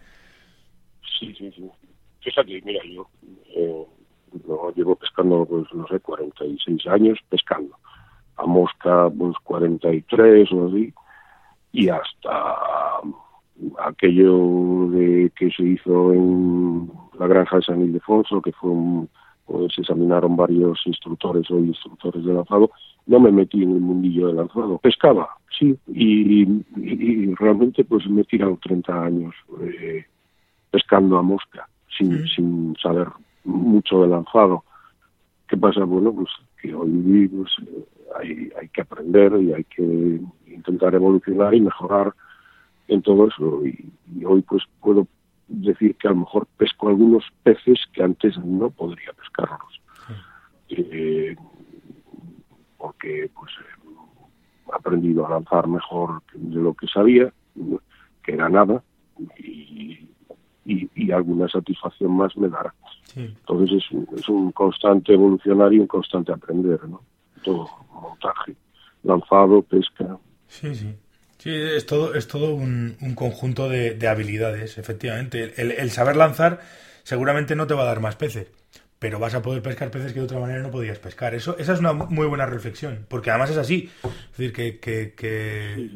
Sí, 1.19 1.35
sí, 1.37 1.53
sí. 1.55 1.71
Fíjate, 2.21 2.63
mira, 2.65 2.81
yo 2.85 3.09
eh, 3.57 3.85
llevo 4.77 4.97
pescando, 4.97 5.45
pues 5.45 5.67
no 5.75 5.87
sé, 5.89 6.01
46 6.01 6.87
años 6.87 7.19
pescando. 7.29 7.77
A 8.37 8.47
mosca, 8.47 9.11
pues 9.17 9.35
43 9.45 10.53
o 10.53 10.69
así. 10.69 10.93
Y 11.73 11.89
hasta 11.89 12.57
aquello 13.85 14.89
de 14.91 15.31
que 15.37 15.51
se 15.51 15.63
hizo 15.63 16.13
en 16.13 16.91
la 17.19 17.27
granja 17.27 17.57
de 17.57 17.63
San 17.63 17.81
Ildefonso, 17.81 18.43
que 18.43 18.53
fue 18.53 18.71
un, 18.71 19.09
pues 19.47 19.79
examinaron 19.79 20.37
varios 20.37 20.81
instructores 20.87 21.51
o 21.51 21.59
instructores 21.59 22.25
de 22.25 22.33
lanzado, 22.33 22.71
no 23.07 23.21
me 23.21 23.31
metí 23.31 23.63
en 23.63 23.73
el 23.73 23.81
mundillo 23.81 24.29
de 24.29 24.35
lanzado. 24.35 24.79
Pescaba, 24.79 25.29
sí, 25.59 25.77
y, 25.89 26.45
realmente 27.35 27.85
pues 27.85 28.09
me 28.09 28.23
he 28.23 28.25
tirado 28.25 28.59
30 28.63 29.05
años 29.05 29.35
eh, 29.61 30.05
pescando 30.71 31.19
a 31.19 31.23
mosca, 31.23 31.69
sin, 31.97 32.27
sin 32.29 32.77
saber 32.83 33.09
mucho 33.45 34.03
de 34.03 34.09
lanzado. 34.09 34.65
¿Qué 35.49 35.57
pasa? 35.57 35.85
Bueno, 35.85 36.13
pues 36.13 36.31
que 36.61 36.75
hoy 36.75 37.29
pues, 37.29 37.53
hay, 38.19 38.51
hay 38.61 38.69
que 38.69 38.81
aprender 38.81 39.33
y 39.41 39.53
hay 39.53 39.65
que 39.65 40.21
intentar 40.47 40.95
evolucionar 40.95 41.55
y 41.55 41.61
mejorar 41.61 42.15
en 42.89 43.03
todo 43.03 43.29
eso 43.29 43.67
y, 43.67 43.93
hoy 44.25 44.43
pues 44.43 44.63
puedo 44.81 45.07
decir 45.49 45.97
que 45.97 46.09
a 46.09 46.11
lo 46.13 46.19
mejor 46.19 46.47
pesco 46.57 46.89
algunos 46.89 47.25
peces 47.43 47.79
que 47.93 48.03
antes 48.03 48.39
no 48.39 48.71
podría 48.71 49.13
pescarlos. 49.13 49.81
Eh, 50.71 51.37
porque 52.79 53.31
pues 53.35 53.53
he 54.69 54.75
aprendido 54.75 55.27
a 55.27 55.31
lanzar 55.31 55.67
mejor 55.69 56.23
de 56.33 56.57
lo 56.57 56.75
que 56.75 56.87
sabía 56.87 57.33
que 58.23 58.33
era 58.33 58.49
nada 58.49 58.83
y, 59.39 60.09
y, 60.65 61.13
alguna 61.13 61.47
satisfacción 61.49 62.17
más 62.17 62.37
me 62.37 62.49
dará. 62.49 62.75
Entonces 63.15 63.85
es 63.85 63.91
un, 63.93 64.09
es 64.17 64.29
un 64.29 64.51
constante 64.53 65.13
evolucionar 65.13 65.73
y 65.73 65.79
un 65.79 65.87
constante 65.87 66.33
aprender 66.33 66.81
no 66.89 67.03
todo 67.45 67.69
montaje 67.93 68.57
lanzado 69.03 69.61
pesca. 69.63 70.19
Sí 70.49 70.75
sí 70.75 70.95
Sí, 71.45 71.55
es 71.55 71.85
todo, 71.85 72.15
es 72.15 72.27
todo 72.27 72.55
un, 72.55 72.97
conjunto 73.15 73.69
de, 73.69 74.09
habilidades, 74.09 74.79
efectivamente. 74.79 75.53
El, 75.59 75.91
saber 75.91 76.17
lanzar 76.17 76.63
seguramente 77.03 77.55
no 77.55 77.67
te 77.67 77.75
va 77.75 77.83
a 77.83 77.85
dar 77.85 78.01
más 78.01 78.17
peces, 78.17 78.47
pero 78.99 79.19
vas 79.19 79.35
a 79.35 79.43
poder 79.43 79.61
pescar 79.61 79.91
peces 79.91 80.15
que 80.15 80.21
de 80.21 80.25
otra 80.25 80.39
manera 80.39 80.63
no 80.63 80.71
podías 80.71 80.99
pescar. 80.99 81.35
Eso, 81.35 81.59
esa 81.59 81.75
es 81.75 81.81
una 81.81 81.93
muy 81.93 82.27
buena 82.27 82.47
reflexión, 82.47 83.05
porque 83.11 83.29
además 83.29 83.51
es 83.51 83.59
así. 83.59 83.91
Es 84.03 84.39
decir, 84.39 84.55
que, 84.55 84.81
que, 84.81 85.91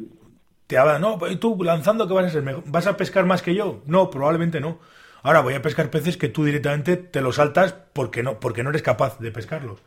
te 0.67 0.77
habla, 0.77 0.99
no, 0.99 1.17
pues 1.17 1.39
tú 1.39 1.57
lanzando 1.63 2.07
que 2.07 2.13
vas 2.13 2.27
a 2.27 2.29
ser 2.29 2.43
¿vas 2.43 2.85
a 2.85 2.95
pescar 2.95 3.25
más 3.25 3.41
que 3.41 3.55
yo? 3.55 3.81
No, 3.87 4.11
probablemente 4.11 4.59
no. 4.59 4.79
Ahora 5.23 5.41
voy 5.41 5.55
a 5.55 5.63
pescar 5.63 5.89
peces 5.89 6.15
que 6.15 6.29
tú 6.29 6.45
directamente 6.45 6.95
te 6.95 7.21
los 7.21 7.37
saltas 7.37 7.73
porque 7.93 8.21
no, 8.21 8.39
porque 8.39 8.61
no 8.61 8.69
eres 8.69 8.83
capaz 8.83 9.17
de 9.17 9.31
pescarlos. 9.31 9.79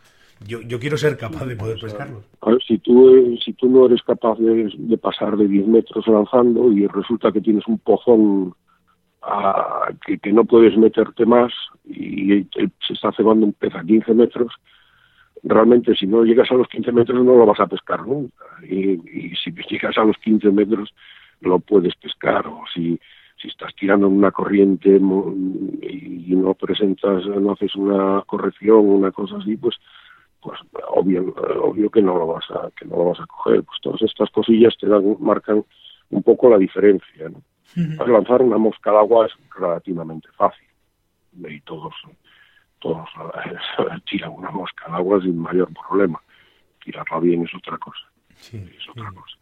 Yo, 0.46 0.60
yo 0.62 0.78
quiero 0.80 0.96
ser 0.96 1.16
capaz 1.16 1.44
de 1.46 1.56
poder 1.56 1.78
pescarlos. 1.78 2.24
si 2.66 2.78
tú, 2.78 3.38
si 3.44 3.52
tú 3.52 3.68
no 3.68 3.86
eres 3.86 4.02
capaz 4.02 4.38
de, 4.38 4.98
pasar 4.98 5.36
de 5.36 5.46
10 5.46 5.66
metros 5.68 6.06
lanzando 6.08 6.72
y 6.72 6.86
resulta 6.86 7.30
que 7.30 7.40
tienes 7.40 7.66
un 7.68 7.78
pojón 7.78 8.54
a, 9.22 9.88
que, 10.04 10.18
que, 10.18 10.32
no 10.32 10.44
puedes 10.44 10.76
meterte 10.76 11.24
más 11.26 11.52
y 11.84 12.42
se 12.86 12.92
está 12.92 13.12
cebando 13.12 13.46
un 13.46 13.52
pez 13.52 13.74
a 13.76 13.84
15 13.84 14.14
metros, 14.14 14.52
realmente 15.44 15.94
si 15.94 16.06
no 16.06 16.24
llegas 16.24 16.50
a 16.50 16.54
los 16.54 16.68
15 16.68 16.90
metros 16.92 17.24
no 17.24 17.36
lo 17.36 17.46
vas 17.46 17.60
a 17.60 17.66
pescar 17.66 18.06
nunca. 18.06 18.44
Y, 18.68 18.92
y 18.92 19.34
si 19.36 19.52
llegas 19.70 19.96
a 19.98 20.04
los 20.04 20.16
15 20.18 20.50
metros 20.50 20.92
lo 21.40 21.58
puedes 21.60 21.94
pescar. 21.96 22.46
O 22.46 22.62
si, 22.72 22.98
si 23.40 23.48
estás 23.48 23.74
tirando 23.74 24.06
en 24.06 24.14
una 24.14 24.30
corriente 24.30 24.96
y 24.96 26.34
no 26.34 26.54
presentas, 26.54 27.26
no 27.26 27.52
haces 27.52 27.74
una 27.76 28.22
corrección, 28.26 28.86
una 28.86 29.10
cosa 29.10 29.36
así, 29.38 29.56
pues 29.56 29.76
pues 30.42 30.58
obvio, 30.88 31.34
obvio 31.62 31.88
que 31.88 32.02
no 32.02 32.18
lo 32.18 32.26
vas 32.26 32.44
a, 32.50 32.70
que 32.76 32.84
no 32.84 32.96
lo 32.96 33.04
vas 33.06 33.20
a 33.20 33.26
coger. 33.26 33.62
Pues 33.62 33.78
todas 33.80 34.02
estas 34.02 34.28
cosillas 34.30 34.76
te 34.78 34.88
dan, 34.88 35.16
marcan 35.20 35.64
un 36.10 36.22
poco 36.22 36.50
la 36.50 36.58
diferencia, 36.58 37.28
¿no? 37.28 37.42
Lanzar 38.06 38.42
una 38.42 38.58
mosca 38.58 38.90
al 38.90 38.98
agua 38.98 39.26
es 39.26 39.32
relativamente 39.56 40.28
fácil. 40.36 40.66
Y 41.48 41.60
todos, 41.60 41.94
todos 42.80 43.08
tiran 44.10 44.32
una 44.32 44.50
mosca 44.50 44.86
al 44.86 44.96
agua 44.96 45.20
sin 45.22 45.38
mayor 45.38 45.72
problema. 45.72 46.20
Tirarla 46.84 47.20
bien 47.20 47.44
es 47.44 47.54
otra 47.54 47.78
cosa. 47.78 48.04
Sí, 48.34 48.58
es 48.58 48.88
otra 48.90 49.10
cosa. 49.12 49.38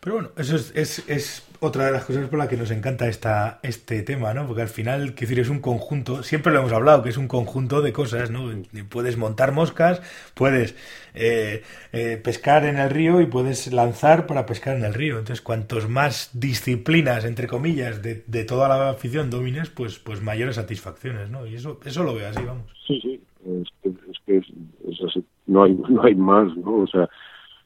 Pero 0.00 0.16
bueno, 0.16 0.30
eso 0.36 0.56
es, 0.56 0.72
es, 0.74 1.08
es, 1.08 1.48
otra 1.60 1.86
de 1.86 1.92
las 1.92 2.04
cosas 2.04 2.28
por 2.28 2.40
la 2.40 2.48
que 2.48 2.56
nos 2.56 2.72
encanta 2.72 3.06
esta, 3.06 3.60
este 3.62 4.02
tema, 4.02 4.34
¿no? 4.34 4.48
Porque 4.48 4.62
al 4.62 4.68
final, 4.68 5.14
quiero 5.14 5.20
decir, 5.20 5.38
es 5.38 5.48
un 5.48 5.60
conjunto, 5.60 6.24
siempre 6.24 6.52
lo 6.52 6.58
hemos 6.58 6.72
hablado, 6.72 7.04
que 7.04 7.10
es 7.10 7.16
un 7.16 7.28
conjunto 7.28 7.82
de 7.82 7.92
cosas, 7.92 8.32
¿no? 8.32 8.50
Puedes 8.88 9.16
montar 9.16 9.52
moscas, 9.52 10.02
puedes 10.34 10.74
eh, 11.14 11.62
eh, 11.92 12.20
pescar 12.22 12.64
en 12.64 12.78
el 12.78 12.90
río 12.90 13.20
y 13.20 13.26
puedes 13.26 13.72
lanzar 13.72 14.26
para 14.26 14.44
pescar 14.44 14.76
en 14.76 14.84
el 14.84 14.92
río. 14.92 15.18
Entonces, 15.18 15.40
cuantos 15.40 15.88
más 15.88 16.30
disciplinas, 16.32 17.24
entre 17.24 17.46
comillas, 17.46 18.02
de, 18.02 18.24
de 18.26 18.44
toda 18.44 18.68
la 18.68 18.90
afición 18.90 19.30
domines, 19.30 19.70
pues, 19.70 20.00
pues 20.00 20.20
mayores 20.20 20.56
satisfacciones, 20.56 21.30
¿no? 21.30 21.46
Y 21.46 21.54
eso, 21.54 21.78
eso 21.84 22.02
lo 22.02 22.14
veo 22.14 22.28
así, 22.28 22.42
vamos. 22.44 22.72
Sí, 22.88 23.00
sí, 23.00 23.20
es 23.46 23.68
que 23.80 23.88
es, 23.88 24.18
que 24.26 24.36
es, 24.38 25.00
así. 25.08 25.24
No 25.46 25.62
hay, 25.62 25.74
no 25.74 26.02
hay 26.02 26.16
más, 26.16 26.56
¿no? 26.56 26.78
O 26.78 26.86
sea, 26.88 27.08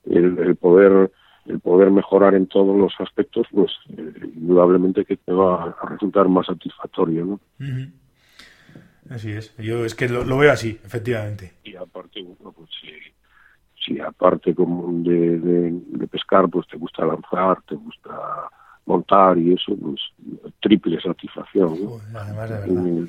el 0.04 0.54
poder 0.56 1.10
el 1.48 1.60
poder 1.60 1.90
mejorar 1.90 2.34
en 2.34 2.46
todos 2.46 2.76
los 2.76 2.92
aspectos, 2.98 3.46
pues 3.52 3.70
eh, 3.90 4.12
indudablemente 4.34 5.04
que 5.04 5.16
te 5.16 5.32
va 5.32 5.76
a 5.80 5.88
resultar 5.88 6.28
más 6.28 6.46
satisfactorio, 6.46 7.24
¿no? 7.24 7.40
Así 9.10 9.32
es, 9.32 9.56
yo 9.58 9.84
es 9.84 9.94
que 9.94 10.08
lo, 10.08 10.36
veo 10.36 10.52
así, 10.52 10.80
efectivamente. 10.84 11.54
Y 11.64 11.76
aparte, 11.76 12.22
bueno, 12.22 12.52
pues 12.52 12.70
si, 13.84 14.00
aparte 14.00 14.54
como 14.54 14.92
de, 15.02 15.38
de, 15.38 16.08
pescar, 16.08 16.48
pues 16.48 16.66
te 16.66 16.76
gusta 16.76 17.06
lanzar, 17.06 17.62
te 17.68 17.76
gusta 17.76 18.10
montar 18.84 19.38
y 19.38 19.52
eso, 19.52 19.76
pues 19.76 20.00
triple 20.60 21.00
satisfacción, 21.00 21.76
además 22.14 22.50
de 22.50 22.56
verdad. 22.56 23.08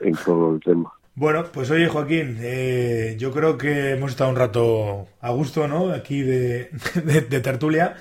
en 0.00 0.14
todo 0.24 0.54
el 0.54 0.60
tema. 0.60 0.92
Bueno, 1.16 1.44
pues 1.52 1.70
oye 1.70 1.86
Joaquín, 1.86 2.38
eh, 2.40 3.14
yo 3.18 3.30
creo 3.30 3.56
que 3.56 3.90
hemos 3.90 4.10
estado 4.10 4.30
un 4.30 4.36
rato 4.36 5.06
a 5.20 5.30
gusto, 5.30 5.68
¿no? 5.68 5.90
Aquí 5.92 6.22
de, 6.22 6.70
de, 7.04 7.40
tertulia. 7.40 7.94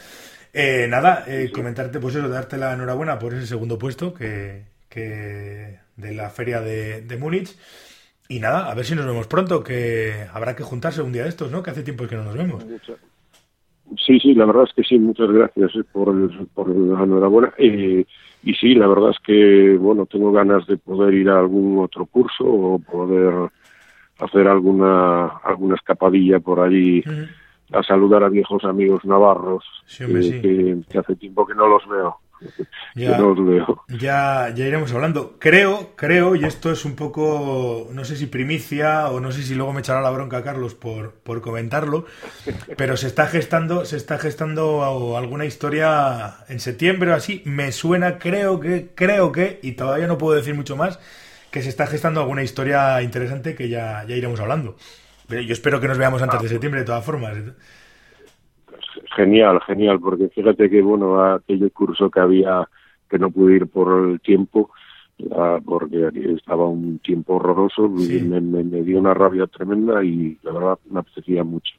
Eh, 0.51 0.88
nada, 0.89 1.24
eh, 1.28 1.51
comentarte, 1.53 1.99
pues 1.99 2.16
eso, 2.16 2.28
darte 2.28 2.57
la 2.57 2.74
enhorabuena 2.74 3.20
por 3.20 3.36
ese 3.36 3.45
segundo 3.45 3.78
puesto 3.78 4.16
que, 4.16 4.64
que 4.89 5.78
de 5.95 6.14
la 6.16 6.32
feria 6.32 6.61
de, 6.61 7.01
de 7.01 7.18
Múnich. 7.18 7.55
Y 8.30 8.39
nada, 8.39 8.72
a 8.72 8.74
ver 8.74 8.86
si 8.86 8.95
nos 8.95 9.05
vemos 9.05 9.28
pronto, 9.28 9.64
que 9.64 10.26
habrá 10.34 10.55
que 10.55 10.64
juntarse 10.64 11.03
un 11.03 11.14
día 11.14 11.24
de 11.24 11.30
estos, 11.30 11.51
¿no? 11.51 11.61
Que 11.61 11.70
hace 11.70 11.84
tiempo 11.84 12.07
que 12.07 12.16
no 12.16 12.24
nos 12.24 12.36
vemos. 12.36 12.66
Sí, 14.03 14.20
sí, 14.20 14.34
la 14.34 14.45
verdad 14.45 14.64
es 14.68 14.74
que 14.74 14.84
sí, 14.84 14.97
muchas 14.97 15.30
gracias 15.30 15.72
por, 15.91 16.16
por 16.53 16.70
la 16.70 17.03
enhorabuena. 17.03 17.53
Eh, 17.59 18.05
y 18.43 18.53
sí, 18.55 18.75
la 18.75 18.87
verdad 18.87 19.11
es 19.11 19.19
que, 19.25 19.77
bueno, 19.79 20.05
tengo 20.05 20.31
ganas 20.31 20.67
de 20.67 20.77
poder 20.77 21.13
ir 21.13 21.29
a 21.29 21.39
algún 21.39 21.79
otro 21.79 22.05
curso 22.05 22.43
o 22.45 22.79
poder 22.79 23.49
hacer 24.19 24.47
alguna, 24.47 25.27
alguna 25.43 25.75
escapadilla 25.75 26.39
por 26.39 26.59
allí 26.59 27.03
a 27.71 27.83
saludar 27.83 28.23
a 28.23 28.29
viejos 28.29 28.63
amigos 28.65 29.03
navarros 29.05 29.63
que, 29.97 30.77
hace 30.97 31.15
tiempo 31.15 31.45
que 31.45 31.55
no 31.55 31.67
los 31.67 31.87
veo. 31.87 32.17
Ya, 32.95 33.17
ya, 33.87 34.53
ya 34.53 34.67
iremos 34.67 34.91
hablando. 34.93 35.37
Creo, 35.39 35.93
creo, 35.95 36.35
y 36.35 36.45
esto 36.45 36.71
es 36.71 36.85
un 36.85 36.95
poco, 36.95 37.89
no 37.91 38.05
sé 38.05 38.15
si 38.15 38.27
primicia 38.27 39.09
o 39.09 39.19
no 39.19 39.31
sé 39.31 39.41
si 39.41 39.55
luego 39.55 39.73
me 39.73 39.79
echará 39.79 39.99
la 40.01 40.11
bronca 40.11 40.43
Carlos 40.43 40.75
por, 40.75 41.13
por 41.13 41.41
comentarlo, 41.41 42.05
pero 42.77 42.95
se 42.95 43.07
está 43.07 43.25
gestando, 43.27 43.85
se 43.85 43.97
está 43.97 44.19
gestando 44.19 45.17
alguna 45.17 45.45
historia 45.45 46.35
en 46.49 46.59
septiembre 46.59 47.11
o 47.11 47.15
así. 47.15 47.41
Me 47.45 47.71
suena, 47.71 48.19
creo 48.19 48.59
que, 48.59 48.91
creo 48.93 49.31
que, 49.31 49.59
y 49.63 49.71
todavía 49.71 50.07
no 50.07 50.17
puedo 50.17 50.35
decir 50.35 50.53
mucho 50.53 50.75
más, 50.75 50.99
que 51.49 51.61
se 51.61 51.69
está 51.69 51.87
gestando 51.87 52.21
alguna 52.21 52.43
historia 52.43 53.01
interesante 53.01 53.55
que 53.55 53.69
ya, 53.69 54.05
ya 54.07 54.15
iremos 54.15 54.39
hablando. 54.39 54.75
Pero 55.27 55.41
yo 55.41 55.53
espero 55.53 55.79
que 55.79 55.87
nos 55.87 55.97
veamos 55.97 56.21
antes 56.21 56.41
de 56.41 56.49
septiembre 56.49 56.81
de 56.81 56.85
todas 56.85 57.05
formas. 57.05 57.37
Genial, 59.15 59.59
genial, 59.61 59.99
porque 59.99 60.29
fíjate 60.29 60.69
que, 60.69 60.81
bueno, 60.81 61.21
aquel 61.21 61.71
curso 61.71 62.09
que 62.09 62.19
había, 62.19 62.67
que 63.09 63.19
no 63.19 63.29
pude 63.31 63.55
ir 63.55 63.67
por 63.67 64.09
el 64.09 64.19
tiempo, 64.21 64.71
porque 65.65 66.09
estaba 66.36 66.67
un 66.67 66.99
tiempo 66.99 67.36
horroroso, 67.36 67.88
me, 67.89 68.41
me, 68.41 68.81
dio 68.81 68.99
una 68.99 69.13
rabia 69.13 69.47
tremenda 69.47 70.03
y 70.03 70.38
la 70.43 70.51
verdad 70.51 70.79
me 70.89 70.99
apetecía 70.99 71.43
mucho. 71.43 71.73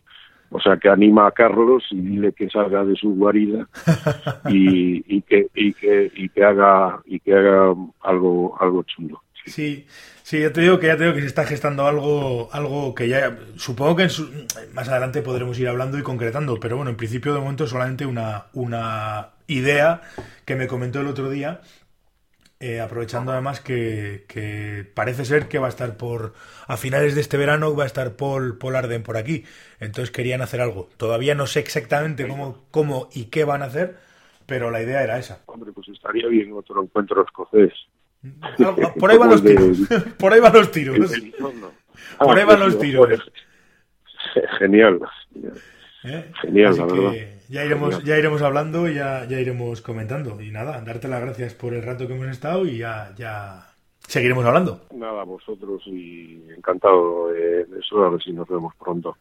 O 0.50 0.60
sea, 0.60 0.76
que 0.76 0.88
anima 0.88 1.26
a 1.26 1.32
Carlos 1.32 1.84
y 1.90 2.00
dile 2.00 2.32
que 2.32 2.48
salga 2.48 2.84
de 2.84 2.94
su 2.94 3.14
guarida 3.16 3.66
y, 4.48 5.16
y, 5.16 5.22
que, 5.22 5.48
y, 5.54 5.72
que, 5.72 6.12
y 6.14 6.28
que 6.28 6.44
haga 6.44 7.02
y 7.06 7.18
que 7.18 7.34
haga 7.34 7.74
algo 8.02 8.56
algo 8.60 8.82
chulo. 8.84 9.20
Sí, 9.46 9.86
sí, 10.22 10.40
ya 10.40 10.52
te 10.52 10.62
digo 10.62 10.78
que 10.78 10.86
ya 10.86 10.96
te 10.96 11.04
digo 11.04 11.14
que 11.14 11.20
se 11.20 11.26
está 11.26 11.44
gestando 11.44 11.86
algo, 11.86 12.48
algo 12.52 12.94
que 12.94 13.08
ya 13.08 13.38
supongo 13.56 13.96
que 13.96 14.08
más 14.72 14.88
adelante 14.88 15.20
podremos 15.20 15.58
ir 15.58 15.68
hablando 15.68 15.98
y 15.98 16.02
concretando, 16.02 16.58
pero 16.58 16.76
bueno, 16.76 16.90
en 16.90 16.96
principio 16.96 17.34
de 17.34 17.40
momento 17.40 17.66
solamente 17.66 18.06
una, 18.06 18.46
una 18.54 19.30
idea 19.46 20.00
que 20.46 20.56
me 20.56 20.66
comentó 20.66 21.00
el 21.00 21.08
otro 21.08 21.28
día, 21.28 21.60
eh, 22.58 22.80
aprovechando 22.80 23.32
además 23.32 23.60
que, 23.60 24.24
que, 24.26 24.90
parece 24.94 25.26
ser 25.26 25.48
que 25.48 25.58
va 25.58 25.66
a 25.66 25.70
estar 25.70 25.98
por 25.98 26.32
a 26.66 26.78
finales 26.78 27.14
de 27.14 27.20
este 27.20 27.36
verano 27.36 27.76
va 27.76 27.84
a 27.84 27.86
estar 27.86 28.16
Paul, 28.16 28.56
Paul 28.56 28.76
Arden 28.76 29.02
por 29.02 29.18
aquí, 29.18 29.44
entonces 29.78 30.10
querían 30.10 30.40
hacer 30.40 30.62
algo. 30.62 30.88
Todavía 30.96 31.34
no 31.34 31.46
sé 31.46 31.60
exactamente 31.60 32.26
cómo, 32.26 32.64
cómo 32.70 33.10
y 33.12 33.26
qué 33.26 33.44
van 33.44 33.60
a 33.60 33.66
hacer, 33.66 33.98
pero 34.46 34.70
la 34.70 34.82
idea 34.82 35.02
era 35.02 35.18
esa. 35.18 35.42
Hombre, 35.44 35.72
pues 35.72 35.88
estaría 35.88 36.28
bien 36.28 36.52
otro 36.54 36.82
encuentro 36.82 37.22
escocés. 37.22 37.74
Por 38.98 39.10
ahí 39.10 39.18
van 39.18 39.30
los 39.30 39.42
tiros. 39.42 39.78
Por 40.18 40.32
ahí 40.32 40.40
van 40.40 40.52
los 40.52 40.70
tiros. 40.70 40.98
Por 42.18 42.38
ahí 42.38 42.44
van 42.44 42.60
los 42.60 42.78
tiros. 42.78 43.32
Genial. 44.58 45.00
Genial, 46.42 46.76
la 46.76 46.86
verdad. 46.86 47.12
Ya 47.48 47.64
iremos, 47.64 48.02
ya 48.04 48.18
iremos 48.18 48.42
hablando 48.42 48.88
y 48.88 48.94
ya, 48.94 49.26
ya 49.26 49.38
iremos 49.38 49.82
comentando. 49.82 50.40
Y 50.40 50.50
nada, 50.50 50.80
darte 50.80 51.08
las 51.08 51.20
gracias 51.20 51.54
por 51.54 51.74
el 51.74 51.82
rato 51.82 52.06
que 52.06 52.14
hemos 52.14 52.28
estado 52.28 52.66
y 52.66 52.78
ya, 52.78 53.14
ya 53.16 53.66
seguiremos 54.08 54.44
hablando. 54.44 54.86
Nada, 54.94 55.24
vosotros 55.24 55.82
y 55.86 56.42
encantado 56.56 57.28
de 57.28 57.66
eso. 57.78 58.04
A 58.04 58.10
ver 58.10 58.22
si 58.22 58.32
nos 58.32 58.48
vemos 58.48 58.74
pronto. 58.76 59.16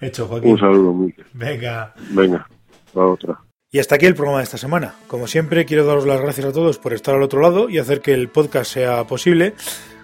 Hecho, 0.00 0.26
Joaquín. 0.26 0.52
Un 0.52 0.58
saludo, 0.58 0.94
Miguel. 0.94 1.26
Venga. 1.34 1.94
Venga, 2.10 2.48
la 2.94 3.06
otra. 3.06 3.38
Y 3.72 3.78
hasta 3.78 3.94
aquí 3.94 4.06
el 4.06 4.16
programa 4.16 4.38
de 4.38 4.44
esta 4.44 4.58
semana. 4.58 4.96
Como 5.06 5.28
siempre, 5.28 5.64
quiero 5.64 5.86
daros 5.86 6.04
las 6.04 6.20
gracias 6.20 6.44
a 6.44 6.52
todos 6.52 6.78
por 6.78 6.92
estar 6.92 7.14
al 7.14 7.22
otro 7.22 7.40
lado 7.40 7.68
y 7.68 7.78
hacer 7.78 8.00
que 8.00 8.12
el 8.12 8.28
podcast 8.28 8.72
sea 8.72 9.04
posible. 9.04 9.54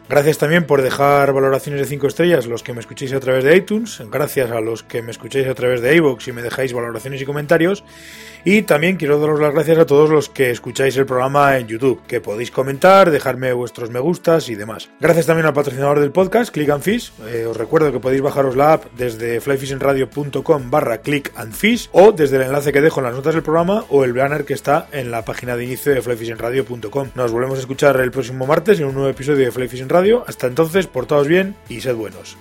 Gracias 0.08 0.38
también 0.38 0.64
por 0.64 0.82
dejar 0.82 1.32
valoraciones 1.32 1.80
de 1.80 1.86
5 1.86 2.06
estrellas 2.06 2.46
los 2.46 2.62
que 2.62 2.72
me 2.72 2.80
escuchéis 2.80 3.12
a 3.12 3.18
través 3.18 3.42
de 3.42 3.56
iTunes. 3.56 4.00
Gracias 4.08 4.50
a 4.52 4.60
los 4.60 4.84
que 4.84 5.02
me 5.02 5.10
escuchéis 5.10 5.48
a 5.48 5.54
través 5.54 5.80
de 5.80 5.96
iVoox 5.96 6.28
y 6.28 6.32
me 6.32 6.42
dejáis 6.42 6.72
valoraciones 6.72 7.20
y 7.20 7.24
comentarios. 7.24 7.82
Y 8.44 8.62
también 8.62 8.96
quiero 8.96 9.18
daros 9.18 9.40
las 9.40 9.52
gracias 9.52 9.78
a 9.78 9.86
todos 9.86 10.08
los 10.08 10.28
que 10.28 10.52
escucháis 10.52 10.96
el 10.96 11.06
programa 11.06 11.58
en 11.58 11.66
YouTube, 11.66 12.00
que 12.06 12.20
podéis 12.20 12.52
comentar, 12.52 13.10
dejarme 13.10 13.52
vuestros 13.52 13.90
me 13.90 13.98
gustas 13.98 14.48
y 14.48 14.54
demás. 14.54 14.88
Gracias 15.00 15.26
también 15.26 15.46
al 15.46 15.52
patrocinador 15.52 15.98
del 15.98 16.12
podcast, 16.12 16.54
Click 16.54 16.70
and 16.70 16.84
Fish. 16.84 17.10
Eh, 17.26 17.44
os 17.44 17.56
recuerdo 17.56 17.90
que 17.90 17.98
podéis 17.98 18.22
bajaros 18.22 18.54
la 18.54 18.74
app 18.74 18.84
desde 18.96 19.40
flyfishingradio.com 19.40 20.70
barra 20.70 20.98
click 20.98 21.32
and 21.34 21.52
fish 21.52 21.88
o 21.90 22.12
desde 22.12 22.36
el 22.36 22.42
enlace 22.42 22.72
que 22.72 22.80
dejo 22.80 23.00
en 23.00 23.06
las 23.06 23.14
notas 23.14 23.34
del 23.34 23.42
programa 23.42 23.84
o 23.88 24.04
el 24.04 24.12
banner 24.12 24.44
que 24.44 24.54
está 24.54 24.86
en 24.92 25.10
la 25.10 25.24
página 25.24 25.56
de 25.56 25.64
inicio 25.64 25.92
de 25.92 26.00
flyfishingradio.com. 26.00 27.10
Nos 27.16 27.32
volvemos 27.32 27.58
a 27.58 27.62
escuchar 27.62 27.98
el 28.00 28.12
próximo 28.12 28.46
martes 28.46 28.78
en 28.78 28.86
un 28.86 28.94
nuevo 28.94 29.08
episodio 29.08 29.44
de 29.44 29.50
Fly 29.50 29.66
Hasta 30.26 30.46
entonces, 30.46 30.86
portaos 30.86 31.26
bien 31.26 31.56
y 31.68 31.80
sed 31.80 31.94
buenos. 31.94 32.36